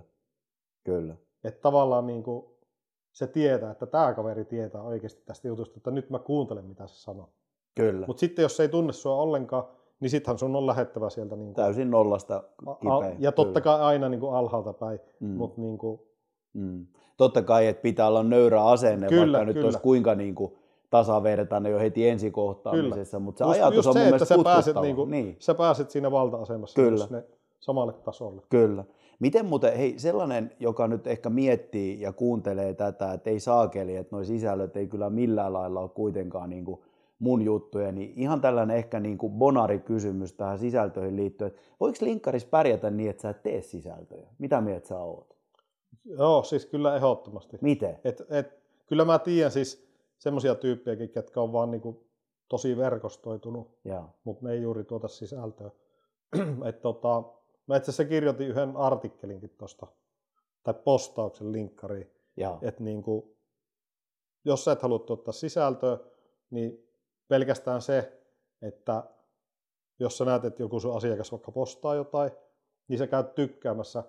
kyllä. 0.84 1.16
Että 1.44 1.62
tavallaan 1.62 2.08
niin 2.08 2.24
kuin, 2.24 2.46
se 3.12 3.28
tietää, 3.28 3.72
että 3.72 3.86
tämä 3.86 4.14
kaveri 4.14 4.46
tietää 4.46 4.82
oikeasti 4.82 5.22
tästä 5.26 5.48
jutusta, 5.48 5.78
että 5.78 5.92
nyt 5.92 6.10
mä 6.10 6.20
kuuntelen, 6.20 6.66
mitä 6.66 6.88
se 6.88 6.96
sanoo. 6.96 7.30
Kyllä. 7.76 8.08
Mutta 8.08 8.20
sitten 8.20 8.44
jos 8.44 8.58
se 8.58 8.64
ei 8.64 8.70
tunne 8.70 8.94
sua 8.94 9.16
ollenkaan, 9.16 9.64
niin 10.00 10.10
sittenhän 10.10 10.38
sun 10.38 10.56
on 10.56 10.68
lähettävä 10.68 11.10
sieltä. 11.10 11.36
Niin 11.36 11.46
kuin, 11.46 11.56
Täysin 11.56 11.92
nollasta 11.92 12.44
kipeä. 12.80 13.16
Ja 13.20 13.32
totta 13.32 13.62
kai 13.62 13.82
aina 13.82 14.10
niin 14.10 14.20
kuin 14.20 14.34
alhaalta 14.34 14.74
päin. 14.74 15.00
Mm. 15.20 15.28
Mut 15.30 15.58
niin 15.58 15.78
kuin, 15.78 16.02
mm. 16.54 16.88
Totta 17.18 17.42
kai, 17.42 17.68
että 17.68 17.82
pitää 17.82 18.08
olla 18.08 18.24
nöyrä 18.24 18.64
asenne, 18.64 19.08
kyllä, 19.08 19.22
vaikka 19.22 19.40
kyllä. 19.40 19.54
nyt 19.54 19.64
olisi 19.64 19.80
kuinka 19.80 20.16
niin 20.16 20.36
kuin 20.36 20.54
tasavertainen 20.96 21.72
jo 21.72 21.80
heti 21.80 22.10
ensikohtaamisessa, 22.10 23.20
mutta 23.20 23.38
se 23.38 23.44
just, 23.44 23.60
ajatus 23.60 23.76
just 23.76 23.88
on 23.88 23.94
se, 23.94 24.06
mun 24.06 24.14
että 24.14 24.26
sä 24.26 24.38
pääset, 24.44 24.76
niin 24.82 24.96
kuin, 24.96 25.12
niin. 25.12 25.36
sä 25.40 25.54
pääset 25.54 25.92
siinä 25.92 26.12
valta-asemassa 26.12 26.82
kyllä. 26.82 27.08
Ne 27.10 27.24
samalle 27.60 27.94
tasolle. 27.94 28.42
Kyllä. 28.50 28.84
Miten 29.20 29.46
muuten, 29.46 29.78
hei 29.78 30.00
sellainen, 30.00 30.52
joka 30.60 30.88
nyt 30.88 31.08
ehkä 31.08 31.30
miettii 31.30 32.02
ja 32.02 32.14
kuuntelee 32.14 32.74
tätä, 32.74 33.14
että 33.14 33.30
ei 33.30 33.40
saakeli, 33.40 33.96
että 33.96 34.16
nuo 34.16 34.24
sisällöt 34.24 34.78
ei 34.78 34.88
kyllä 34.88 35.10
millään 35.10 35.54
lailla 35.54 35.80
ole 35.80 35.90
kuitenkaan 35.90 36.50
niin 36.50 36.66
kuin 36.66 36.80
mun 37.20 37.42
juttuja, 37.42 37.92
niin 37.92 38.14
ihan 38.16 38.42
tällainen 38.42 38.78
ehkä 38.78 39.00
niin 39.00 39.18
kuin 39.18 39.34
bonari-kysymys 39.34 40.34
tähän 40.34 40.60
sisältöihin 40.60 41.16
liittyen, 41.16 41.48
että 41.48 41.62
voiko 41.80 41.98
linkkaris 42.02 42.46
pärjätä 42.46 42.92
niin, 42.92 43.10
että 43.10 43.22
sä 43.22 43.30
et 43.30 43.44
tee 43.44 43.62
sisältöjä? 43.62 44.28
Mitä 44.40 44.62
mieltä 44.62 44.88
sä 44.88 45.00
oot? 45.00 45.36
Joo, 46.06 46.44
siis 46.44 46.66
kyllä 46.66 46.96
ehdottomasti. 46.96 47.58
Miten? 47.62 47.98
Et, 48.04 48.22
et, 48.30 48.60
kyllä 48.88 49.06
mä 49.06 49.20
tiedän 49.20 49.52
siis 49.52 49.85
semmoisia 50.18 50.56
tyyppejäkin, 50.56 51.12
jotka 51.16 51.42
on 51.42 51.54
vaan 51.54 51.72
niin 51.72 51.82
kuin 51.82 52.10
tosi 52.48 52.78
verkostoitunut, 52.78 53.80
mutta 54.24 54.46
ne 54.46 54.54
ei 54.54 54.62
juuri 54.62 54.84
tuota 54.84 55.08
sisältöä. 55.08 55.72
Et 56.70 56.82
tota, 56.82 57.24
mä 57.68 57.78
itse 57.78 57.92
asiassa 57.92 58.06
kirjoitin 58.06 58.48
yhden 58.48 58.78
artikkelinkin 58.78 59.50
tuosta, 59.50 59.88
tai 60.64 60.74
postauksen 60.74 61.52
linkkariin, 61.52 62.12
että 62.62 62.84
niin 62.84 63.04
kuin, 63.04 63.36
jos 64.46 64.66
sä 64.66 64.72
et 64.72 64.82
halua 64.82 65.00
tuottaa 65.00 65.32
sisältöä, 65.32 65.98
niin 66.50 66.90
pelkästään 67.28 67.82
se, 67.82 68.22
että 68.62 69.04
jos 70.00 70.18
sä 70.18 70.26
näet, 70.26 70.46
että 70.46 70.64
joku 70.64 70.80
sun 70.80 70.96
asiakas 70.98 71.32
vaikka 71.32 71.52
postaa 71.52 71.96
jotain, 71.96 72.32
niin 72.88 72.98
sä 72.98 73.08
käyt 73.08 73.36
tykkäämässä 73.36 74.04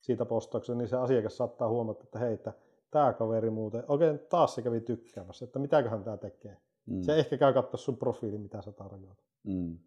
siitä 0.00 0.24
postauksesta, 0.24 0.74
niin 0.74 0.88
se 0.88 0.96
asiakas 0.96 1.36
saattaa 1.36 1.68
huomata, 1.68 2.04
että 2.04 2.18
hei, 2.18 2.34
että 2.34 2.52
tämä 2.92 3.12
kaveri 3.12 3.50
muuten, 3.50 3.84
oikein 3.88 4.18
taas 4.18 4.54
se 4.54 4.62
kävi 4.62 4.80
tykkäämässä, 4.80 5.44
että 5.44 5.58
mitäköhän 5.58 6.04
tämä 6.04 6.16
tekee. 6.16 6.56
Mm. 6.86 7.02
Se 7.02 7.16
ehkä 7.18 7.38
käy 7.38 7.52
katsoa 7.52 7.78
sun 7.78 7.96
profiili, 7.96 8.38
mitä 8.38 8.62
sä 8.62 8.72
tarjoat. 8.72 9.18
Mm. 9.44 9.78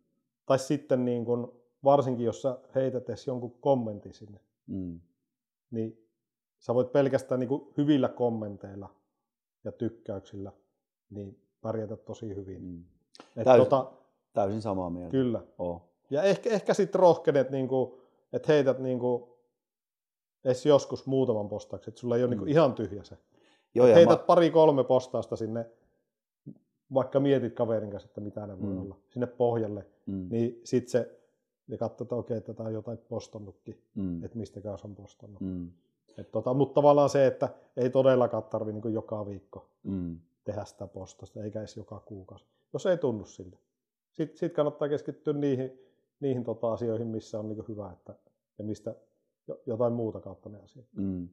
Tai 0.45 0.59
sitten 0.59 1.05
niin 1.05 1.25
kun, 1.25 1.61
varsinkin, 1.83 2.25
jos 2.25 2.41
sä 2.41 2.57
heität 2.75 3.09
edes 3.09 3.27
jonkun 3.27 3.51
kommentin 3.59 4.13
sinne, 4.13 4.39
mm. 4.67 4.99
niin 5.71 6.07
sä 6.59 6.73
voit 6.73 6.91
pelkästään 6.91 7.39
niin 7.39 7.49
hyvillä 7.77 8.09
kommenteilla 8.09 8.95
ja 9.63 9.71
tykkäyksillä 9.71 10.51
niin 11.09 11.39
pärjätä 11.61 11.97
tosi 11.97 12.35
hyvin. 12.35 12.63
Mm. 12.63 12.83
Et 13.35 13.43
täysin, 13.43 13.65
tota, 13.65 13.91
täysin 14.33 14.61
samaa 14.61 14.89
mieltä. 14.89 15.11
Kyllä. 15.11 15.43
Oh. 15.57 15.81
Ja 16.09 16.23
ehkä, 16.23 16.49
ehkä 16.49 16.73
sitten 16.73 16.99
rohkenet, 16.99 17.49
niin 17.49 17.67
kuin, 17.67 17.91
että 18.33 18.53
heität 18.53 18.79
niin 18.79 18.99
kuin, 18.99 19.23
edes 20.45 20.65
joskus 20.65 21.05
muutaman 21.05 21.49
postauksen, 21.49 21.91
että 21.91 22.01
sulla 22.01 22.17
ei 22.17 22.23
ole 22.23 22.29
niin 22.29 22.39
mm. 22.39 22.45
niin 22.45 22.51
ihan 22.51 22.73
tyhjä 22.73 23.03
se. 23.03 23.17
Joo, 23.75 23.87
heität 23.87 24.19
mä... 24.19 24.25
pari-kolme 24.25 24.83
postausta 24.83 25.35
sinne, 25.35 25.65
vaikka 26.93 27.19
mietit 27.19 27.53
kaverin 27.53 27.91
kanssa, 27.91 28.07
että 28.07 28.21
mitä 28.21 28.47
ne 28.47 28.61
voi 28.61 28.69
mm. 28.69 28.81
olla, 28.81 28.97
sinne 29.09 29.27
pohjalle, 29.27 29.85
mm. 30.05 30.27
niin 30.29 30.61
sitten 30.63 30.91
se, 30.91 31.19
ja 31.67 31.77
katsot, 31.77 32.05
että 32.05 32.15
okei, 32.15 32.41
tätä 32.41 32.63
on 32.63 32.73
jotain 32.73 32.97
postannutkin, 32.97 33.81
mm. 33.95 34.23
että 34.23 34.37
mistäkään 34.37 34.77
on 34.83 34.95
postannut. 34.95 35.41
Mm. 35.41 35.71
Et 36.17 36.31
tota, 36.31 36.53
mutta 36.53 36.73
tavallaan 36.73 37.09
se, 37.09 37.27
että 37.27 37.49
ei 37.77 37.89
todellakaan 37.89 38.43
tarvitse 38.43 38.81
niin 38.81 38.93
joka 38.93 39.25
viikko 39.25 39.69
mm. 39.83 40.19
tehdä 40.43 40.65
sitä 40.65 40.87
postasta, 40.87 41.43
eikä 41.43 41.59
edes 41.59 41.77
joka 41.77 41.99
kuukausi, 41.99 42.45
jos 42.73 42.85
ei 42.85 42.97
tunnu 42.97 43.25
siltä. 43.25 43.57
Sitten 44.11 44.37
sit 44.37 44.53
kannattaa 44.53 44.89
keskittyä 44.89 45.33
niihin, 45.33 45.79
niihin 46.19 46.43
tota 46.43 46.73
asioihin, 46.73 47.07
missä 47.07 47.39
on 47.39 47.49
niin 47.49 47.67
hyvä, 47.67 47.91
että, 47.91 48.15
ja 48.57 48.63
mistä 48.63 48.95
jotain 49.65 49.93
muuta 49.93 50.19
kautta 50.19 50.49
ne 50.49 50.57
asiat. 50.63 50.85
Mm. 50.97 51.29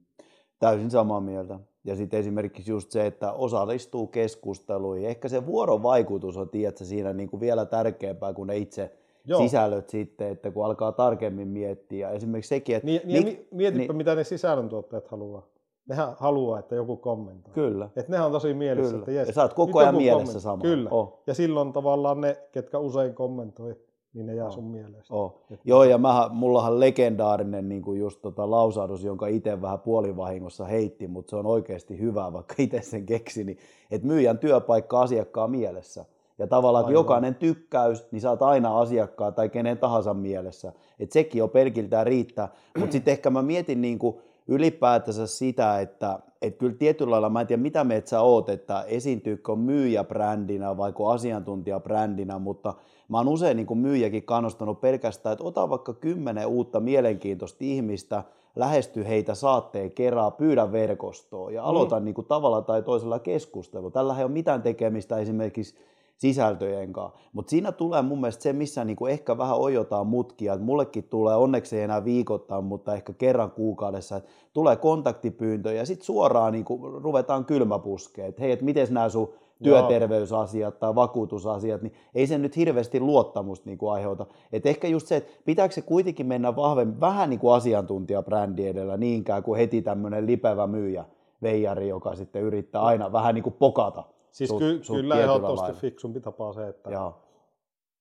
Täysin 0.59 0.91
samaa 0.91 1.21
mieltä. 1.21 1.59
Ja 1.85 1.97
sitten 1.97 2.21
esimerkiksi 2.21 2.71
just 2.71 2.91
se, 2.91 3.07
että 3.07 3.33
osallistuu 3.33 4.07
keskusteluihin. 4.07 5.09
Ehkä 5.09 5.29
se 5.29 5.47
vuorovaikutus 5.47 6.37
on, 6.37 6.49
tiedätkö, 6.49 6.85
siinä 6.85 7.13
niin 7.13 7.31
kuin 7.31 7.41
vielä 7.41 7.65
tärkeämpää 7.65 8.33
kuin 8.33 8.47
ne 8.47 8.57
itse 8.57 8.93
Joo. 9.25 9.41
sisällöt 9.41 9.89
sitten, 9.89 10.29
että 10.29 10.51
kun 10.51 10.65
alkaa 10.65 10.93
tarkemmin 10.93 11.49
miettiä. 11.49 12.11
Esimerkiksi 12.11 12.49
sekin, 12.49 12.77
että... 12.77 12.87
Niin, 12.87 13.01
niin, 13.05 13.49
mietipä, 13.51 13.79
niin, 13.79 13.97
mitä 13.97 14.15
ne 14.15 14.25
sisällöntuottajat 14.25 15.09
haluaa. 15.09 15.47
Nehän 15.89 16.15
haluaa, 16.19 16.59
että 16.59 16.75
joku 16.75 16.97
kommentoi. 16.97 17.55
Kyllä. 17.55 17.89
Että 17.97 18.13
nehän 18.13 18.27
on 18.27 18.33
tosi 18.33 18.55
mielessä, 18.55 18.91
Kyllä. 18.91 19.03
että 19.03 19.11
jes, 19.11 19.29
ja 19.29 19.35
sä 19.35 19.43
oot 19.43 19.55
koko 19.55 19.79
ajan 19.79 19.97
mielessä 19.97 20.41
sama. 20.41 20.63
Kyllä. 20.63 20.91
Oh. 20.91 21.23
Ja 21.27 21.35
silloin 21.35 21.73
tavallaan 21.73 22.21
ne, 22.21 22.37
ketkä 22.53 22.79
usein 22.79 23.15
kommentoi, 23.15 23.77
niin 24.15 24.27
ne 24.27 24.35
jää 24.35 24.51
sun 24.51 24.65
mielestä. 24.65 25.15
Oh. 25.15 25.35
Joo, 25.65 25.85
ja 25.85 25.99
mä, 25.99 26.31
mullahan 26.33 26.81
legendaarinen 26.81 27.69
niin 27.69 27.83
kuin 27.83 28.01
just 28.01 28.23
tota 28.23 28.51
lausahdus, 28.51 29.05
jonka 29.05 29.27
itse 29.27 29.63
vähän 29.63 29.81
puolivahingossa 29.81 30.65
heitti, 30.65 31.09
mutta 31.09 31.31
se 31.31 31.37
on 31.37 31.47
oikeasti 31.47 31.99
hyvä, 31.99 32.33
vaikka 32.33 32.55
itse 32.59 32.83
sen 32.83 33.07
keksi, 33.07 33.45
niin, 33.45 33.59
että 33.91 34.07
myyjän 34.07 34.39
työpaikka 34.39 35.01
asiakkaan 35.01 35.51
mielessä. 35.51 36.05
Ja 36.39 36.47
tavallaan, 36.47 36.85
kun 36.85 36.95
jokainen 36.95 37.35
tykkäys, 37.35 38.13
niin 38.13 38.21
saat 38.21 38.43
aina 38.43 38.81
asiakkaa 38.81 39.33
tai 39.33 39.49
kenen 39.49 39.79
tahansa 39.79 40.15
mielessä. 40.15 40.73
Että 40.99 41.13
sekin 41.13 41.39
jo 41.39 41.49
pelkiltään 41.49 42.07
riittää. 42.07 42.49
Mutta 42.79 42.93
sitten 42.93 43.13
ehkä 43.17 43.31
mä 43.31 43.43
mietin 43.43 43.81
niin 43.81 43.99
kuin 43.99 44.17
ylipäätänsä 44.49 45.27
sitä, 45.27 45.81
että, 45.81 46.19
että 46.43 46.59
kyllä 46.59 46.75
tietyllä 46.75 47.11
lailla, 47.11 47.31
mä 47.31 47.41
en 47.41 47.47
tiedä 47.47 47.63
mitä 47.63 47.85
meitä 47.85 48.09
sä 48.09 48.21
oot, 48.21 48.49
että 48.49 48.83
esiintyykö 48.83 49.57
myyjäbrändinä 49.57 50.77
vai 50.77 50.93
asiantuntijabrändinä, 51.13 52.39
mutta 52.39 52.75
mä 53.13 53.19
oon 53.19 53.29
usein 53.29 53.57
niin 53.57 53.79
myyjäkin 53.79 54.23
kannustanut 54.23 54.81
pelkästään, 54.81 55.33
että 55.33 55.45
ota 55.45 55.71
vaikka 55.71 55.95
kymmenen 55.95 56.47
uutta 56.47 56.81
mielenkiintoista 56.81 57.59
ihmistä, 57.61 58.25
lähesty 58.57 59.09
heitä 59.09 59.35
saatteen 59.35 59.91
kerran, 59.91 60.33
pyydä 60.33 60.73
verkostoon 60.73 61.55
ja 61.55 61.65
aloita 61.65 62.01
mm. 62.01 62.05
niin 62.05 62.15
kuin 62.15 62.27
tavalla 62.27 62.63
tai 62.63 62.83
toisella 62.83 63.19
keskustelu. 63.19 63.91
Tällä 63.91 64.19
ei 64.19 64.25
ole 64.25 64.33
mitään 64.33 64.63
tekemistä 64.63 65.17
esimerkiksi 65.17 65.75
sisältöjen 66.17 66.93
kanssa. 66.93 67.19
Mutta 67.33 67.51
siinä 67.51 67.73
tulee 67.73 68.03
mun 68.03 68.21
mielestä 68.21 68.43
se, 68.43 68.53
missä 68.53 68.85
niinku 68.85 69.07
ehkä 69.07 69.39
vähän 69.39 69.59
ojotaan 69.59 70.07
mutkia. 70.07 70.55
Et 70.55 70.63
mullekin 70.63 71.05
tulee, 71.05 71.37
onneksi 71.37 71.77
ei 71.77 71.83
enää 71.83 72.05
viikoittain, 72.05 72.65
mutta 72.65 72.95
ehkä 72.95 73.13
kerran 73.13 73.51
kuukaudessa, 73.51 74.17
että 74.17 74.31
tulee 74.53 74.77
kontaktipyyntö 74.77 75.73
ja 75.73 75.87
sitten 75.87 76.07
suoraan 76.07 76.53
niinku 76.53 77.01
ruvetaan 77.03 77.45
kylmäpuskeen, 77.45 78.29
että 78.29 78.43
hei, 78.43 78.53
että 78.53 78.65
miten 78.65 78.87
nämä 78.91 79.09
sun 79.09 79.33
työterveysasiat 79.63 80.79
tai 80.79 80.95
vakuutusasiat, 80.95 81.83
niin 81.83 81.95
ei 82.15 82.27
se 82.27 82.39
nyt 82.39 82.57
hirveästi 82.57 83.01
luottamusta 83.01 83.69
niin 83.69 83.79
kuin 83.79 83.93
aiheuta. 83.93 84.27
Et 84.53 84.67
ehkä 84.67 84.89
just 84.89 85.07
se, 85.07 85.17
että 85.17 85.33
pitääkö 85.45 85.75
se 85.75 85.83
kuitenkin 85.83 86.27
mennä 86.27 86.57
vahvemmin, 86.57 87.01
vähän 87.01 87.31
niin 87.31 87.41
kuin 87.41 87.55
asiantuntijabrändi 87.55 88.67
edellä 88.67 88.97
niinkään 88.97 89.43
kuin 89.43 89.59
heti 89.59 89.83
tämmöinen 89.83 90.27
lipevä 90.27 90.67
myyjä, 90.67 91.05
veijari, 91.43 91.89
joka 91.89 92.15
sitten 92.15 92.43
yrittää 92.43 92.83
aina 92.83 93.13
vähän 93.13 93.35
niin 93.35 93.43
kuin 93.43 93.57
pokata 93.59 94.05
Siis 94.33 94.51
sut, 94.51 94.59
ky- 94.59 94.79
sut 94.83 94.97
kyllä 94.97 95.21
ehdottomasti 95.21 95.73
fiksumpi 95.73 96.21
tapa 96.21 96.53
se, 96.53 96.69
että 96.69 96.91
Joo. 96.91 97.23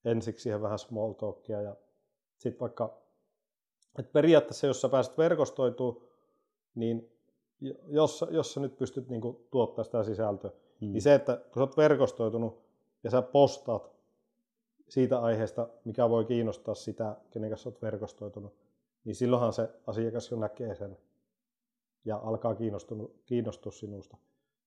ensiksi 0.06 0.44
siihen 0.44 0.62
vähän 0.62 0.80
small 0.80 1.14
talkia 1.14 1.62
ja 1.62 1.76
sitten 2.38 2.60
vaikka, 2.60 2.98
että 4.00 4.12
periaatteessa 4.12 4.68
jos 4.68 4.82
sä 4.82 4.90
pääset 4.90 5.18
verkostoitumaan, 5.18 6.08
niin 6.76 7.12
jos, 7.88 8.26
jos 8.32 8.54
sä 8.54 8.60
nyt 8.60 8.78
pystyt 8.78 9.10
niinku 9.10 9.48
tuottaa 9.52 9.84
sitä 9.84 10.04
sisältöä, 10.04 10.52
hmm. 10.82 10.92
niin 10.92 11.02
se, 11.02 11.14
että 11.16 11.36
kun 11.36 11.54
sä 11.54 11.60
oot 11.60 11.78
verkostoitunut 11.78 12.62
ja 13.04 13.12
sä 13.12 13.22
postaat 13.22 13.92
siitä 14.90 15.20
aiheesta, 15.20 15.70
mikä 15.86 16.10
voi 16.10 16.26
kiinnostaa 16.26 16.76
sitä, 16.76 17.16
kenen 17.30 17.50
kanssa 17.50 17.70
oot 17.70 17.82
verkostoitunut, 17.82 18.54
niin 19.06 19.16
silloinhan 19.16 19.54
se 19.54 19.70
asiakas 19.88 20.32
jo 20.32 20.38
näkee 20.38 20.76
sen 20.76 20.98
ja 22.06 22.18
alkaa 22.24 22.56
kiinnostua 23.26 23.72
sinusta. 23.72 24.18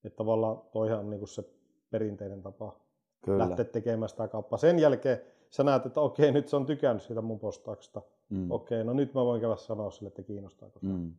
Että 0.03 0.17
tavallaan 0.17 0.61
toihan 0.71 0.99
on 0.99 1.09
niin 1.09 1.27
se 1.27 1.43
perinteinen 1.91 2.41
tapa 2.41 2.79
Kyllä. 3.25 3.49
lähteä 3.49 3.65
tekemään 3.65 4.09
sitä 4.09 4.27
kauppaa. 4.27 4.57
Sen 4.57 4.79
jälkeen 4.79 5.21
sä 5.49 5.63
näet, 5.63 5.85
että 5.85 6.01
okei, 6.01 6.31
nyt 6.31 6.47
se 6.47 6.55
on 6.55 6.65
tykännyt 6.65 7.03
siitä 7.03 7.21
mun 7.21 7.39
postauksesta. 7.39 8.01
Mm. 8.29 8.51
Okei, 8.51 8.83
no 8.83 8.93
nyt 8.93 9.13
mä 9.13 9.25
voin 9.25 9.41
käydä 9.41 9.55
sanoa 9.55 9.91
sille, 9.91 10.07
että 10.07 10.23
kiinnostaako 10.23 10.79
se. 10.79 10.85
Mm. 10.85 11.13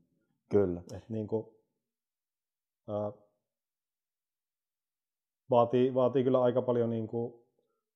Kyllä. 0.48 0.82
Et 0.92 1.08
niin 1.08 1.26
kuin, 1.26 1.46
ää, 2.88 3.12
vaatii, 5.50 5.94
vaatii 5.94 6.24
kyllä 6.24 6.42
aika 6.42 6.62
paljon 6.62 6.90
niin 6.90 7.08
kuin, 7.08 7.34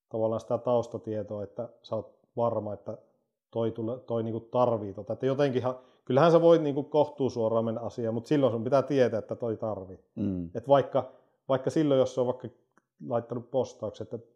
tavallaan 0.09 0.41
sitä 0.41 0.57
taustatietoa, 0.57 1.43
että 1.43 1.69
sä 1.81 1.95
oot 1.95 2.15
varma, 2.37 2.73
että 2.73 2.97
toi, 3.51 3.71
tule, 3.71 3.99
toi 3.99 4.23
niin 4.23 4.33
kuin 4.33 4.47
tarvii 4.51 4.93
tota. 4.93 5.13
Että 5.13 5.25
jotenkinhan, 5.25 5.75
kyllähän 6.05 6.31
sä 6.31 6.41
voit 6.41 6.61
niin 6.61 6.85
kohtuu 6.85 7.29
suoraan 7.29 7.65
mennä 7.65 7.81
asiaan, 7.81 8.13
mutta 8.13 8.27
silloin 8.27 8.53
sun 8.53 8.63
pitää 8.63 8.81
tietää, 8.83 9.19
että 9.19 9.35
toi 9.35 9.57
tarvii. 9.57 9.99
Mm. 10.15 10.49
Et 10.55 10.67
vaikka, 10.67 11.11
vaikka 11.49 11.69
silloin, 11.69 11.99
jos 11.99 12.17
on 12.17 12.25
vaikka 12.25 12.47
laittanut 13.07 13.51
postaukset, 13.51 14.13
että 14.13 14.31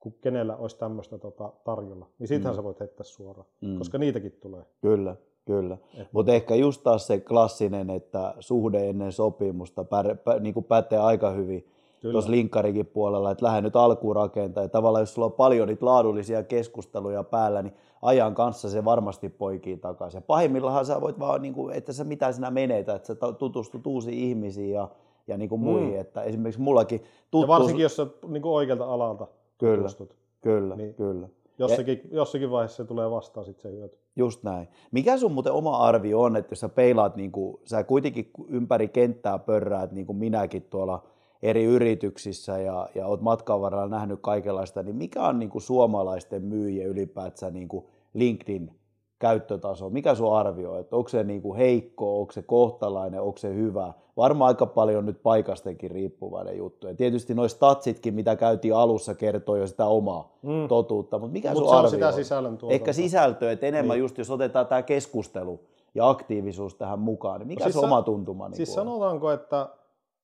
kun 0.00 0.14
kenellä 0.20 0.56
olisi 0.56 0.78
tämmöistä 0.78 1.18
tota, 1.18 1.52
tarjolla, 1.64 2.06
niin 2.18 2.28
siitähän 2.28 2.54
mm. 2.54 2.56
sä 2.56 2.64
voit 2.64 2.80
heittää 2.80 3.04
suoraan, 3.04 3.48
mm. 3.60 3.78
koska 3.78 3.98
niitäkin 3.98 4.32
tulee. 4.32 4.62
Kyllä, 4.80 5.16
kyllä. 5.44 5.78
Mutta 6.12 6.32
ehkä 6.32 6.54
just 6.54 6.82
taas 6.82 7.06
se 7.06 7.20
klassinen, 7.20 7.90
että 7.90 8.34
suhde 8.40 8.88
ennen 8.88 9.12
sopimusta 9.12 9.84
pär, 9.84 10.16
pä, 10.16 10.38
niin 10.38 10.54
kuin 10.54 10.64
pätee 10.64 10.98
aika 10.98 11.30
hyvin 11.30 11.66
tuossa 12.10 12.30
linkkarikin 12.30 12.86
puolella, 12.86 13.30
että 13.30 13.46
lähde 13.46 13.60
nyt 13.60 13.76
alkuun 13.76 14.16
rakentaa. 14.16 14.62
Ja 14.64 14.68
tavallaan 14.68 15.02
jos 15.02 15.14
sulla 15.14 15.26
on 15.26 15.32
paljon 15.32 15.68
niitä 15.68 15.86
laadullisia 15.86 16.42
keskusteluja 16.42 17.24
päällä, 17.24 17.62
niin 17.62 17.74
ajan 18.02 18.34
kanssa 18.34 18.70
se 18.70 18.84
varmasti 18.84 19.28
poikii 19.28 19.76
takaisin. 19.76 20.18
Ja 20.18 20.22
pahimmillaan 20.22 20.86
sä 20.86 21.00
voit 21.00 21.18
vaan, 21.18 21.42
niin 21.42 21.54
kuin, 21.54 21.74
että 21.74 21.92
sä 21.92 22.04
mitä 22.04 22.32
sinä 22.32 22.50
menetät, 22.50 22.96
että 22.96 23.06
sä 23.06 23.32
tutustut 23.32 23.86
uusiin 23.86 24.18
ihmisiin 24.18 24.70
ja, 24.70 24.88
ja 25.26 25.36
niin 25.36 25.48
kuin 25.48 25.60
mm. 25.60 25.64
muihin. 25.64 25.98
Että 25.98 26.22
esimerkiksi 26.22 26.60
mullakin 26.60 27.00
tuttuus... 27.00 27.42
Ja 27.42 27.48
varsinkin, 27.48 27.82
jos 27.82 27.96
sä 27.96 28.06
niin 28.28 28.42
kuin 28.42 28.52
oikealta 28.52 28.84
alalta 28.84 29.26
kyllä, 29.58 29.76
tutustut. 29.76 30.16
Kyllä, 30.40 30.76
niin 30.76 30.94
kyllä. 30.94 31.28
Jossakin, 31.58 32.00
ja, 32.10 32.16
jossakin 32.16 32.50
vaiheessa 32.50 32.76
se 32.76 32.84
tulee 32.84 33.10
vastaan 33.10 33.46
sitten 33.46 33.62
se 33.62 33.76
hyöty. 33.76 33.98
Just 34.16 34.42
näin. 34.42 34.68
Mikä 34.90 35.16
sun 35.16 35.32
muuten 35.32 35.52
oma 35.52 35.76
arvio 35.76 36.20
on, 36.20 36.36
että 36.36 36.52
jos 36.52 36.60
sä 36.60 36.68
peilaat, 36.68 37.16
niin 37.16 37.32
kuin, 37.32 37.60
sä 37.64 37.84
kuitenkin 37.84 38.30
ympäri 38.48 38.88
kenttää 38.88 39.38
pörräät, 39.38 39.92
niin 39.92 40.06
kuin 40.06 40.16
minäkin 40.16 40.62
tuolla 40.62 41.02
eri 41.42 41.64
yrityksissä 41.64 42.58
ja, 42.58 42.88
ja 42.94 43.06
olet 43.06 43.20
matkan 43.20 43.60
varrella 43.60 43.88
nähnyt 43.88 44.18
kaikenlaista, 44.22 44.82
niin 44.82 44.96
mikä 44.96 45.22
on 45.22 45.38
niin 45.38 45.50
kuin 45.50 45.62
suomalaisten 45.62 46.42
myyjien 46.42 46.88
ylipäätään 46.88 47.52
niin 47.52 47.68
kuin 47.68 47.84
LinkedIn 48.14 48.70
käyttötaso? 49.18 49.90
Mikä 49.90 50.14
sun 50.14 50.36
arvio 50.36 50.78
että 50.78 50.96
onko 50.96 51.08
se 51.08 51.24
niin 51.24 51.42
kuin 51.42 51.56
heikko, 51.56 52.20
onko 52.20 52.32
se 52.32 52.42
kohtalainen, 52.42 53.20
onko 53.20 53.38
se 53.38 53.54
hyvä? 53.54 53.92
Varmaan 54.16 54.48
aika 54.48 54.66
paljon 54.66 55.06
nyt 55.06 55.22
paikastenkin 55.22 55.90
riippuvainen 55.90 56.56
juttu. 56.56 56.86
Ja 56.86 56.94
tietysti 56.94 57.34
noin 57.34 57.50
statsitkin, 57.50 58.14
mitä 58.14 58.36
käytiin 58.36 58.74
alussa, 58.74 59.14
kertoo 59.14 59.56
jo 59.56 59.66
sitä 59.66 59.86
omaa 59.86 60.36
mm. 60.42 60.68
totuutta. 60.68 61.18
Mutta 61.18 61.32
mikä 61.32 61.52
Mut 61.52 61.58
sun 61.58 61.74
arvio 61.74 61.90
sitä 61.90 62.12
sisällön 62.12 62.58
Ehkä 62.68 62.92
sisältö, 62.92 63.52
että 63.52 63.66
enemmän 63.66 63.94
niin. 63.94 64.00
just 64.00 64.18
jos 64.18 64.30
otetaan 64.30 64.66
tämä 64.66 64.82
keskustelu 64.82 65.60
ja 65.94 66.08
aktiivisuus 66.08 66.74
tähän 66.74 66.98
mukaan, 66.98 67.40
niin 67.40 67.48
mikä 67.48 67.64
no 67.64 67.70
siis 67.70 67.80
se 67.80 67.86
oma 67.86 68.02
tuntuma? 68.02 68.48
Niin 68.48 68.56
siis 68.56 68.74
sanotaanko, 68.74 69.30
että 69.30 69.68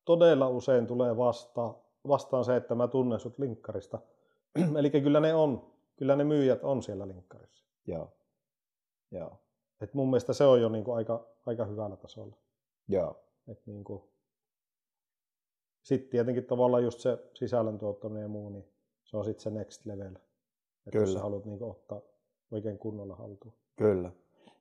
todella 0.09 0.49
usein 0.49 0.87
tulee 0.87 1.17
vasta, 1.17 1.75
vastaan 2.09 2.45
se, 2.45 2.57
että 2.57 2.75
mä 2.75 2.89
tunnen 2.89 3.21
sut 3.21 3.39
linkkarista. 3.39 3.99
Eli 4.79 4.91
kyllä 4.91 5.21
ne 5.21 5.35
on 5.35 5.73
kyllä 5.99 6.17
ne 6.17 6.25
myyjät 6.25 6.65
on 6.65 6.83
siellä 6.83 7.09
linkkarissa. 7.09 7.65
Joo. 7.87 8.13
Joo. 9.11 9.41
Et 9.81 9.95
mun 9.95 10.11
mielestä 10.11 10.33
se 10.33 10.45
on 10.45 10.63
jo 10.63 10.69
niinku 10.69 10.93
aika, 10.93 11.27
aika 11.47 11.65
hyvällä 11.65 11.97
tasolla. 11.97 12.37
Joo. 12.89 13.25
Et 13.49 13.67
niinku, 13.67 14.11
sitten 15.83 16.11
tietenkin 16.11 16.45
tavallaan 16.45 16.85
just 16.85 17.01
se 17.01 17.19
sisällön 17.35 17.79
tuottaminen 17.79 18.23
ja 18.23 18.29
muu, 18.29 18.49
niin 18.51 18.65
se 19.05 19.17
on 19.17 19.25
sitten 19.25 19.43
se 19.43 19.51
next 19.51 19.87
level. 19.87 20.15
Että 20.87 20.99
jos 20.99 21.13
sä 21.13 21.21
haluat 21.21 21.45
niinku 21.45 21.71
ottaa 21.71 22.01
oikein 22.51 22.79
kunnolla 22.79 23.17
haltuun. 23.17 23.55
Kyllä. 23.77 24.13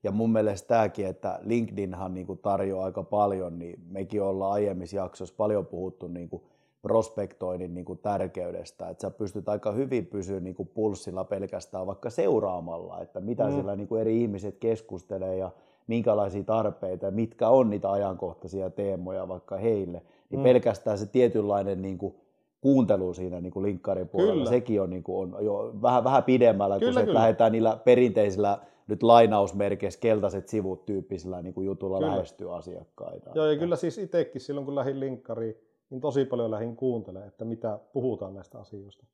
Ja 0.08 0.12
mun 0.12 0.32
mielestä 0.32 0.68
tämäkin, 0.68 1.05
että 1.05 1.39
LinkedInhan 1.43 2.14
niinku 2.14 2.36
tarjoaa 2.36 2.86
aika 2.86 3.03
paljon, 3.03 3.60
niin 3.60 3.80
mekin 3.89 4.22
ollaan 4.22 4.51
aiemmissa 4.51 4.95
jaksoissa 4.95 5.36
paljon 5.38 5.66
puhuttu 5.66 6.08
niinku 6.08 6.43
prospektoinnin 6.82 7.74
niinku 7.74 7.95
tärkeydestä, 7.95 8.89
että 8.89 9.01
sä 9.01 9.12
pystyt 9.12 9.49
aika 9.49 9.72
hyvin 9.72 10.05
pysyä 10.05 10.39
niinku 10.39 10.66
pulssilla 10.66 11.24
pelkästään 11.24 11.88
vaikka 11.88 12.10
seuraamalla, 12.10 13.01
että 13.01 13.20
mitä 13.20 13.43
mm. 13.43 13.53
siellä 13.53 13.76
niinku 13.76 13.95
eri 13.95 14.22
ihmiset 14.22 14.58
keskustelee 14.58 15.38
ja 15.38 15.51
minkälaisia 15.88 16.43
tarpeita 16.43 17.05
ja 17.05 17.12
mitkä 17.12 17.49
on 17.49 17.70
niitä 17.70 17.91
ajankohtaisia 17.91 18.70
teemoja 18.70 19.28
vaikka 19.28 19.58
heille, 19.58 20.01
niin 20.30 20.39
mm. 20.39 20.43
pelkästään 20.43 20.97
se 20.97 21.05
tietynlainen 21.05 21.82
niinku 21.82 22.16
kuuntelu 22.62 23.14
siinä 23.14 23.41
niin 23.41 23.53
kuin 23.53 23.64
linkkarin 23.64 24.08
puolella, 24.08 24.34
kyllä. 24.34 24.49
sekin 24.49 24.82
on, 24.82 24.89
niin 24.89 25.03
kuin, 25.03 25.36
on 25.36 25.45
jo 25.45 25.74
vähän, 25.82 26.03
vähän 26.03 26.24
pidemmällä, 26.24 26.80
kyllä, 26.80 26.91
kun 26.91 27.01
se, 27.01 27.05
kyllä. 27.05 27.20
lähdetään 27.20 27.51
niillä 27.51 27.78
perinteisillä 27.86 28.60
nyt 28.88 29.04
lainausmerkeissä 29.04 30.00
keltaiset 30.00 30.48
sivut 30.48 30.86
tyyppisillä 30.86 31.42
niin 31.42 31.54
kuin 31.54 31.66
jutulla 31.66 31.98
kyllä. 31.98 32.12
lähestyy 32.12 32.56
asiakkaita. 32.56 33.32
Joo, 33.36 33.46
ja 33.46 33.60
kyllä 33.60 33.76
siis 33.76 33.98
itsekin 33.98 34.42
silloin, 34.42 34.66
kun 34.66 34.76
lähdin 34.76 35.00
linkkariin, 35.00 35.56
niin 35.90 36.02
tosi 36.02 36.26
paljon 36.26 36.52
lähdin 36.52 36.76
kuuntelemaan, 36.76 37.28
että 37.28 37.46
mitä 37.46 37.80
puhutaan 37.94 38.34
näistä 38.34 38.60
asioista. 38.60 39.06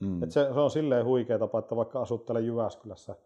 Mm. 0.00 0.22
Et 0.22 0.30
se, 0.30 0.48
se, 0.54 0.60
on 0.60 0.70
silleen 0.70 1.04
huikea 1.04 1.38
tapa, 1.38 1.58
että 1.58 1.76
vaikka 1.76 2.02
asuttele 2.02 2.40
Jyväskylässä, 2.40 3.16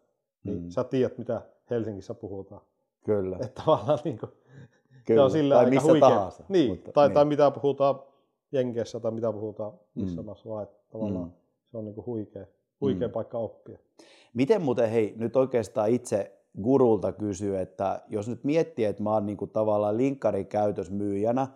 niin 0.45 0.63
mm. 0.63 0.71
sä 0.71 0.85
tiedät, 0.85 1.19
mitä 1.19 1.43
Helsingissä 1.71 2.15
puhutaan. 2.15 2.61
Kyllä. 3.05 3.37
Että 3.41 3.63
tavallaan 3.65 3.99
niin 4.05 4.19
kuin, 4.19 4.33
Kyllä. 5.07 5.29
se 5.29 5.43
on 5.43 5.49
tai 5.49 5.71
missä 5.71 5.91
huikea. 5.91 6.09
tahansa. 6.09 6.45
Niin, 6.49 6.71
mutta, 6.71 6.93
tai, 6.93 7.09
niin. 7.09 7.15
tai 7.15 7.25
mitä 7.25 7.51
puhutaan 7.51 8.03
Jenkeissä 8.53 9.01
tai 9.01 9.11
mitä 9.11 9.33
puhutaan 9.33 9.73
missä 9.95 10.21
mm. 10.21 10.27
maassa 10.27 10.49
vaan, 10.49 10.63
että 10.63 10.79
tavallaan 10.91 11.25
mm. 11.25 11.33
se 11.71 11.77
on 11.77 11.85
niin 11.85 11.95
kuin 11.95 12.07
huikea, 12.07 12.47
huikea 12.81 13.09
mm. 13.09 13.13
paikka 13.13 13.39
oppia. 13.39 13.79
Miten 14.35 14.63
muuten, 14.63 14.91
hei, 14.91 15.15
nyt 15.17 15.37
oikeastaan 15.37 15.89
itse 15.89 16.41
gurulta 16.63 17.13
kysyy, 17.13 17.59
että 17.59 18.03
jos 18.09 18.29
nyt 18.29 18.45
miettii, 18.45 18.85
että 18.85 19.03
mä 19.03 19.13
oon 19.13 19.27
niin 19.27 19.37
kuin 19.37 19.51
tavallaan 19.51 19.97
linkkarikäytösmyyjänä 19.97 21.49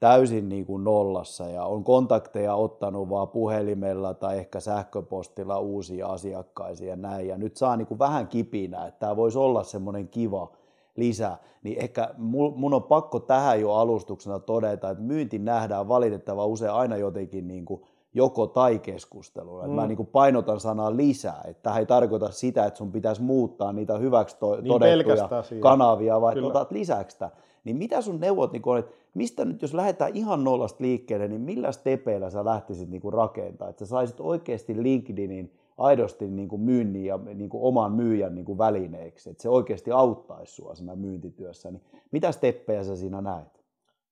täysin 0.00 0.48
niin 0.48 0.66
kuin 0.66 0.84
nollassa 0.84 1.48
ja 1.48 1.64
on 1.64 1.84
kontakteja 1.84 2.54
ottanut 2.54 3.08
vaan 3.08 3.28
puhelimella 3.28 4.14
tai 4.14 4.38
ehkä 4.38 4.60
sähköpostilla 4.60 5.58
uusia 5.58 6.06
asiakkaisia 6.06 6.88
ja 6.88 6.96
näin, 6.96 7.28
ja 7.28 7.38
nyt 7.38 7.56
saa 7.56 7.76
niin 7.76 7.86
kuin 7.86 7.98
vähän 7.98 8.28
kipinä, 8.28 8.86
että 8.86 9.00
tämä 9.00 9.16
voisi 9.16 9.38
olla 9.38 9.62
semmoinen 9.62 10.08
kiva 10.08 10.52
lisää, 10.96 11.38
niin 11.62 11.78
ehkä 11.78 12.14
mun 12.56 12.74
on 12.74 12.82
pakko 12.82 13.20
tähän 13.20 13.60
jo 13.60 13.72
alustuksena 13.72 14.38
todeta, 14.38 14.90
että 14.90 15.04
myynti 15.04 15.38
nähdään 15.38 15.88
valitettavan 15.88 16.48
usein 16.48 16.72
aina 16.72 16.96
jotenkin 16.96 17.48
niin 17.48 17.64
kuin 17.64 17.82
joko 18.16 18.46
tai 18.46 18.78
keskustelua. 18.78 19.66
Mm. 19.66 19.72
Mä 19.72 19.86
niin 19.86 19.96
kuin 19.96 20.06
painotan 20.06 20.60
sanaa 20.60 20.96
lisää, 20.96 21.44
että 21.44 21.62
tämä 21.62 21.78
ei 21.78 21.86
tarkoita 21.86 22.30
sitä, 22.30 22.66
että 22.66 22.78
sun 22.78 22.92
pitäisi 22.92 23.22
muuttaa 23.22 23.72
niitä 23.72 23.98
hyväksi 23.98 24.36
to- 24.38 24.56
niin 24.56 24.68
todettuja 24.68 25.28
kanavia, 25.60 26.20
vai 26.20 26.34
Kyllä. 26.34 26.48
otat 26.48 26.70
lisäksi 26.70 27.14
sitä. 27.14 27.30
Niin 27.64 27.76
mitä 27.76 28.00
sun 28.00 28.20
neuvot 28.20 28.52
niin 28.52 28.62
on, 28.66 28.78
että 28.78 28.92
mistä 29.14 29.44
nyt, 29.44 29.62
jos 29.62 29.74
lähdetään 29.74 30.16
ihan 30.16 30.44
nollasta 30.44 30.84
liikkeelle, 30.84 31.28
niin 31.28 31.40
millä 31.40 31.72
stepeillä 31.72 32.30
sä 32.30 32.44
lähtisit 32.44 32.90
niin 32.90 33.12
rakentaa, 33.12 33.68
että 33.68 33.84
sä 33.84 33.88
saisit 33.88 34.20
oikeasti 34.20 34.82
LinkedInin 34.82 35.52
aidosti 35.78 36.28
niin 36.28 36.48
kuin 36.48 36.62
myynnin 36.62 37.04
ja 37.04 37.18
niin 37.34 37.48
kuin 37.48 37.62
oman 37.62 37.92
myyjän 37.92 38.34
niin 38.34 38.44
kuin 38.44 38.58
välineeksi, 38.58 39.30
että 39.30 39.42
se 39.42 39.48
oikeasti 39.48 39.90
auttaisi 39.90 40.54
sinua 40.54 40.74
siinä 40.74 40.96
myyntityössä. 40.96 41.70
Niin 41.70 41.82
mitä 42.10 42.32
steppejä 42.32 42.84
sä 42.84 42.96
siinä 42.96 43.20
näet? 43.20 43.64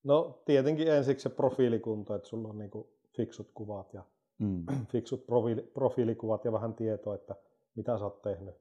No 0.04 0.38
tietenkin 0.44 0.88
ensiksi 0.88 1.22
se 1.22 1.28
profiilikunto, 1.28 2.14
että 2.14 2.28
sulla 2.28 2.48
on 2.48 2.58
niin 2.58 2.70
kuin 2.70 2.86
fiksut 3.16 3.50
kuvat 3.54 3.94
ja 3.94 4.04
mm. 4.38 4.66
fiksut 4.92 5.26
profiili, 5.26 5.62
profiilikuvat 5.62 6.44
ja 6.44 6.52
vähän 6.52 6.74
tietoa, 6.74 7.14
että 7.14 7.36
mitä 7.74 7.98
sä 7.98 8.04
oot 8.04 8.22
tehnyt 8.22 8.54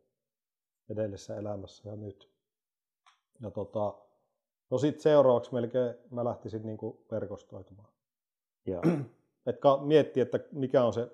edellisessä 0.89 1.37
elämässä 1.37 1.89
ja 1.89 1.95
nyt. 1.95 2.33
Ja 3.41 3.51
tota, 3.51 3.93
no 4.69 4.77
sitten 4.77 5.01
seuraavaksi 5.01 5.53
melkein 5.53 5.95
mä 6.11 6.23
lähtisin 6.23 6.65
niin 6.65 6.77
kuin 6.77 6.97
verkostoitumaan. 7.11 7.89
Ja. 8.65 8.81
Et 9.45 9.57
miettiä, 9.85 10.23
että 10.23 10.39
mikä 10.51 10.83
on 10.83 10.93
se 10.93 11.11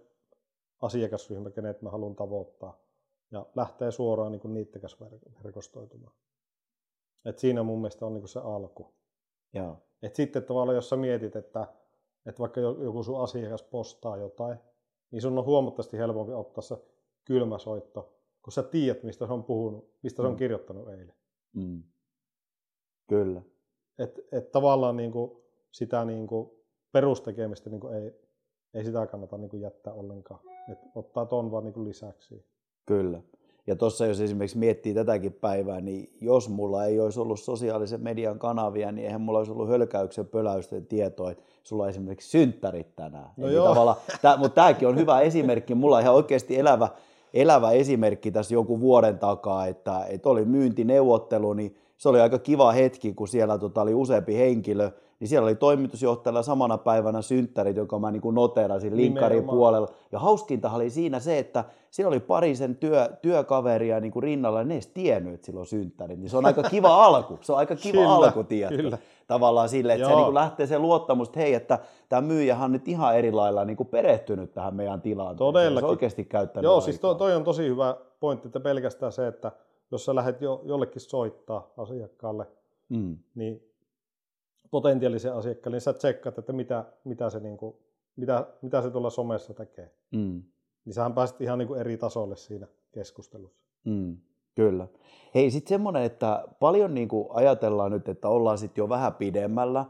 asiakasryhmä, 0.82 1.50
kenet 1.50 1.82
mä 1.82 1.90
haluan 1.90 2.16
tavoittaa. 2.16 2.80
Ja 3.32 3.46
lähtee 3.56 3.92
suoraan 3.92 4.32
niin 4.32 4.54
niiden 4.54 4.82
kanssa 4.82 5.06
verkostoitumaan. 5.44 6.14
Et 7.26 7.40
siinä 7.40 7.64
mun 7.64 7.82
mielestä 7.82 8.06
on 8.06 8.14
niin 8.14 8.28
se 8.28 8.40
alku. 8.40 8.94
Joo. 9.54 9.78
Et 10.02 10.16
sitten 10.16 10.44
tavallaan, 10.44 10.76
jos 10.76 10.90
sä 10.90 10.96
mietit, 10.96 11.36
että, 11.36 11.68
että 12.30 12.40
vaikka 12.40 12.62
joku 12.62 13.04
sun 13.04 13.22
asiakas 13.22 13.64
postaa 13.64 14.18
jotain, 14.18 14.58
niin 15.12 15.22
sun 15.22 15.38
on 15.38 15.46
huomattavasti 15.46 15.98
helpompi 15.98 16.34
ottaa 16.34 16.62
se 16.62 16.78
kylmä 17.26 17.58
soitto, 17.58 18.14
kun 18.42 18.54
sä 18.54 18.64
tiedät, 18.64 19.04
mistä 19.04 19.28
se 19.28 19.34
on 19.34 19.44
puhunut, 19.44 19.94
mistä 20.04 20.22
mm. 20.22 20.24
se 20.24 20.28
on 20.28 20.34
mm. 20.34 20.38
kirjoittanut 20.38 20.90
eilen. 20.90 21.16
Mm. 21.54 21.84
Kyllä. 23.08 23.42
Et, 23.98 24.20
et 24.32 24.52
tavallaan 24.52 24.98
niin 24.98 25.12
kuin 25.12 25.32
sitä 25.72 26.06
niin 26.06 26.28
kuin 26.28 26.50
perustekemistä 26.92 27.70
niin 27.70 27.82
kuin 27.82 27.94
ei, 27.94 28.12
ei 28.74 28.84
sitä 28.84 29.08
kannata 29.08 29.38
niin 29.38 29.50
kuin 29.50 29.62
jättää 29.62 29.94
ollenkaan. 29.94 30.40
Et 30.72 30.80
ottaa 30.96 31.26
ton 31.26 31.52
vaan 31.52 31.64
niin 31.64 31.84
lisäksi. 31.84 32.46
Kyllä. 32.86 33.22
Ja 33.70 33.76
tuossa 33.76 34.06
jos 34.06 34.22
esimerkiksi 34.22 34.58
miettii 34.58 34.94
tätäkin 34.94 35.34
päivää, 35.34 35.82
niin 35.82 36.10
jos 36.22 36.50
mulla 36.50 36.86
ei 36.86 37.00
olisi 37.00 37.20
ollut 37.20 37.40
sosiaalisen 37.40 38.02
median 38.02 38.40
kanavia, 38.40 38.92
niin 38.92 39.06
eihän 39.06 39.22
mulla 39.22 39.40
olisi 39.40 39.52
ollut 39.52 39.70
hölkäyksen 39.70 40.28
pöläysten 40.28 40.86
tietoa, 40.86 41.32
että 41.32 41.44
sulla 41.64 41.84
on 41.84 41.90
esimerkiksi 41.90 42.30
synttärit 42.30 42.96
tänään. 42.96 43.30
No 43.38 43.48
joo. 43.48 43.96
tää, 44.22 44.38
mutta 44.38 44.56
tämäkin 44.56 44.88
on 44.88 44.96
hyvä 44.96 45.20
esimerkki. 45.20 45.76
Mulla 45.76 45.96
on 45.96 46.02
ihan 46.02 46.16
oikeasti 46.16 46.60
elävä, 46.60 46.88
elävä 47.34 47.72
esimerkki 47.72 48.32
tässä 48.32 48.54
jonkun 48.54 48.82
vuoden 48.82 49.20
takaa, 49.20 49.68
että, 49.68 50.06
että 50.10 50.30
oli 50.30 50.46
myyntineuvottelu, 50.46 51.54
niin 51.54 51.76
se 51.98 52.10
oli 52.10 52.22
aika 52.22 52.40
kiva 52.40 52.72
hetki, 52.72 53.14
kun 53.14 53.28
siellä 53.28 53.58
tota, 53.58 53.82
oli 53.82 53.94
useampi 53.94 54.38
henkilö, 54.38 54.92
niin 55.20 55.28
siellä 55.28 55.46
oli 55.46 55.56
toimitusjohtajalla 55.56 56.44
samana 56.44 56.78
päivänä 56.78 57.22
synttärit, 57.22 57.78
joka 57.78 58.00
mä 58.00 58.12
niin 58.12 58.22
kuin 58.22 58.36
noterasin 58.36 58.98
linkkarin 58.98 59.44
puolella. 59.44 59.88
Ja 60.12 60.20
hauskinta 60.20 60.72
oli 60.72 60.90
siinä 60.90 61.20
se, 61.20 61.40
että 61.40 61.64
siinä 61.92 62.08
oli 62.08 62.20
pari 62.20 62.56
sen 62.56 62.76
työ, 62.76 63.10
työkaveria 63.22 64.00
niin 64.00 64.12
kuin 64.12 64.24
rinnalla, 64.24 64.60
ja 64.60 64.66
ne 64.66 64.74
edes 64.74 64.88
tiennyt, 64.88 65.34
että 65.34 65.46
sillä 65.46 65.60
on 65.60 65.66
synttärit. 65.66 66.20
Niin 66.20 66.30
se 66.30 66.38
on 66.38 66.46
aika 66.46 66.64
kiva 66.64 67.04
alku. 67.06 67.38
Se 67.42 67.52
on 67.52 67.58
aika 67.58 67.76
kiva 67.76 67.92
kyllä, 67.92 68.10
alku, 68.10 68.44
tiedätkö? 68.44 68.98
Tavallaan 69.28 69.70
sille, 69.70 69.94
että 69.94 70.02
Joo. 70.02 70.10
se 70.10 70.16
niin 70.16 70.26
kuin 70.26 70.36
lähtee 70.36 70.68
se 70.68 70.80
luottamus, 70.80 71.28
että 71.28 71.40
hei, 71.40 71.54
että 71.54 71.80
tämä 72.10 72.22
myyjähän 72.22 72.66
on 72.66 72.72
nyt 72.72 72.88
ihan 72.88 73.18
eri 73.18 73.32
lailla 73.32 73.66
niin 73.66 73.78
kuin 73.78 73.88
perehtynyt 73.88 74.54
tähän 74.54 74.76
meidän 74.76 75.02
tilanteeseen. 75.02 75.38
Todellakin. 75.38 75.80
Se 75.80 75.86
on 75.86 75.90
oikeasti 75.90 76.26
käyttänyt 76.26 76.64
Joo, 76.64 76.82
siis 76.82 76.96
aikaa. 76.96 77.12
siis 77.12 77.18
toi 77.18 77.36
on 77.36 77.44
tosi 77.44 77.68
hyvä 77.68 77.98
pointti, 78.20 78.48
että 78.48 78.60
pelkästään 78.60 79.12
se, 79.12 79.28
että 79.28 79.52
jos 79.92 80.06
sä 80.06 80.16
lähdet 80.16 80.42
jo, 80.42 80.62
jollekin 80.66 81.02
soittaa 81.02 81.74
asiakkaalle, 81.78 82.48
mm. 82.90 83.18
niin 83.36 83.69
potentiaalisen 84.72 85.34
asiakkaalle, 85.34 85.76
niin 85.76 85.82
sä 85.82 85.94
tsekkaat, 85.94 86.38
että 86.38 86.54
mitä, 86.54 86.86
mitä, 87.04 87.30
se, 87.30 87.40
niin 87.40 87.58
kuin, 87.58 87.76
mitä, 88.16 88.48
mitä 88.62 88.82
se 88.82 88.90
tuolla 88.90 89.10
somessa 89.10 89.54
tekee. 89.54 89.92
Mm. 90.12 90.44
Niin 90.86 90.94
sähän 90.94 91.14
pääset 91.14 91.42
ihan 91.42 91.60
niin 91.60 91.68
kuin 91.68 91.80
eri 91.80 91.98
tasolle 91.98 92.36
siinä 92.36 92.68
keskustelussa. 92.92 93.64
Mm. 93.86 94.18
Kyllä. 94.56 94.88
Hei, 95.36 95.52
sitten 95.52 95.70
semmoinen, 95.70 96.04
että 96.04 96.48
paljon 96.60 96.94
niin 96.94 97.08
kuin 97.08 97.28
ajatellaan 97.30 97.92
nyt, 97.92 98.10
että 98.10 98.30
ollaan 98.30 98.58
sitten 98.58 98.82
jo 98.82 98.90
vähän 98.90 99.14
pidemmällä 99.14 99.86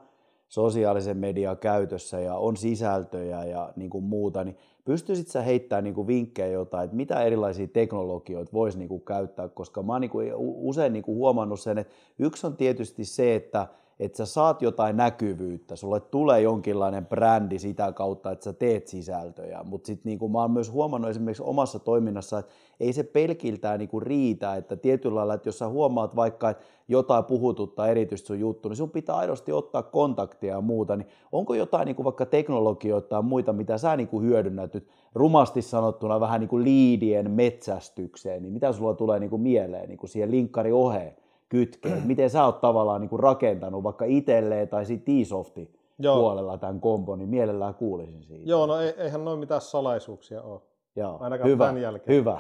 sosiaalisen 0.48 1.18
median 1.18 1.58
käytössä 1.58 2.20
ja 2.20 2.36
on 2.36 2.58
sisältöjä 2.58 3.46
ja 3.46 3.74
niin 3.76 3.90
kuin 3.90 4.04
muuta, 4.04 4.44
niin 4.44 4.58
pystyisit 4.86 5.28
sä 5.28 5.42
heittämään 5.42 5.84
niin 5.84 5.94
kuin 5.94 6.08
vinkkejä 6.08 6.48
jotain, 6.48 6.84
että 6.84 6.96
mitä 6.96 7.24
erilaisia 7.24 7.68
teknologioita 7.68 8.54
voisi 8.54 8.78
niin 8.78 8.90
kuin 8.90 9.02
käyttää, 9.02 9.50
koska 9.50 9.84
mä 9.84 9.94
oon 9.94 10.02
niin 10.02 10.12
kuin 10.12 10.32
usein 10.38 10.94
niin 10.94 11.04
kuin 11.04 11.16
huomannut 11.16 11.60
sen, 11.60 11.78
että 11.78 11.94
yksi 12.20 12.48
on 12.48 12.58
tietysti 12.58 13.06
se, 13.06 13.36
että 13.36 13.68
että 14.00 14.18
sä 14.18 14.26
saat 14.26 14.62
jotain 14.62 14.98
näkyvyyttä, 14.98 15.76
sulle 15.76 16.00
tulee 16.00 16.42
jonkinlainen 16.42 17.06
brändi 17.06 17.60
sitä 17.60 17.92
kautta, 17.92 18.32
että 18.32 18.44
sä 18.44 18.54
teet 18.54 18.88
sisältöjä, 18.88 19.64
mutta 19.64 19.88
sitten 19.88 20.10
niin 20.20 20.32
mä 20.32 20.42
oon 20.42 20.52
myös 20.52 20.72
huomannut 20.72 21.12
esimerkiksi 21.12 21.44
omassa 21.44 21.80
toiminnassa, 21.80 22.40
että 22.40 22.52
ei 22.80 22.94
se 22.94 23.04
pelkiltään 23.04 23.80
niin 23.80 24.02
riitä, 24.02 24.56
että 24.56 24.76
tietyllä 24.76 25.16
lailla, 25.16 25.34
että 25.34 25.48
jos 25.48 25.60
sä 25.60 25.68
huomaat 25.68 26.16
vaikka, 26.16 26.50
että 26.50 26.64
jotain 26.88 27.24
puhututtaa 27.24 27.88
erityisesti 27.88 28.28
sun 28.28 28.40
juttu, 28.40 28.70
niin 28.70 28.78
sun 28.78 28.90
pitää 28.90 29.16
aidosti 29.16 29.52
ottaa 29.52 29.84
kontaktia 29.84 30.54
ja 30.54 30.62
muuta, 30.62 30.96
niin 30.96 31.08
onko 31.32 31.54
jotain 31.54 31.86
niin 31.86 31.96
kuin 31.96 32.04
vaikka 32.04 32.26
teknologioita 32.26 33.08
tai 33.08 33.22
muita, 33.24 33.54
mitä 33.54 33.78
sä 33.78 33.98
niin 33.98 34.08
kuin 34.08 34.26
hyödynnät 34.26 34.74
nyt 34.74 34.88
rumasti 35.14 35.62
sanottuna 35.62 36.20
vähän 36.20 36.40
niin 36.40 36.50
kuin 36.50 36.64
liidien 36.64 37.32
metsästykseen, 37.32 38.42
niin 38.42 38.54
mitä 38.54 38.74
sulla 38.74 38.94
tulee 38.94 39.20
niin 39.20 39.30
kuin 39.30 39.42
mieleen 39.42 39.90
niin 39.90 39.98
kuin 39.98 40.10
siihen 40.10 40.32
linkkari 40.32 40.72
oheen? 40.72 41.16
Kytkee. 41.50 42.02
Miten 42.06 42.30
sä 42.30 42.46
oot 42.46 42.62
tavallaan 42.62 43.02
niin 43.02 43.10
kuin 43.10 43.20
rakentanut 43.20 43.84
vaikka 43.84 44.06
itselleen 44.06 44.68
tai 44.68 44.86
sitten 44.86 45.24
T-Softi 45.24 45.72
puolella 46.02 46.58
tämän 46.58 46.80
kompon, 46.80 47.20
niin 47.20 47.30
mielellään 47.30 47.76
kuulisin 47.76 48.24
siitä. 48.24 48.50
Joo, 48.50 48.66
no 48.66 48.74
eihän 48.80 49.26
noin 49.26 49.40
mitään 49.40 49.62
salaisuuksia 49.62 50.42
ole. 50.42 50.62
Joo, 50.96 51.18
Ainakaan 51.20 51.50
hyvä, 51.50 51.66
tämän 51.66 51.82
jälkeen. 51.82 52.18
Hyvä. 52.18 52.40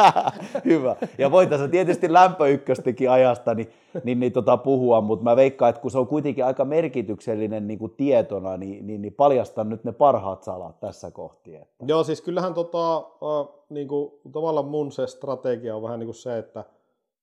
hyvä. 0.64 0.96
Ja 1.18 1.30
voitaisiin 1.30 1.70
tietysti 1.70 2.12
lämpöykköstäkin 2.12 3.10
ajasta 3.10 3.54
niin, 3.54 3.72
niin, 4.04 4.20
niin 4.20 4.32
tota 4.32 4.56
puhua, 4.56 5.00
mutta 5.00 5.24
mä 5.24 5.36
veikkaan, 5.36 5.70
että 5.70 5.82
kun 5.82 5.90
se 5.90 5.98
on 5.98 6.06
kuitenkin 6.06 6.44
aika 6.44 6.64
merkityksellinen 6.64 7.66
niin 7.66 7.78
kuin 7.78 7.92
tietona, 7.96 8.56
niin, 8.56 8.86
niin, 8.86 9.02
niin 9.02 9.12
paljastan 9.12 9.68
nyt 9.68 9.84
ne 9.84 9.92
parhaat 9.92 10.42
salat 10.42 10.80
tässä 10.80 11.10
kohti. 11.10 11.56
Että. 11.56 11.84
Joo, 11.86 12.04
siis 12.04 12.20
kyllähän 12.20 12.54
tota, 12.54 12.96
äh, 12.96 13.54
niin 13.68 13.88
kuin, 13.88 14.12
tavallaan 14.32 14.66
mun 14.66 14.92
se 14.92 15.06
strategia 15.06 15.76
on 15.76 15.82
vähän 15.82 15.98
niin 15.98 16.06
kuin 16.06 16.14
se, 16.14 16.38
että, 16.38 16.64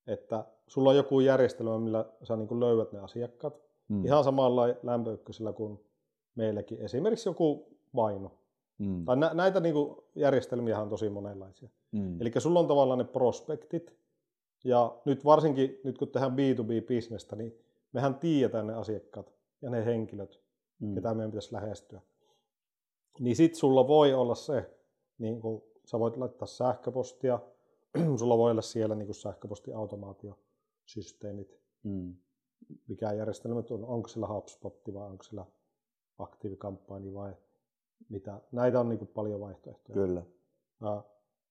että 0.06 0.44
sulla 0.74 0.90
on 0.90 0.96
joku 0.96 1.20
järjestelmä, 1.20 1.78
millä 1.78 2.04
sä 2.22 2.36
niin 2.36 2.48
kuin 2.48 2.60
löydät 2.60 2.92
ne 2.92 2.98
asiakkaat. 2.98 3.60
Hmm. 3.88 4.04
Ihan 4.04 4.24
samalla 4.24 4.62
lämpöykkösellä 4.82 5.52
kuin 5.52 5.80
meilläkin. 6.34 6.78
Esimerkiksi 6.78 7.28
joku 7.28 7.68
vaino 7.96 8.30
Mm. 8.78 9.04
Tai 9.04 9.16
nä- 9.16 9.34
näitä 9.34 9.60
niinku 9.60 10.04
järjestelmiä 10.14 10.80
on 10.80 10.88
tosi 10.88 11.08
monenlaisia. 11.08 11.68
Mm. 11.92 12.20
Eli 12.20 12.32
sulla 12.38 12.60
on 12.60 12.66
tavallaan 12.66 12.98
ne 12.98 13.04
prospektit, 13.04 13.96
ja 14.64 14.96
nyt 15.04 15.24
varsinkin 15.24 15.80
nyt 15.84 15.98
kun 15.98 16.08
tehdään 16.08 16.32
B2B-bisnestä, 16.32 17.36
niin 17.36 17.58
mehän 17.92 18.14
tiedetään 18.14 18.66
ne 18.66 18.74
asiakkaat 18.74 19.32
ja 19.62 19.70
ne 19.70 19.84
henkilöt, 19.84 20.40
mm. 20.78 20.94
ketä 20.94 21.14
meidän 21.14 21.30
pitäisi 21.30 21.52
lähestyä. 21.52 22.00
Niin 23.20 23.36
sit 23.36 23.54
sulla 23.54 23.88
voi 23.88 24.14
olla 24.14 24.34
se, 24.34 24.70
niin 25.18 25.40
kun 25.40 25.62
sä 25.84 25.98
voit 25.98 26.16
laittaa 26.16 26.46
sähköpostia, 26.46 27.38
sulla 28.18 28.38
voi 28.38 28.50
olla 28.50 28.62
siellä 28.62 28.94
niin 28.94 29.14
sähköpostiautomaatiosysteemit, 30.86 31.60
mm. 31.82 32.16
mikä 32.88 33.12
järjestelmä 33.12 33.62
on, 33.70 33.84
onko 33.84 34.08
sillä 34.08 34.26
HubSpot 34.26 34.94
vai 34.94 35.10
onko 35.10 35.24
sillä 35.24 35.46
aktiivikampanja 36.18 37.14
vai 37.14 37.34
mitä, 38.08 38.40
näitä 38.52 38.80
on 38.80 38.88
niin 38.88 38.98
kuin 38.98 39.08
paljon 39.08 39.40
vaihtoehtoja. 39.40 39.94
Kyllä. 39.94 40.22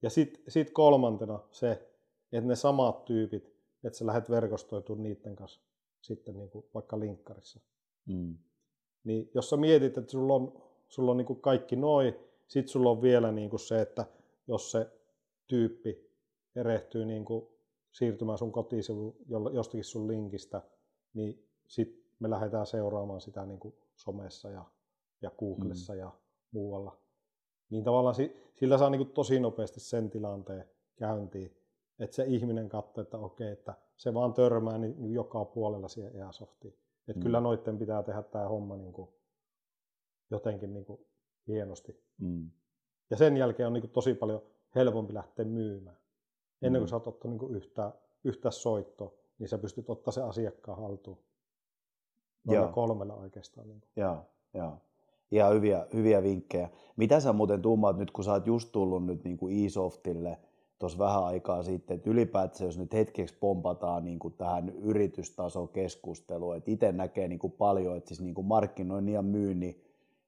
Ja 0.02 0.10
sitten 0.10 0.44
sit 0.48 0.72
kolmantena 0.72 1.40
se, 1.52 1.72
että 2.32 2.48
ne 2.48 2.56
samat 2.56 3.06
tyypit, 3.06 3.54
että 3.84 4.00
sä 4.00 4.06
lähdet 4.06 4.30
verkostoitumaan 4.30 5.04
niiden 5.04 5.36
kanssa 5.36 5.62
sitten 6.02 6.38
niin 6.38 6.50
kuin 6.50 6.66
vaikka 6.74 7.00
linkkarissa. 7.00 7.60
Mm. 8.06 8.38
Niin 9.04 9.32
jos 9.34 9.50
sä 9.50 9.58
mietit, 9.58 9.98
että 9.98 10.12
sulla 10.12 10.34
on, 10.34 10.62
sulla 10.90 11.12
on 11.12 11.18
niin 11.18 11.26
kuin 11.26 11.42
kaikki 11.42 11.76
noin, 11.76 12.16
sitten 12.48 12.72
sulla 12.72 12.90
on 12.90 13.02
vielä 13.02 13.32
niin 13.32 13.50
kuin 13.50 13.60
se, 13.60 13.82
että 13.82 14.06
jos 14.48 14.72
se 14.72 14.92
tyyppi 15.48 16.12
erehtyy 16.56 17.06
niin 17.06 17.26
kuin 17.26 17.53
siirtymään 17.94 18.38
sun 18.38 18.52
kotisivu 18.52 19.16
jostakin 19.54 19.84
sun 19.84 20.08
linkistä, 20.08 20.62
niin 21.14 21.48
sitten 21.68 22.04
me 22.20 22.30
lähdetään 22.30 22.66
seuraamaan 22.66 23.22
sitä 23.22 23.46
niin 23.46 23.60
kuin 23.60 23.76
somessa 23.96 24.50
ja, 24.50 24.66
ja 25.22 25.32
Googlessa 25.32 25.94
mm. 25.94 26.00
ja 26.00 26.12
muualla. 26.52 26.98
Niin 27.70 27.84
tavallaan 27.84 28.16
sillä 28.56 28.78
saa 28.78 28.90
niin 28.90 29.10
tosi 29.10 29.40
nopeasti 29.40 29.80
sen 29.80 30.10
tilanteen 30.10 30.66
käyntiin, 30.96 31.58
että 32.00 32.16
se 32.16 32.24
ihminen 32.28 32.70
katsoo, 32.70 33.02
että 33.02 33.18
okei, 33.18 33.52
että 33.52 33.74
se 33.98 34.14
vaan 34.14 34.34
törmää 34.34 34.78
niin 34.78 35.14
joka 35.14 35.46
puolella 35.46 35.88
siihen 35.88 36.26
Airsoftiin. 36.26 36.74
Että 37.08 37.20
mm. 37.20 37.24
kyllä 37.24 37.40
noitten 37.40 37.78
pitää 37.78 38.04
tehdä 38.04 38.24
tämä 38.24 38.48
homma 38.48 38.78
niin 38.78 38.94
kuin 38.94 39.10
jotenkin 40.32 40.74
niin 40.74 40.86
kuin 40.86 41.06
hienosti. 41.48 42.04
Mm. 42.18 42.52
Ja 43.10 43.18
sen 43.18 43.38
jälkeen 43.38 43.68
on 43.68 43.74
niin 43.74 43.82
kuin 43.82 43.92
tosi 43.92 44.14
paljon 44.14 44.42
helpompi 44.76 45.14
lähteä 45.14 45.46
myymään. 45.46 45.98
Ennen 46.64 46.80
kuin 46.80 46.88
mm. 46.88 46.90
sä 46.90 46.96
oot 46.96 47.08
ottanut 47.08 47.42
niin 47.42 47.56
yhtä, 47.56 47.92
yhtä 48.24 48.52
soittoa, 48.52 49.14
niin 49.40 49.50
sä 49.50 49.58
pystyt 49.58 49.90
ottaa 49.90 50.12
se 50.12 50.22
asiakkaan 50.22 50.78
haltuun. 50.78 51.18
Noilla 52.44 52.68
kolmella 52.68 53.16
oikeastaan. 53.16 53.68
Niin 53.68 53.84
Joo, 53.96 54.18
joo. 54.54 54.78
Ihan 55.32 55.54
hyviä, 55.54 55.88
hyviä 55.94 56.24
vinkkejä. 56.24 56.70
Mitä 56.96 57.20
sä 57.20 57.34
muuten 57.34 57.62
tuumaat 57.62 57.98
nyt, 57.98 58.12
kun 58.12 58.24
sä 58.24 58.32
oot 58.32 58.48
just 58.48 58.72
tullut 58.72 59.06
nyt 59.06 59.24
niin 59.24 59.38
kuin 59.38 59.66
eSoftille 59.66 60.38
tuossa 60.80 61.00
vähän 61.00 61.24
aikaa 61.24 61.64
sitten, 61.64 61.96
että 61.96 62.10
ylipäätään 62.10 62.66
jos 62.66 62.78
nyt 62.78 62.94
hetkeksi 62.94 63.36
pompataan 63.40 64.06
niin 64.06 64.20
kuin 64.20 64.34
tähän 64.34 64.70
yritystasokeskusteluun, 64.70 66.56
että 66.56 66.72
itse 66.72 66.92
näkee 66.92 67.28
niin 67.28 67.40
kuin 67.40 67.54
paljon, 67.54 67.98
että 67.98 68.08
siis 68.08 68.22
niin 68.22 68.36
kuin 68.36 68.48
markkinoinnin 68.48 69.14
ja 69.14 69.22
myynnin 69.22 69.83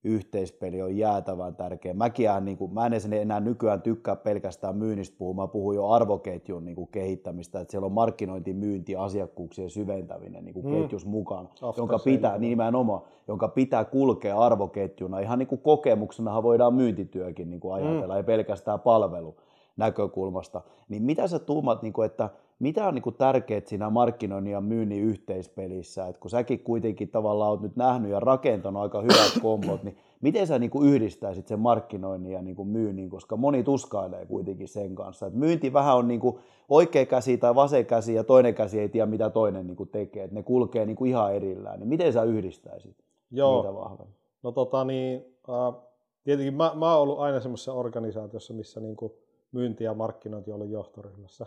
yhteispeli 0.06 0.82
on 0.82 0.98
jäätävän 0.98 1.56
tärkeä. 1.56 1.94
Mäkin 1.94 2.30
niin 2.42 2.58
kuin, 2.58 2.74
mä 2.74 2.86
en 2.86 3.14
enää 3.14 3.40
nykyään 3.40 3.82
tykkää 3.82 4.16
pelkästään 4.16 4.78
myynnistä 4.78 5.16
puhua, 5.18 5.34
mä 5.34 5.48
puhun 5.48 5.76
jo 5.76 5.88
arvoketjun 5.88 6.66
niin 6.66 6.76
kuin 6.76 6.88
kehittämistä, 6.92 7.60
että 7.60 7.72
siellä 7.72 7.86
on 7.86 7.92
markkinointi, 7.92 8.54
myynti, 8.54 8.96
asiakkuuksien 8.96 9.70
syventäminen 9.70 10.46
niin 10.46 10.54
kuin 10.54 10.66
mm. 10.66 10.82
ketjus 10.82 11.06
mukana, 11.06 11.50
After 11.62 11.82
jonka 11.82 12.00
pitää, 12.00 12.38
niin 12.38 12.50
nimenomaan, 12.50 13.02
jonka 13.28 13.48
pitää 13.48 13.86
kulkea 13.86 14.40
arvoketjuna. 14.40 15.20
Ihan 15.20 15.40
niin 15.40 15.48
kuin 15.48 15.62
kokemuksenahan 15.62 16.44
voidaan 16.44 16.74
myyntityökin 16.74 17.50
niin 17.50 17.60
kuin 17.60 17.74
ajatella, 17.74 18.14
mm. 18.14 18.18
ei 18.18 18.24
pelkästään 18.24 18.80
palvelu 18.80 19.36
näkökulmasta. 19.78 20.62
Niin 20.90 21.04
mitä 21.04 21.28
sä 21.28 21.40
tuumat, 21.40 21.82
niin 21.82 21.94
kuin, 21.94 22.06
että 22.06 22.30
mitä 22.60 22.88
on 22.88 22.96
niin 22.96 23.04
kuin 23.04 23.16
tärkeää 23.16 23.62
siinä 23.66 23.90
markkinoinnin 23.90 24.52
ja 24.52 24.62
myynnin 24.62 25.04
yhteispelissä, 25.04 26.08
että 26.08 26.20
kun 26.20 26.30
säkin 26.30 26.60
kuitenkin 26.60 27.10
tavallaan 27.10 27.52
olet 27.52 27.62
nyt 27.62 27.76
nähnyt 27.76 28.12
ja 28.12 28.20
rakentanut 28.20 28.82
aika 28.84 29.02
hyvät 29.02 29.40
kombot, 29.42 29.84
niin 29.84 29.98
miten 30.22 30.48
sä 30.48 30.60
niin 30.60 30.70
kuin 30.70 30.90
yhdistäisit 30.90 31.48
sen 31.48 31.60
markkinoinnin 31.60 32.32
ja 32.32 32.42
niin 32.42 32.56
kuin 32.56 32.68
myynnin, 32.68 33.10
koska 33.10 33.38
moni 33.38 33.64
tuskailee 33.64 34.26
kuitenkin 34.26 34.68
sen 34.68 34.96
kanssa. 34.96 35.28
Että 35.28 35.40
myynti 35.40 35.74
vähän 35.74 35.96
on 35.96 36.08
niin 36.08 36.20
kuin 36.20 36.40
oikea 36.70 37.06
käsi 37.06 37.38
tai 37.38 37.56
vasen 37.56 37.86
käsi 37.86 38.14
ja 38.14 38.24
toinen 38.24 38.56
käsi 38.56 38.80
ei 38.80 38.90
tiedä, 38.90 39.06
mitä 39.06 39.30
toinen 39.30 39.68
niin 39.68 39.78
kuin 39.78 39.90
tekee, 39.90 40.24
että 40.24 40.36
ne 40.36 40.44
kulkee 40.44 40.86
niin 40.86 40.96
kuin 40.96 41.10
ihan 41.10 41.36
erillään. 41.36 41.80
Niin 41.80 41.88
miten 41.90 42.14
sä 42.14 42.24
yhdistäisit 42.24 42.96
Joo. 43.32 43.62
niitä 43.62 43.76
vahvemmin? 43.76 44.16
No 44.44 44.52
tota 44.52 44.84
niin, 44.84 45.26
äh, 45.50 45.82
tietenkin 46.24 46.54
mä, 46.54 46.72
mä 46.76 46.94
oon 46.94 47.02
ollut 47.02 47.20
aina 47.20 47.40
semmoisessa 47.40 47.74
organisaatiossa, 47.74 48.54
missä 48.54 48.80
niin 48.80 48.96
kuin 48.96 49.14
myynti 49.52 49.84
ja 49.84 49.94
markkinointi 49.94 50.52
on 50.52 50.56
ollut 50.56 50.70
johtoryhmässä. 50.70 51.46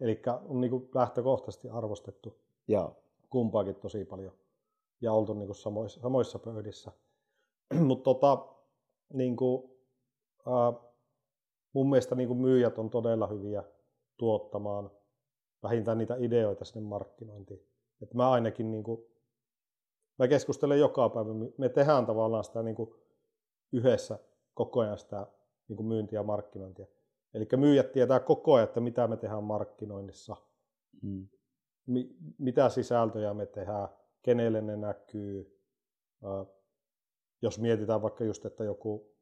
Eli 0.00 0.22
on 0.48 0.60
niin 0.60 0.88
lähtökohtaisesti 0.94 1.68
arvostettu 1.70 2.38
ja. 2.68 2.92
kumpaakin 3.30 3.74
tosi 3.74 4.04
paljon 4.04 4.32
ja 5.00 5.12
oltu 5.12 5.34
niin 5.34 5.54
samoissa, 5.54 6.00
samoissa 6.00 6.38
pöydissä. 6.38 6.92
Mutta 7.86 8.04
tota, 8.04 8.46
niin 9.12 9.36
kuin, 9.36 9.70
mun 11.72 11.90
mielestä 11.90 12.14
niin 12.14 12.28
kuin 12.28 12.40
myyjät 12.40 12.78
on 12.78 12.90
todella 12.90 13.26
hyviä 13.26 13.64
tuottamaan 14.16 14.90
vähintään 15.62 15.98
niitä 15.98 16.16
ideoita 16.18 16.64
sinne 16.64 16.88
markkinointiin. 16.88 17.66
Et 18.02 18.14
mä 18.14 18.30
ainakin 18.30 18.70
niin 18.70 18.84
kuin, 18.84 19.00
mä 20.18 20.28
keskustelen 20.28 20.80
joka 20.80 21.08
päivä, 21.08 21.30
me 21.58 21.68
tehdään 21.68 22.06
tavallaan 22.06 22.44
sitä 22.44 22.62
niin 22.62 22.76
kuin 22.76 22.94
yhdessä 23.72 24.18
koko 24.54 24.80
ajan 24.80 24.98
sitä 24.98 25.26
niin 25.68 25.76
kuin 25.76 25.86
myyntiä 25.86 26.18
ja 26.18 26.22
markkinointia. 26.22 26.86
Eli 27.34 27.48
myyjät 27.56 27.92
tietää 27.92 28.20
koko 28.20 28.54
ajan, 28.54 28.68
että 28.68 28.80
mitä 28.80 29.08
me 29.08 29.16
tehdään 29.16 29.44
markkinoinnissa, 29.44 30.36
mm. 31.02 31.28
mi- 31.86 32.16
mitä 32.38 32.68
sisältöjä 32.68 33.34
me 33.34 33.46
tehdään, 33.46 33.88
kenelle 34.22 34.60
ne 34.60 34.76
näkyy. 34.76 35.60
jos 37.42 37.58
mietitään 37.58 38.02
vaikka 38.02 38.24
just, 38.24 38.44
että 38.44 38.64
joku 38.64 39.14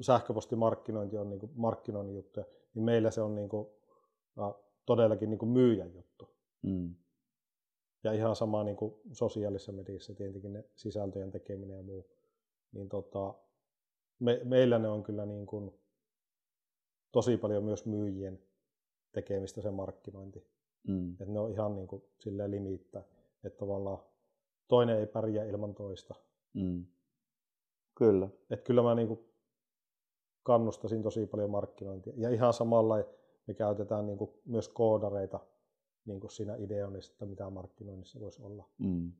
sähköpostimarkkinointi 0.00 1.18
on 1.18 1.30
niin 1.30 1.50
markkinoinnin 1.54 2.16
juttu, 2.16 2.40
niin 2.74 2.84
meillä 2.84 3.10
se 3.10 3.20
on 3.20 3.34
niin 3.34 3.48
kuin, 3.48 3.68
todellakin 4.86 5.30
niin 5.30 5.48
myyjän 5.48 5.94
juttu. 5.94 6.28
Mm. 6.62 6.94
Ja 8.04 8.12
ihan 8.12 8.36
sama 8.36 8.64
niin 8.64 8.76
kuin 8.76 8.94
sosiaalisessa 9.12 9.72
mediassa 9.72 10.14
tietenkin 10.14 10.52
ne 10.52 10.64
sisältöjen 10.74 11.30
tekeminen 11.30 11.76
ja 11.76 11.82
muu. 11.82 12.10
Niin 12.72 12.88
tota, 12.88 13.34
me, 14.18 14.40
meillä 14.44 14.78
ne 14.78 14.88
on 14.88 15.02
kyllä 15.02 15.26
niin 15.26 15.46
kuin, 15.46 15.80
tosi 17.14 17.36
paljon 17.36 17.64
myös 17.64 17.86
myyjien 17.86 18.38
tekemistä 19.12 19.62
se 19.62 19.70
markkinointi. 19.70 20.46
Mm. 20.88 21.12
Että 21.12 21.24
ne 21.32 21.40
on 21.40 21.50
ihan 21.50 21.74
niin 21.74 21.86
kuin 21.86 22.02
silleen 22.18 22.50
limiittä, 22.50 23.02
että 23.44 23.58
tavallaan 23.58 23.98
toinen 24.68 24.98
ei 24.98 25.06
pärjää 25.06 25.44
ilman 25.44 25.74
toista. 25.74 26.14
Mm. 26.54 26.86
Kyllä. 27.94 28.28
Että 28.50 28.64
kyllä 28.66 28.82
mä 28.82 28.94
niin 28.94 29.08
kuin 29.08 29.20
kannustasin 30.42 31.02
tosi 31.02 31.26
paljon 31.26 31.50
markkinointia. 31.50 32.12
Ja 32.16 32.30
ihan 32.30 32.52
samalla 32.52 32.96
me 33.46 33.54
käytetään 33.54 34.06
niin 34.06 34.18
kuin 34.18 34.30
myös 34.44 34.68
koodareita 34.68 35.40
niin 36.06 36.20
kuin 36.20 36.30
siinä 36.30 36.56
ideoinnissa, 36.56 37.12
että 37.12 37.26
mitä 37.26 37.50
markkinoinnissa 37.50 38.20
voisi 38.20 38.42
olla. 38.42 38.68
Mm. 38.78 39.12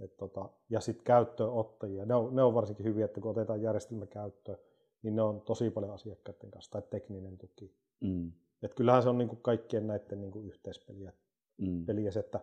Et 0.00 0.16
tota, 0.16 0.48
ja 0.70 0.80
sitten 0.80 1.04
käyttöönottajia. 1.04 2.04
Ne 2.04 2.14
on, 2.14 2.34
ne 2.36 2.42
on 2.42 2.54
varsinkin 2.54 2.86
hyviä, 2.86 3.04
että 3.04 3.20
kun 3.20 3.30
otetaan 3.30 3.62
järjestelmä 3.62 4.06
käyttöön, 4.06 4.58
niin 5.02 5.16
ne 5.16 5.22
on 5.22 5.40
tosi 5.40 5.70
paljon 5.70 5.94
asiakkaiden 5.94 6.50
kanssa, 6.50 6.70
tai 6.70 6.82
tekninen 6.90 7.38
tuki. 7.38 7.74
Mm. 8.00 8.32
Et 8.62 8.74
kyllähän 8.74 9.02
se 9.02 9.08
on 9.08 9.18
niinku 9.18 9.36
kaikkien 9.36 9.86
näiden 9.86 10.20
niinku 10.20 10.40
yhteispeliä. 10.40 11.12
Mm. 11.58 11.86
Peliä, 11.86 12.10
että 12.20 12.40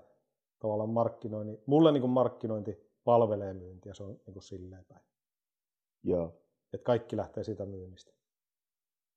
tavallaan 0.60 0.90
markkinointi, 0.90 1.64
mulle 1.66 1.92
niinku 1.92 2.08
markkinointi 2.08 2.78
palvelee 3.04 3.54
myyntiä, 3.54 3.94
se 3.94 4.04
on 4.04 4.20
niinku 4.26 4.42
silleen 4.42 4.86
päin. 4.86 5.02
Joo. 6.04 6.42
Et 6.74 6.82
kaikki 6.84 7.18
lähtee 7.18 7.44
siitä 7.44 7.66
myynnistä. 7.66 8.14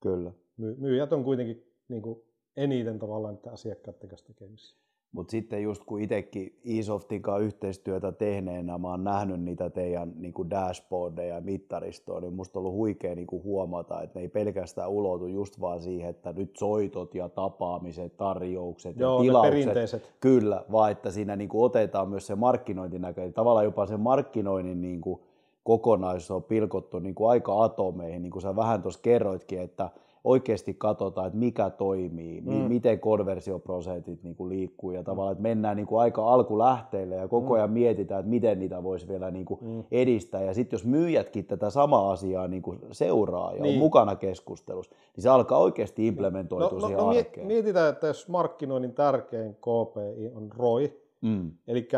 Kyllä. 0.01 0.32
My, 0.57 0.74
myyjät 0.74 1.12
on 1.12 1.24
kuitenkin 1.24 1.72
niinku 1.88 2.26
eniten 2.57 2.99
tavallaan 2.99 3.40
asiakkaiden 3.53 4.09
kanssa 4.09 4.26
tekemisissä. 4.26 4.76
Mutta 5.13 5.31
sitten 5.31 5.63
just 5.63 5.85
kun 5.85 6.01
itsekin 6.01 6.59
eSoftin 6.65 7.23
kanssa 7.23 7.45
yhteistyötä 7.45 8.13
tehneenä, 8.13 8.79
mä 8.79 8.89
oon 8.89 9.05
nähnyt 9.05 9.41
niitä 9.41 9.71
teidän 9.71 10.13
niin 10.17 10.33
kuin 10.33 10.51
dashboardeja 10.51 11.35
ja 11.35 11.41
mittaristoa, 11.41 12.21
niin 12.21 12.33
musta 12.33 12.59
on 12.59 12.65
ollut 12.65 12.77
huikea 12.77 13.15
niin 13.15 13.27
kuin 13.27 13.45
huomata, 13.45 14.03
että 14.03 14.19
ne 14.19 14.23
ei 14.23 14.29
pelkästään 14.29 14.91
ulotu 14.91 15.27
just 15.27 15.61
vaan 15.61 15.83
siihen, 15.83 16.11
että 16.11 16.33
nyt 16.33 16.57
soitot 16.57 17.15
ja 17.15 17.29
tapaamiset, 17.29 18.17
tarjoukset 18.17 18.97
Joo, 18.99 19.19
ja 19.19 19.23
tilaukset. 19.23 20.15
Kyllä, 20.21 20.65
vaan 20.73 20.91
että 20.91 21.11
siinä 21.11 21.37
niin 21.37 21.49
kuin 21.49 21.65
otetaan 21.65 22.09
myös 22.09 22.27
se 22.27 22.35
markkinointinäkö, 22.35 23.33
tavallaan 23.33 23.65
jopa 23.65 23.87
se 23.87 23.97
markkinoinnin 23.97 24.81
niin 24.81 25.01
kuin 25.01 25.21
kokonaisuus 25.65 26.31
on 26.31 26.43
pilkottu 26.43 26.99
niin 26.99 27.15
kuin 27.15 27.31
aika 27.31 27.65
atomeihin, 27.65 28.23
niin 28.23 28.31
kuin 28.31 28.43
sä 28.43 28.57
vähän 28.57 28.83
tuossa 28.83 29.01
kerroitkin, 29.03 29.61
että 29.61 29.91
oikeasti 30.25 30.75
katsotaan, 30.75 31.27
että 31.27 31.39
mikä 31.39 31.70
toimii, 31.70 32.41
mm. 32.41 32.53
miten 32.53 33.01
konversioprosentit 33.01 34.23
niin 34.23 34.37
kuin 34.37 34.49
liikkuu 34.49 34.91
ja 34.91 35.03
tavallaan, 35.03 35.33
että 35.33 35.43
mennään 35.43 35.77
niin 35.77 35.87
kuin 35.87 36.01
aika 36.01 36.33
alkulähteille 36.33 37.14
ja 37.14 37.29
koko 37.29 37.47
mm. 37.47 37.53
ajan 37.53 37.70
mietitään, 37.70 38.20
että 38.20 38.31
miten 38.31 38.59
niitä 38.59 38.83
voisi 38.83 39.09
vielä 39.09 39.31
niin 39.31 39.45
kuin 39.45 39.61
mm. 39.62 39.85
edistää. 39.91 40.43
Ja 40.43 40.55
sitten 40.55 40.77
jos 40.77 40.85
myyjätkin 40.85 41.45
tätä 41.45 41.70
samaa 41.70 42.12
asiaa 42.12 42.49
niin 42.49 42.62
kuin 42.62 42.79
seuraa 42.93 43.55
ja 43.55 43.62
niin. 43.62 43.75
on 43.75 43.79
mukana 43.79 44.16
keskustelussa, 44.16 44.97
niin 45.16 45.23
se 45.23 45.29
alkaa 45.29 45.59
oikeasti 45.59 46.07
implementoitua 46.07 46.68
no, 46.68 46.79
no, 46.79 46.87
siihen 46.87 47.05
no, 47.05 47.09
arkeen. 47.09 47.47
Mietitään, 47.47 47.93
että 47.93 48.07
jos 48.07 48.29
markkinoinnin 48.29 48.93
tärkein 48.93 49.55
KPI 49.55 50.31
on 50.35 50.53
ROI, 50.53 51.01
mm. 51.20 51.51
eli 51.66 51.89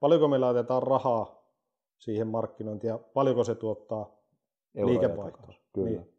paljonko 0.00 0.28
me 0.28 0.38
laitetaan 0.38 0.82
rahaa 0.82 1.44
siihen 1.98 2.26
markkinointiin 2.26 2.88
ja 2.88 2.98
paljonko 2.98 3.44
se 3.44 3.54
tuottaa 3.54 4.10
liikevaihtoa. 4.74 5.54
Kyllä. 5.72 5.88
Niin. 5.90 6.13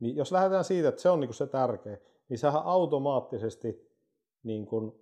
Niin 0.00 0.16
jos 0.16 0.32
lähdetään 0.32 0.64
siitä, 0.64 0.88
että 0.88 1.00
se 1.00 1.10
on 1.10 1.20
niin 1.20 1.34
se 1.34 1.46
tärkeä, 1.46 1.98
niin 2.28 2.38
sehän 2.38 2.62
automaattisesti 2.64 3.90
niin 4.42 4.66
kuin 4.66 4.92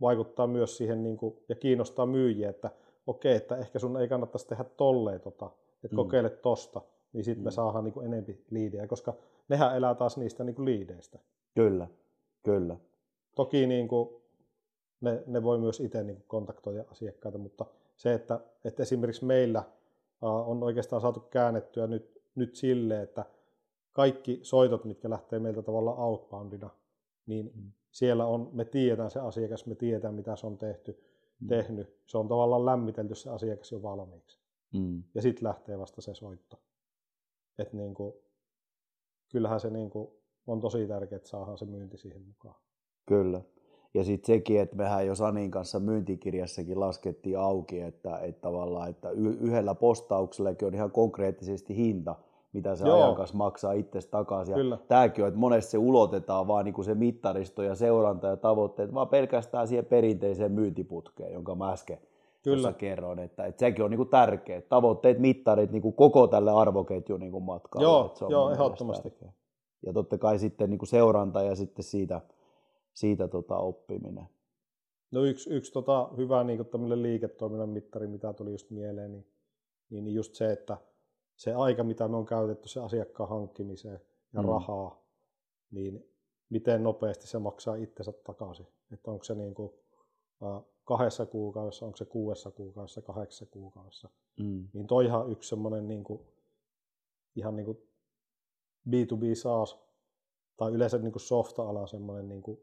vaikuttaa 0.00 0.46
myös 0.46 0.76
siihen 0.76 1.02
niin 1.02 1.16
kuin, 1.16 1.38
ja 1.48 1.54
kiinnostaa 1.54 2.06
myyjiä, 2.06 2.50
että 2.50 2.70
okei, 3.06 3.36
että 3.36 3.56
ehkä 3.56 3.78
sun 3.78 4.00
ei 4.00 4.08
kannattaisi 4.08 4.46
tehdä 4.46 4.64
tolleen, 4.64 5.20
tota, 5.20 5.50
että 5.84 5.94
mm. 5.94 5.96
kokeile 5.96 6.30
tosta, 6.30 6.80
niin 7.12 7.24
sitten 7.24 7.42
mm. 7.42 7.44
me 7.44 7.50
saadaan 7.50 7.84
niin 7.84 8.04
enemmän 8.04 8.36
liidejä, 8.50 8.86
koska 8.86 9.14
nehän 9.48 9.76
elää 9.76 9.94
taas 9.94 10.16
niistä 10.16 10.44
niin 10.44 10.54
kuin 10.54 10.66
liideistä. 10.66 11.18
Kyllä, 11.54 11.88
kyllä. 12.42 12.76
Toki 13.34 13.66
niin 13.66 13.88
kuin, 13.88 14.08
ne, 15.00 15.22
ne 15.26 15.42
voi 15.42 15.58
myös 15.58 15.80
itse 15.80 16.02
niin 16.02 16.24
kontaktoida 16.26 16.84
asiakkaita, 16.90 17.38
mutta 17.38 17.66
se, 17.96 18.14
että, 18.14 18.40
että 18.64 18.82
esimerkiksi 18.82 19.24
meillä 19.24 19.62
on 20.22 20.62
oikeastaan 20.62 21.02
saatu 21.02 21.20
käännettyä 21.20 21.86
nyt, 21.86 22.22
nyt 22.34 22.54
silleen, 22.54 23.02
että 23.02 23.24
kaikki 23.94 24.40
soitot, 24.42 24.84
mitkä 24.84 25.10
lähtee 25.10 25.38
meiltä 25.38 25.62
tavallaan 25.62 25.98
outboundina, 25.98 26.70
niin 27.26 27.52
mm. 27.54 27.72
siellä 27.90 28.26
on, 28.26 28.50
me 28.52 28.64
tiedetään 28.64 29.10
se 29.10 29.20
asiakas, 29.20 29.66
me 29.66 29.74
tiedetään 29.74 30.14
mitä 30.14 30.36
se 30.36 30.46
on 30.46 30.58
tehty, 30.58 31.04
mm. 31.40 31.48
tehnyt. 31.48 31.98
Se 32.06 32.18
on 32.18 32.28
tavallaan 32.28 32.66
lämmitelty 32.66 33.14
se 33.14 33.30
asiakas 33.30 33.72
jo 33.72 33.82
valmiiksi. 33.82 34.38
Mm. 34.74 35.02
Ja 35.14 35.22
sitten 35.22 35.48
lähtee 35.48 35.78
vasta 35.78 36.00
se 36.00 36.14
soitto. 36.14 36.60
Et 37.58 37.72
niin 37.72 37.94
kuin, 37.94 38.14
kyllähän 39.32 39.60
se 39.60 39.70
niin 39.70 39.90
kuin 39.90 40.08
on 40.46 40.60
tosi 40.60 40.86
tärkeää, 40.86 41.16
että 41.16 41.28
saadaan 41.28 41.58
se 41.58 41.64
myynti 41.64 41.96
siihen 41.96 42.22
mukaan. 42.22 42.56
Kyllä. 43.06 43.40
Ja 43.94 44.04
sitten 44.04 44.34
sekin, 44.34 44.60
että 44.60 44.76
mehän 44.76 45.06
jo 45.06 45.14
Sanin 45.14 45.50
kanssa 45.50 45.80
myyntikirjassakin 45.80 46.80
laskettiin 46.80 47.38
auki, 47.38 47.80
että, 47.80 48.18
että 48.18 48.40
tavallaan, 48.40 48.90
että 48.90 49.10
yhdellä 49.10 49.74
postauksellakin 49.74 50.68
on 50.68 50.74
ihan 50.74 50.90
konkreettisesti 50.90 51.76
hinta, 51.76 52.16
mitä 52.54 52.76
se 52.76 52.88
Joo. 52.88 53.04
ajakas 53.04 53.34
maksaa 53.34 53.72
itsestä 53.72 54.10
takaisin. 54.10 54.54
Kyllä. 54.54 54.78
tämäkin 54.88 55.24
on, 55.24 55.28
että 55.28 55.40
monesti 55.40 55.70
se 55.70 55.78
ulotetaan 55.78 56.48
vaan 56.48 56.64
niin 56.64 56.74
kuin 56.74 56.84
se 56.84 56.94
mittaristo 56.94 57.62
ja 57.62 57.74
seuranta 57.74 58.26
ja 58.26 58.36
tavoitteet, 58.36 58.94
vaan 58.94 59.08
pelkästään 59.08 59.68
siihen 59.68 59.84
perinteiseen 59.84 60.52
myyntiputkeen, 60.52 61.32
jonka 61.32 61.54
mä 61.54 61.72
äsken 61.72 61.98
Kyllä. 62.42 62.72
kerroin, 62.72 63.18
että, 63.18 63.46
että 63.46 63.60
sekin 63.60 63.84
on 63.84 63.90
niin 63.90 63.98
kuin 63.98 64.08
tärkeä. 64.08 64.60
Tavoitteet, 64.60 65.18
mittarit 65.18 65.72
niin 65.72 65.82
kuin 65.82 65.94
koko 65.94 66.26
tälle 66.26 66.52
arvoketjun 66.52 67.20
niin 67.20 67.32
kuin 67.32 67.44
matkalle. 67.44 67.84
Joo, 67.84 68.10
se 68.14 68.24
on 68.24 68.30
joo 68.30 68.50
ehdottomasti. 68.50 69.10
Tärkeä. 69.10 69.32
Ja 69.86 69.92
totta 69.92 70.18
kai 70.18 70.38
sitten 70.38 70.70
niin 70.70 70.78
kuin 70.78 70.88
seuranta 70.88 71.42
ja 71.42 71.54
sitten 71.54 71.84
siitä, 71.84 72.20
siitä 72.92 73.28
tota 73.28 73.56
oppiminen. 73.56 74.28
No 75.10 75.24
yksi, 75.24 75.50
yksi 75.50 75.72
tota 75.72 76.10
hyvä 76.16 76.44
niin 76.44 76.66
kuin 76.66 77.02
liiketoiminnan 77.02 77.68
mittari, 77.68 78.06
mitä 78.06 78.32
tuli 78.32 78.52
just 78.52 78.70
mieleen, 78.70 79.12
niin, 79.12 79.24
niin 79.90 80.14
just 80.14 80.34
se, 80.34 80.52
että– 80.52 80.76
se 81.36 81.54
aika, 81.54 81.84
mitä 81.84 82.08
me 82.08 82.16
on 82.16 82.26
käytetty 82.26 82.68
se 82.68 82.80
asiakkaan 82.80 83.28
hankkimiseen 83.28 84.00
ja 84.32 84.42
mm. 84.42 84.48
rahaa, 84.48 85.02
niin 85.70 86.14
miten 86.50 86.82
nopeasti 86.82 87.26
se 87.26 87.38
maksaa 87.38 87.74
itsensä 87.74 88.12
takaisin. 88.12 88.66
Että 88.92 89.10
onko 89.10 89.24
se 89.24 89.34
niin 89.34 89.54
kuin, 89.54 89.72
äh, 90.42 90.62
kahdessa 90.84 91.26
kuukaudessa, 91.26 91.86
onko 91.86 91.96
se 91.96 92.04
kuudessa 92.04 92.50
kuukaudessa, 92.50 93.02
kahdeksassa 93.02 93.46
kuukaudessa. 93.46 94.08
Mm. 94.40 94.68
Niin 94.72 94.86
toihan 94.86 95.30
yksi 95.30 95.48
semmoinen 95.48 95.88
niin 95.88 96.04
kuin, 96.04 96.20
ihan 97.36 97.56
niin 97.56 97.66
kuin 97.66 97.78
B2B 98.88 99.34
SaaS 99.34 99.78
tai 100.56 100.72
yleensä 100.72 100.98
niin 100.98 101.12
kuin 101.12 101.22
softa-ala 101.22 101.86
semmoinen 101.86 102.28
niin 102.28 102.42
kuin 102.42 102.58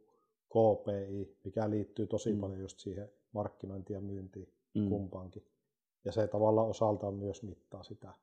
KPI, 0.49 1.37
mikä 1.43 1.69
liittyy 1.69 2.07
tosi 2.07 2.33
mm. 2.33 2.39
paljon 2.39 2.59
just 2.59 2.79
siihen 2.79 3.11
markkinointiin 3.31 3.95
ja 3.95 4.01
myyntiin 4.01 4.53
mm. 4.73 4.89
kumpaankin. 4.89 5.45
Ja 6.05 6.11
se 6.11 6.27
tavallaan 6.27 6.69
osaltaan 6.69 7.13
myös 7.13 7.43
mittaa 7.43 7.83
sitä 7.83 8.13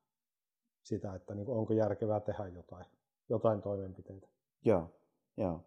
sitä, 0.83 1.15
että 1.15 1.35
niin 1.35 1.51
onko 1.51 1.73
järkevää 1.73 2.21
tehdä 2.21 2.47
jotain, 2.47 2.87
jotain 3.29 3.63
toimenpiteitä. 3.63 4.29
Joo, 4.65 4.91
joo. 5.37 5.61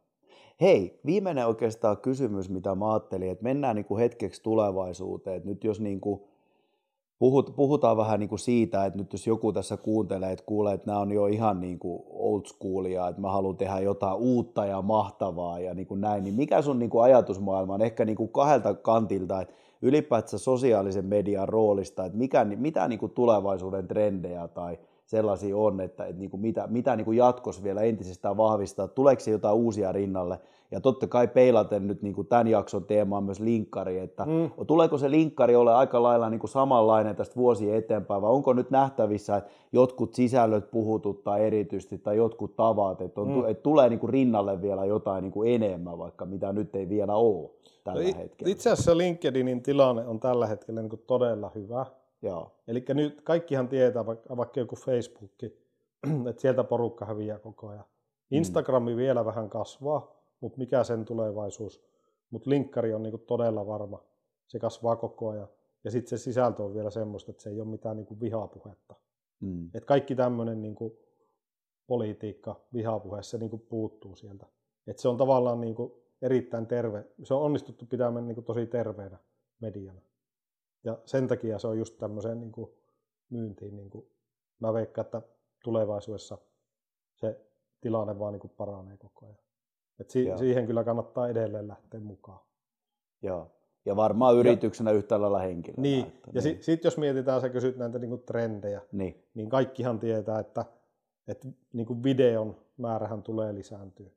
Hei, 0.61 0.99
viimeinen 1.05 1.47
oikeastaan 1.47 1.97
kysymys, 1.97 2.49
mitä 2.49 2.75
mä 2.75 2.91
ajattelin, 2.91 3.31
että 3.31 3.43
mennään 3.43 3.75
niin 3.75 3.85
kuin 3.85 3.99
hetkeksi 3.99 4.43
tulevaisuuteen. 4.43 5.37
Että 5.37 5.49
nyt 5.49 5.63
jos 5.63 5.79
niin 5.79 6.01
kuin 6.01 6.21
puhut, 7.19 7.55
puhutaan 7.55 7.97
vähän 7.97 8.19
niin 8.19 8.29
kuin 8.29 8.39
siitä, 8.39 8.85
että 8.85 8.99
nyt 8.99 9.13
jos 9.13 9.27
joku 9.27 9.53
tässä 9.53 9.77
kuuntelee, 9.77 10.31
että 10.31 10.45
kuulee, 10.45 10.73
että 10.73 10.87
nämä 10.87 10.99
on 10.99 11.11
jo 11.11 11.25
ihan 11.25 11.61
niin 11.61 11.79
kuin 11.79 12.03
old 12.09 12.45
schoolia, 12.45 13.07
että 13.07 13.21
mä 13.21 13.31
haluan 13.31 13.57
tehdä 13.57 13.79
jotain 13.79 14.17
uutta 14.17 14.65
ja 14.65 14.81
mahtavaa 14.81 15.59
ja 15.59 15.73
niin 15.73 15.87
kuin 15.87 16.01
näin, 16.01 16.23
niin 16.23 16.35
mikä 16.35 16.61
sun 16.61 16.79
niin 16.79 16.89
kuin 16.89 17.03
ajatusmaailma 17.03 17.73
on 17.73 17.81
ehkä 17.81 18.05
niin 18.05 18.15
kuin 18.15 18.29
kahdelta 18.29 18.73
kantilta, 18.73 19.41
että 19.41 19.53
ylipäätään 19.81 20.39
sosiaalisen 20.39 21.05
median 21.05 21.49
roolista, 21.49 22.05
että 22.05 22.17
mikä, 22.17 22.45
mitä 22.45 22.87
niin 22.87 22.99
kuin 22.99 23.11
tulevaisuuden 23.11 23.87
trendejä 23.87 24.47
tai 24.47 24.79
sellaisia 25.11 25.57
on, 25.57 25.81
että, 25.81 26.05
että 26.05 26.19
niin 26.19 26.29
kuin 26.29 26.41
mitä, 26.41 26.67
mitä 26.67 26.95
niin 26.95 27.05
kuin 27.05 27.17
jatkossa 27.17 27.63
vielä 27.63 27.81
entisestään 27.81 28.37
vahvistaa, 28.37 28.87
tuleeko 28.87 29.19
se 29.19 29.31
jotain 29.31 29.55
uusia 29.55 29.91
rinnalle. 29.91 30.39
Ja 30.71 30.81
totta 30.81 31.07
kai 31.07 31.27
peilaten 31.27 31.87
nyt 31.87 32.01
niin 32.01 32.15
kuin 32.15 32.27
tämän 32.27 32.47
jakson 32.47 32.85
teemaan 32.85 33.23
myös 33.23 33.39
linkkari, 33.39 33.99
että 33.99 34.25
mm. 34.25 34.65
tuleeko 34.67 34.97
se 34.97 35.11
linkkari 35.11 35.55
ole 35.55 35.73
aika 35.73 36.03
lailla 36.03 36.29
niin 36.29 36.39
kuin 36.39 36.49
samanlainen 36.49 37.15
tästä 37.15 37.35
vuosien 37.35 37.75
eteenpäin, 37.75 38.21
vai 38.21 38.31
onko 38.31 38.53
nyt 38.53 38.69
nähtävissä, 38.69 39.37
että 39.37 39.51
jotkut 39.71 40.13
sisällöt 40.13 40.71
puhututtaa 40.71 41.37
erityisesti 41.37 41.97
tai 41.97 42.17
jotkut 42.17 42.55
tavat, 42.55 43.01
että, 43.01 43.21
on, 43.21 43.27
mm. 43.27 43.49
että 43.49 43.63
tulee 43.63 43.89
niin 43.89 43.99
kuin 43.99 44.09
rinnalle 44.09 44.61
vielä 44.61 44.85
jotain 44.85 45.21
niin 45.21 45.31
kuin 45.31 45.51
enemmän, 45.53 45.97
vaikka 45.97 46.25
mitä 46.25 46.53
nyt 46.53 46.75
ei 46.75 46.89
vielä 46.89 47.15
ole 47.15 47.49
tällä 47.83 48.01
no, 48.01 48.17
hetkellä. 48.17 48.51
Itse 48.51 48.69
asiassa 48.69 48.97
LinkedInin 48.97 49.61
tilanne 49.61 50.07
on 50.07 50.19
tällä 50.19 50.47
hetkellä 50.47 50.81
niin 50.81 50.89
kuin 50.89 51.03
todella 51.07 51.51
hyvä 51.55 51.85
Joo. 52.21 52.55
Eli 52.67 52.85
nyt 52.93 53.21
kaikkihan 53.21 53.67
tietää, 53.67 54.05
vaikka, 54.05 54.37
vaikka 54.37 54.59
joku 54.59 54.75
Facebook, 54.75 55.31
että 56.29 56.41
sieltä 56.41 56.63
porukka 56.63 57.05
häviää 57.05 57.39
koko 57.39 57.67
ajan. 57.67 57.85
Mm. 58.31 58.37
Instagrami 58.37 58.91
mm. 58.91 58.97
vielä 58.97 59.25
vähän 59.25 59.49
kasvaa, 59.49 60.15
mutta 60.39 60.57
mikä 60.57 60.83
sen 60.83 61.05
tulevaisuus? 61.05 61.83
Mutta 62.29 62.49
linkkari 62.49 62.93
on 62.93 63.03
niinku 63.03 63.17
todella 63.17 63.67
varma. 63.67 64.03
Se 64.47 64.59
kasvaa 64.59 64.95
koko 64.95 65.29
ajan. 65.29 65.47
Ja 65.83 65.91
sitten 65.91 66.09
se 66.09 66.23
sisältö 66.23 66.63
on 66.63 66.73
vielä 66.73 66.89
semmoista, 66.89 67.31
että 67.31 67.43
se 67.43 67.49
ei 67.49 67.59
ole 67.59 67.69
mitään 67.69 67.95
niinku 67.95 68.19
vihapuhetta. 68.19 68.95
Mm. 69.39 69.69
Et 69.73 69.85
kaikki 69.85 70.15
tämmöinen 70.15 70.61
niinku 70.61 70.99
politiikka 71.87 72.61
vihapuheessa 72.73 73.37
niinku 73.37 73.57
puuttuu 73.57 74.15
sieltä. 74.15 74.45
Et 74.87 74.99
se 74.99 75.07
on 75.07 75.17
tavallaan 75.17 75.61
niinku 75.61 76.03
erittäin 76.21 76.67
terve. 76.67 77.05
Se 77.23 77.33
on 77.33 77.41
onnistuttu 77.41 77.85
pitämään 77.85 78.27
niinku 78.27 78.41
tosi 78.41 78.65
terveenä 78.65 79.17
mediana. 79.59 80.01
Ja 80.83 80.97
sen 81.05 81.27
takia 81.27 81.59
se 81.59 81.67
on 81.67 81.77
just 81.77 81.97
tämmöiseen 81.97 82.39
niin 82.39 82.51
kuin 82.51 82.71
myyntiin, 83.29 83.75
niin 83.75 83.89
kuin 83.89 84.07
mä 84.59 84.73
veikkaan, 84.73 85.05
että 85.05 85.21
tulevaisuudessa 85.63 86.37
se 87.15 87.41
tilanne 87.81 88.19
vaan 88.19 88.33
niin 88.33 88.41
kuin 88.41 88.53
paranee 88.57 88.97
koko 88.97 89.25
ajan. 89.25 89.37
Et 89.99 90.09
si- 90.09 90.37
siihen 90.37 90.67
kyllä 90.67 90.83
kannattaa 90.83 91.29
edelleen 91.29 91.67
lähteä 91.67 91.99
mukaan. 91.99 92.39
Joo. 93.21 93.51
Ja 93.85 93.95
varmaan 93.95 94.37
yrityksenä 94.37 94.91
ja, 94.91 94.97
yhtä 94.97 95.21
lailla 95.21 95.39
henkilönä. 95.39 95.81
Niin, 95.81 96.05
että, 96.05 96.27
ja 96.27 96.33
niin. 96.33 96.41
sitten 96.41 96.63
sit 96.63 96.83
jos 96.83 96.97
mietitään, 96.97 97.41
sä 97.41 97.49
kysyt 97.49 97.77
näitä 97.77 97.99
niin 97.99 98.09
kuin 98.09 98.21
trendejä, 98.21 98.81
niin. 98.91 99.23
niin 99.33 99.49
kaikkihan 99.49 99.99
tietää, 99.99 100.39
että, 100.39 100.65
että 101.27 101.47
niin 101.73 101.85
kuin 101.85 102.03
videon 102.03 102.55
määrähän 102.77 103.23
tulee 103.23 103.55
lisääntyä. 103.55 104.09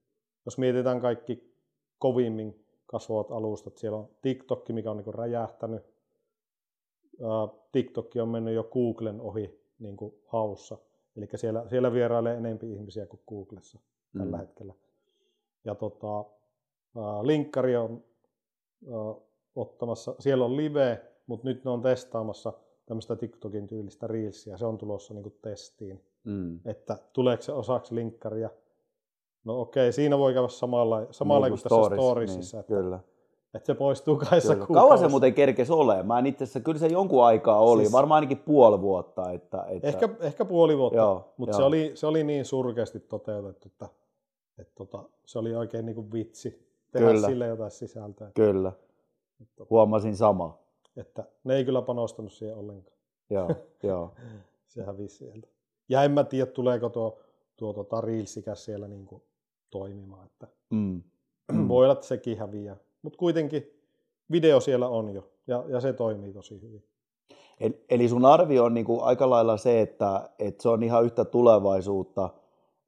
Jos 0.44 0.58
mietitään 0.58 1.00
kaikki 1.00 1.54
kovimmin 1.98 2.66
kasvavat 2.86 3.30
alustat, 3.30 3.78
siellä 3.78 3.98
on 3.98 4.08
TikTok, 4.22 4.68
mikä 4.68 4.90
on 4.90 4.96
niin 4.96 5.04
kuin 5.04 5.14
räjähtänyt, 5.14 5.93
TikTok 7.72 8.10
on 8.22 8.28
mennyt 8.28 8.54
jo 8.54 8.64
Googlen 8.64 9.20
ohi 9.20 9.60
niin 9.78 9.96
kuin 9.96 10.14
haussa. 10.26 10.78
Eli 11.16 11.28
siellä, 11.34 11.68
siellä 11.68 11.92
vierailee 11.92 12.36
enempi 12.36 12.72
ihmisiä 12.72 13.06
kuin 13.06 13.20
Googlessa 13.28 13.78
mm. 14.12 14.18
tällä 14.18 14.38
hetkellä. 14.38 14.74
Ja 15.64 15.74
tota, 15.74 16.24
linkkari 17.22 17.76
on 17.76 18.04
ottamassa. 19.56 20.14
Siellä 20.18 20.44
on 20.44 20.56
live, 20.56 21.02
mutta 21.26 21.48
nyt 21.48 21.64
ne 21.64 21.70
on 21.70 21.82
testaamassa 21.82 22.52
tämmöistä 22.86 23.16
TikTokin 23.16 23.66
tyylistä 23.66 24.06
reelsia. 24.06 24.58
Se 24.58 24.66
on 24.66 24.78
tulossa 24.78 25.14
niin 25.14 25.22
kuin 25.22 25.38
testiin. 25.42 26.04
Mm. 26.24 26.60
Että 26.64 26.98
tuleeko 27.12 27.42
se 27.42 27.52
osaksi 27.52 27.94
linkkaria. 27.94 28.50
No 29.44 29.60
okei, 29.60 29.92
siinä 29.92 30.18
voi 30.18 30.34
käydä 30.34 30.48
samalla, 30.48 31.06
samalla 31.10 31.46
niin 31.46 31.58
kuin, 31.58 31.68
kuin 31.68 31.80
tässä 31.80 31.96
storiesissa. 31.96 32.56
Niin, 32.56 32.60
että, 32.60 32.74
kyllä. 32.74 33.00
Että 33.54 33.66
se 33.66 33.74
poistuu 33.74 34.16
kahdessa 34.16 34.56
kuukaudessa. 34.56 34.80
Kauan 34.80 34.98
se 34.98 35.08
muuten 35.08 35.34
kerkesi 35.34 35.72
ole? 35.72 36.02
Mä 36.02 36.18
en 36.18 36.26
itse 36.26 36.60
kyllä 36.60 36.78
se 36.78 36.86
jonkun 36.86 37.24
aikaa 37.24 37.58
oli, 37.58 37.82
siis, 37.82 37.92
varmaan 37.92 38.16
ainakin 38.16 38.38
puoli 38.38 38.80
vuotta. 38.80 39.30
Että, 39.30 39.64
että... 39.68 39.88
Ehkä, 39.88 40.08
ehkä 40.20 40.44
puoli 40.44 40.78
vuotta, 40.78 40.98
joo, 40.98 41.34
mutta 41.36 41.52
joo. 41.52 41.58
Se, 41.58 41.64
oli, 41.64 41.92
se 41.94 42.06
oli 42.06 42.24
niin 42.24 42.44
surkeasti 42.44 43.00
toteutettu, 43.00 43.68
että, 43.68 43.88
että 44.58 44.72
tota, 44.74 45.02
se 45.26 45.38
oli 45.38 45.54
oikein 45.54 45.86
niin 45.86 45.94
kuin 45.94 46.12
vitsi 46.12 46.68
tehdä 46.92 47.06
kyllä. 47.06 47.28
sille 47.28 47.46
jotain 47.46 47.70
sisältöä. 47.70 48.30
Kyllä, 48.34 48.72
että, 49.42 49.64
huomasin 49.70 50.16
sama. 50.16 50.58
Että 50.96 51.24
ne 51.44 51.56
ei 51.56 51.64
kyllä 51.64 51.82
panostanut 51.82 52.32
siihen 52.32 52.56
ollenkaan. 52.56 52.96
Joo, 53.30 53.50
joo. 53.82 54.12
se 54.66 54.84
hävisi 54.84 55.16
sieltä. 55.16 55.48
Ja 55.88 56.02
en 56.02 56.10
mä 56.10 56.24
tiedä, 56.24 56.46
tuleeko 56.46 56.88
tuo, 56.88 57.18
tuo 57.56 57.72
tota 57.72 58.00
Reelsikäs 58.00 58.64
siellä 58.64 58.88
niin 58.88 59.06
kuin 59.06 59.22
toimimaan. 59.70 60.26
Että 60.26 60.48
mm. 60.70 61.02
Voi 61.68 61.84
olla, 61.84 61.92
että 61.92 62.06
sekin 62.06 62.38
häviää. 62.38 62.76
Mutta 63.04 63.18
kuitenkin 63.18 63.70
video 64.30 64.60
siellä 64.60 64.88
on 64.88 65.14
jo 65.14 65.30
ja, 65.46 65.64
ja 65.68 65.80
se 65.80 65.92
toimii 65.92 66.32
tosi 66.32 66.62
hyvin. 66.62 66.84
Eli 67.90 68.08
sun 68.08 68.24
arvio 68.24 68.64
on 68.64 68.74
niin 68.74 68.86
kuin 68.86 69.00
aika 69.02 69.30
lailla 69.30 69.56
se, 69.56 69.80
että, 69.80 70.28
että 70.38 70.62
se 70.62 70.68
on 70.68 70.82
ihan 70.82 71.04
yhtä 71.04 71.24
tulevaisuutta 71.24 72.30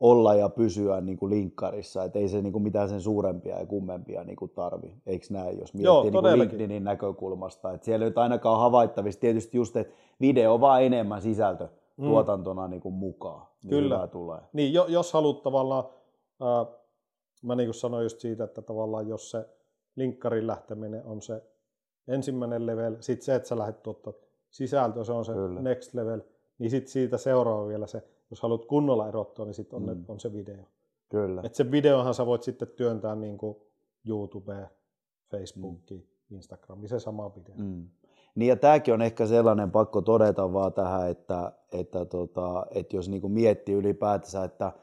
olla 0.00 0.34
ja 0.34 0.48
pysyä 0.48 1.00
niin 1.00 1.18
kuin 1.18 1.30
linkkarissa, 1.30 2.04
että 2.04 2.18
ei 2.18 2.28
se 2.28 2.42
niin 2.42 2.52
kuin 2.52 2.62
mitään 2.62 2.88
sen 2.88 3.00
suurempia 3.00 3.58
ja 3.58 3.66
kummempia 3.66 4.24
niin 4.24 4.36
kuin 4.36 4.50
tarvi, 4.50 4.94
eikö 5.06 5.26
näin, 5.30 5.58
jos 5.58 5.74
miettii 5.74 5.84
Joo, 5.84 6.02
niin 6.02 6.12
kuin 6.12 6.38
LinkedInin 6.38 6.84
näkökulmasta, 6.84 7.72
että 7.72 7.84
siellä 7.84 8.04
ei 8.04 8.10
nyt 8.10 8.18
ainakaan 8.18 8.60
havaittavissa 8.60 9.20
tietysti 9.20 9.56
just, 9.56 9.76
että 9.76 9.94
video 10.20 10.54
on 10.54 10.60
vaan 10.60 10.82
enemmän 10.82 11.22
sisältö 11.22 11.68
mm. 11.96 12.04
tuotantona 12.04 12.68
niin 12.68 12.80
kuin 12.80 12.94
mukaan. 12.94 13.46
Niin 13.62 13.70
Kyllä, 13.70 14.06
tulee. 14.06 14.40
niin 14.52 14.72
jos 14.72 15.12
haluat 15.12 15.42
tavallaan, 15.42 15.84
äh, 16.42 16.74
mä 17.42 17.54
niin 17.54 17.66
kuin 17.66 17.74
sanoin 17.74 18.02
just 18.02 18.20
siitä, 18.20 18.44
että 18.44 18.62
tavallaan 18.62 19.08
jos 19.08 19.30
se 19.30 19.55
linkkarin 19.96 20.46
lähteminen 20.46 21.04
on 21.04 21.22
se 21.22 21.42
ensimmäinen 22.08 22.66
level, 22.66 22.96
sitten 23.00 23.24
se, 23.24 23.34
että 23.34 23.48
sä 23.48 23.58
lähdet 23.58 23.82
tuottaa 23.82 24.12
sisältöä, 24.50 25.04
se 25.04 25.12
on 25.12 25.24
se 25.24 25.32
Kyllä. 25.32 25.62
next 25.62 25.94
level, 25.94 26.20
niin 26.58 26.70
sitten 26.70 26.92
siitä 26.92 27.18
seuraava 27.18 27.68
vielä 27.68 27.86
se, 27.86 28.02
jos 28.30 28.42
haluat 28.42 28.64
kunnolla 28.64 29.08
erottua, 29.08 29.44
niin 29.44 29.54
sitten 29.54 29.76
on, 29.76 29.96
mm. 29.96 30.04
on 30.08 30.20
se 30.20 30.32
video. 30.32 30.64
Kyllä. 31.08 31.42
Et 31.44 31.54
se 31.54 31.70
videohan 31.70 32.14
sä 32.14 32.26
voit 32.26 32.42
sitten 32.42 32.68
työntää 32.68 33.14
niin 33.14 33.38
kuin 33.38 33.56
YouTubeen, 34.08 34.66
Facebookiin, 35.30 36.08
mm. 36.30 36.36
Instagramiin, 36.36 36.88
se 36.88 36.98
sama 37.00 37.34
video. 37.34 37.54
Mm. 37.58 37.88
Niin 38.34 38.48
ja 38.48 38.56
tämäkin 38.56 38.94
on 38.94 39.02
ehkä 39.02 39.26
sellainen 39.26 39.70
pakko 39.70 40.02
todeta 40.02 40.52
vaan 40.52 40.72
tähän, 40.72 41.10
että, 41.10 41.52
että, 41.72 42.04
tota, 42.04 42.66
että 42.70 42.96
jos 42.96 43.08
niin 43.08 43.32
miettii 43.32 43.74
ylipäätänsä, 43.74 44.44
että– 44.44 44.72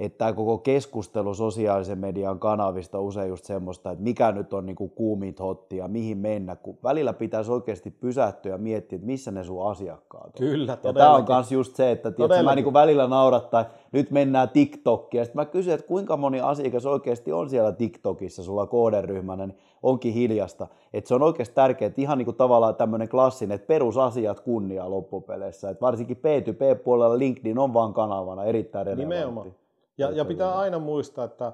että 0.00 0.18
tämä 0.18 0.32
koko 0.32 0.58
keskustelu 0.58 1.34
sosiaalisen 1.34 1.98
median 1.98 2.38
kanavista 2.38 2.98
on 2.98 3.04
usein 3.04 3.28
just 3.28 3.44
semmoista, 3.44 3.90
että 3.90 4.04
mikä 4.04 4.32
nyt 4.32 4.54
on 4.54 4.66
niin 4.66 4.76
kuumit 4.94 5.40
hotti 5.40 5.76
ja 5.76 5.88
mihin 5.88 6.18
mennä, 6.18 6.56
kun 6.56 6.78
välillä 6.82 7.12
pitäisi 7.12 7.52
oikeasti 7.52 7.90
pysähtyä 7.90 8.52
ja 8.52 8.58
miettiä, 8.58 8.96
että 8.96 9.06
missä 9.06 9.30
ne 9.30 9.44
sun 9.44 9.70
asiakkaat 9.70 10.26
on. 10.26 10.32
Kyllä, 10.38 10.78
Ja 10.82 10.92
tämä 10.92 11.14
on 11.14 11.24
myös 11.28 11.52
just 11.52 11.76
se, 11.76 11.90
että 11.90 12.10
tiedätkö, 12.10 12.42
mä 12.42 12.54
niin 12.54 12.72
välillä 12.72 13.08
naurattaa, 13.08 13.60
että 13.60 13.74
nyt 13.92 14.10
mennään 14.10 14.48
TikTokia, 14.48 15.20
ja 15.20 15.24
sitten 15.24 15.40
mä 15.40 15.44
kysyn, 15.44 15.74
että 15.74 15.86
kuinka 15.86 16.16
moni 16.16 16.40
asiakas 16.40 16.86
oikeasti 16.86 17.32
on 17.32 17.50
siellä 17.50 17.72
TikTokissa 17.72 18.42
sulla 18.42 18.66
kooderyhmänä, 18.66 19.46
niin 19.46 19.58
onkin 19.82 20.12
hiljasta. 20.12 20.66
Että 20.92 21.08
se 21.08 21.14
on 21.14 21.22
oikeasti 21.22 21.54
tärkeää, 21.54 21.86
että 21.86 22.00
ihan 22.00 22.18
niin 22.18 22.26
kuin 22.26 22.36
tavallaan 22.36 22.74
tämmöinen 22.74 23.08
klassinen, 23.08 23.54
että 23.54 23.66
perusasiat 23.66 24.40
kunnia 24.40 24.90
loppupeleissä, 24.90 25.70
että 25.70 25.80
varsinkin 25.80 26.16
P2P-puolella 26.16 27.18
LinkedIn 27.18 27.58
on 27.58 27.74
vaan 27.74 27.94
kanavana 27.94 28.44
erittäin 28.44 28.86
relevantti. 28.86 29.14
Nimenomaan. 29.14 29.63
Ja, 29.98 30.10
ja 30.10 30.24
pitää 30.24 30.58
aina 30.58 30.78
muistaa, 30.78 31.24
että, 31.24 31.52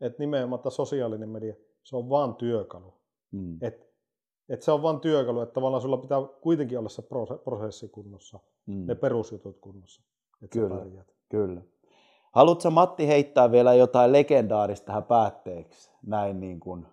että 0.00 0.22
nimenomaan 0.22 0.70
sosiaalinen 0.70 1.28
media, 1.28 1.54
se 1.82 1.96
on 1.96 2.10
vain 2.10 2.34
työkalu. 2.34 2.94
Mm. 3.30 3.58
Et, 3.60 3.90
et 4.48 4.62
se 4.62 4.72
on 4.72 4.82
vain 4.82 5.00
työkalu, 5.00 5.40
että 5.40 5.52
tavallaan 5.52 5.82
sulla 5.82 5.96
pitää 5.96 6.18
kuitenkin 6.40 6.78
olla 6.78 6.88
se 6.88 7.02
prosessi 7.44 7.88
kunnossa, 7.88 8.38
mm. 8.66 8.86
ne 8.86 8.94
perusjutut 8.94 9.58
kunnossa. 9.60 10.02
Että 10.42 10.58
kyllä, 10.58 11.04
kyllä. 11.28 11.62
Haluatko 12.32 12.70
Matti 12.70 13.06
heittää 13.06 13.52
vielä 13.52 13.74
jotain 13.74 14.12
legendaarista 14.12 14.86
tähän 14.86 15.04
päätteeksi, 15.04 15.90
näin 16.06 16.40
niin 16.40 16.60
kuin 16.60 16.86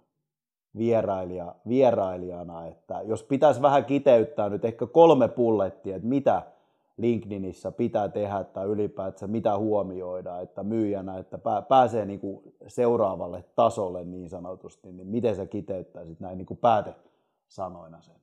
vierailija, 0.78 1.56
vierailijana, 1.68 2.66
että 2.66 3.02
jos 3.02 3.24
pitäisi 3.24 3.62
vähän 3.62 3.86
kiteyttää 3.86 4.50
nyt 4.50 4.66
ehkä 4.66 4.88
kolme 4.88 5.28
pullettia, 5.28 5.96
että 5.96 6.08
mitä 6.08 6.42
LinkedInissä 6.98 7.72
pitää 7.72 8.10
tehdä 8.10 8.44
tai 8.44 8.66
ylipäätään 8.66 9.32
mitä 9.32 9.58
huomioida, 9.58 10.40
että 10.40 10.64
myyjänä, 10.64 11.18
että 11.18 11.40
pääsee 11.70 12.06
niin 12.06 12.20
kuin 12.20 12.54
seuraavalle 12.68 13.44
tasolle 13.56 14.04
niin 14.04 14.30
sanotusti, 14.30 14.92
niin 14.92 15.08
miten 15.08 15.36
sä 15.36 15.46
kiteyttäisit 15.46 16.20
näin 16.20 16.38
niin 16.38 16.46
kuin 16.46 16.58
päätesanoina 16.58 18.02
sen? 18.02 18.16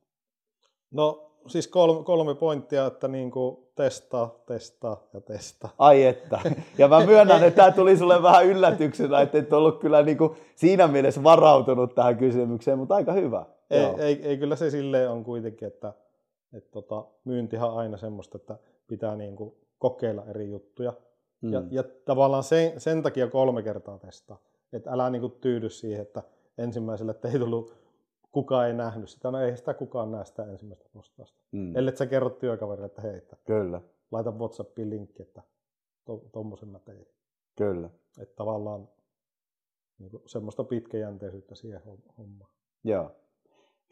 No 0.91 1.31
siis 1.47 1.69
kolme, 1.69 2.05
kolme 2.05 2.35
pointtia, 2.35 2.87
että 2.87 3.09
niin 3.09 3.31
kuin 3.31 3.57
testaa, 3.75 4.35
testaa 4.47 5.03
ja 5.15 5.21
testaa. 5.21 5.71
Ai 5.79 6.05
että. 6.05 6.41
Ja 6.79 6.89
mä 6.89 7.07
myönnän, 7.07 7.45
että 7.45 7.63
tämä 7.63 7.77
tuli 7.77 7.97
sulle 7.97 8.23
vähän 8.23 8.47
yllätyksenä, 8.47 9.21
että 9.21 9.39
et 9.39 9.53
ollut 9.53 9.81
kyllä 9.81 10.03
niin 10.03 10.19
kuin 10.19 10.33
siinä 10.55 10.87
mielessä 10.89 11.23
varautunut 11.23 11.95
tähän 11.95 12.17
kysymykseen, 12.17 12.79
mutta 12.79 12.95
aika 12.95 13.13
hyvä. 13.13 13.47
Ei, 13.71 13.85
ei, 13.99 14.21
ei 14.23 14.39
kyllä 14.39 14.57
se 14.57 14.71
silleen 14.71 15.11
on 15.11 15.25
kuitenkin, 15.25 15.69
että 15.69 15.93
et 16.55 16.71
tota, 16.71 17.07
myyntihan 17.25 17.71
on 17.71 17.79
aina 17.79 17.97
semmoista, 17.97 18.37
että 18.37 18.59
pitää 18.87 19.17
niin 19.17 19.37
kuin 19.37 19.55
kokeilla 19.79 20.25
eri 20.27 20.51
juttuja. 20.51 20.93
Mm. 21.41 21.53
Ja, 21.53 21.63
ja 21.71 21.83
tavallaan 22.05 22.43
sen, 22.43 22.81
sen 22.81 23.03
takia 23.03 23.27
kolme 23.27 23.63
kertaa 23.63 23.99
testaa. 23.99 24.39
Että 24.73 24.91
älä 24.91 25.11
niin 25.11 25.21
kuin 25.21 25.33
tyydy 25.33 25.71
siihen, 25.71 26.03
että 26.03 26.23
ensimmäiselle 26.59 27.11
että 27.11 27.29
ei 27.29 27.39
tullut, 27.39 27.75
kukaan 28.33 28.67
ei 28.67 28.73
nähnyt 28.73 29.09
sitä. 29.09 29.31
No 29.31 29.41
ei 29.41 29.57
sitä 29.57 29.75
kukaan 29.75 30.11
näe 30.11 30.25
sitä 30.25 30.45
ensimmäistä 30.45 30.89
postausta. 30.93 31.41
Mm. 31.53 31.77
Ellei 31.77 31.97
sä 31.97 32.07
kerrot 32.07 32.39
työkaverille, 32.39 32.87
että 32.87 33.03
hei, 33.03 33.17
että 33.17 33.37
Kyllä. 33.45 33.81
laita 34.11 34.31
WhatsAppiin 34.31 34.91
linkki, 34.91 35.23
että 35.23 35.43
tuommoisen 36.33 36.69
to, 36.69 36.73
mä 36.73 36.79
tein. 36.79 37.07
Kyllä. 37.57 37.91
Että 38.19 38.37
tavallaan 38.37 38.89
niin 39.99 40.11
kuin 40.11 40.23
semmoista 40.27 40.65
pitkäjänteisyyttä 40.65 41.55
siihen 41.55 41.83
hommaan. 42.19 42.51
Joo. 42.85 43.17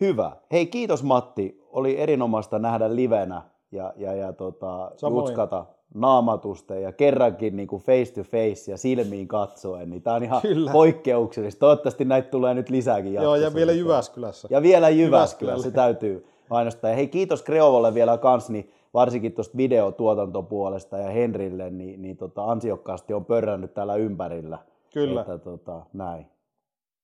Hyvä. 0.00 0.32
Hei, 0.52 0.66
kiitos 0.66 1.02
Matti. 1.02 1.62
Oli 1.70 1.98
erinomaista 2.00 2.58
nähdä 2.58 2.96
livenä 2.96 3.42
ja, 3.72 3.92
ja, 3.96 4.14
ja 4.14 4.32
tota, 4.32 4.90
jutskata 5.10 5.66
naamatusten 5.94 6.82
ja 6.82 6.92
kerrankin 6.92 7.56
niin 7.56 7.68
kuin 7.68 7.82
face 7.82 8.14
to 8.14 8.22
face 8.22 8.70
ja 8.70 8.76
silmiin 8.76 9.28
katsoen, 9.28 9.90
niin 9.90 10.02
tämä 10.02 10.16
on 10.16 10.22
ihan 10.22 10.42
Kyllä. 10.42 10.72
poikkeuksellista. 10.72 11.60
Toivottavasti 11.60 12.04
näitä 12.04 12.28
tulee 12.28 12.54
nyt 12.54 12.70
lisääkin 12.70 13.12
jatkossa. 13.12 13.36
Joo, 13.36 13.46
ja 13.46 13.54
vielä 13.54 13.72
Jyväskylässä. 13.72 14.48
Ja 14.50 14.62
vielä 14.62 14.88
Jyväskylässä, 14.88 15.62
se 15.62 15.70
täytyy 15.70 16.26
mainostaa. 16.50 16.90
Ja 16.90 16.96
hei, 16.96 17.08
kiitos 17.08 17.42
Kreovolle 17.42 17.94
vielä 17.94 18.18
kans, 18.18 18.50
niin 18.50 18.72
varsinkin 18.94 19.32
tuosta 19.32 19.56
videotuotantopuolesta 19.56 20.98
ja 20.98 21.10
Henrille, 21.10 21.70
niin, 21.70 22.02
niin 22.02 22.16
tota, 22.16 22.44
ansiokkaasti 22.44 23.14
on 23.14 23.24
pörrännyt 23.24 23.74
täällä 23.74 23.94
ympärillä. 23.94 24.58
Kyllä. 24.94 25.20
Että, 25.20 25.38
tota, 25.38 25.86
näin. 25.92 26.26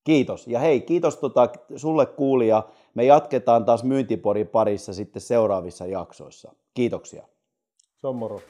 Kiitos. 0.05 0.47
Ja 0.47 0.59
hei, 0.59 0.81
kiitos 0.81 1.17
tota, 1.17 1.49
sulle 1.77 2.07
kuulija. 2.07 2.63
Me 2.95 3.05
jatketaan 3.05 3.65
taas 3.65 3.85
myyntiporin 3.85 4.49
parissa 4.49 4.93
sitten 4.93 5.23
seuraavissa 5.23 5.87
jaksoissa. 5.87 6.55
Kiitoksia. 6.75 7.27
Se 7.97 8.07
on 8.07 8.17
moro. 8.17 8.41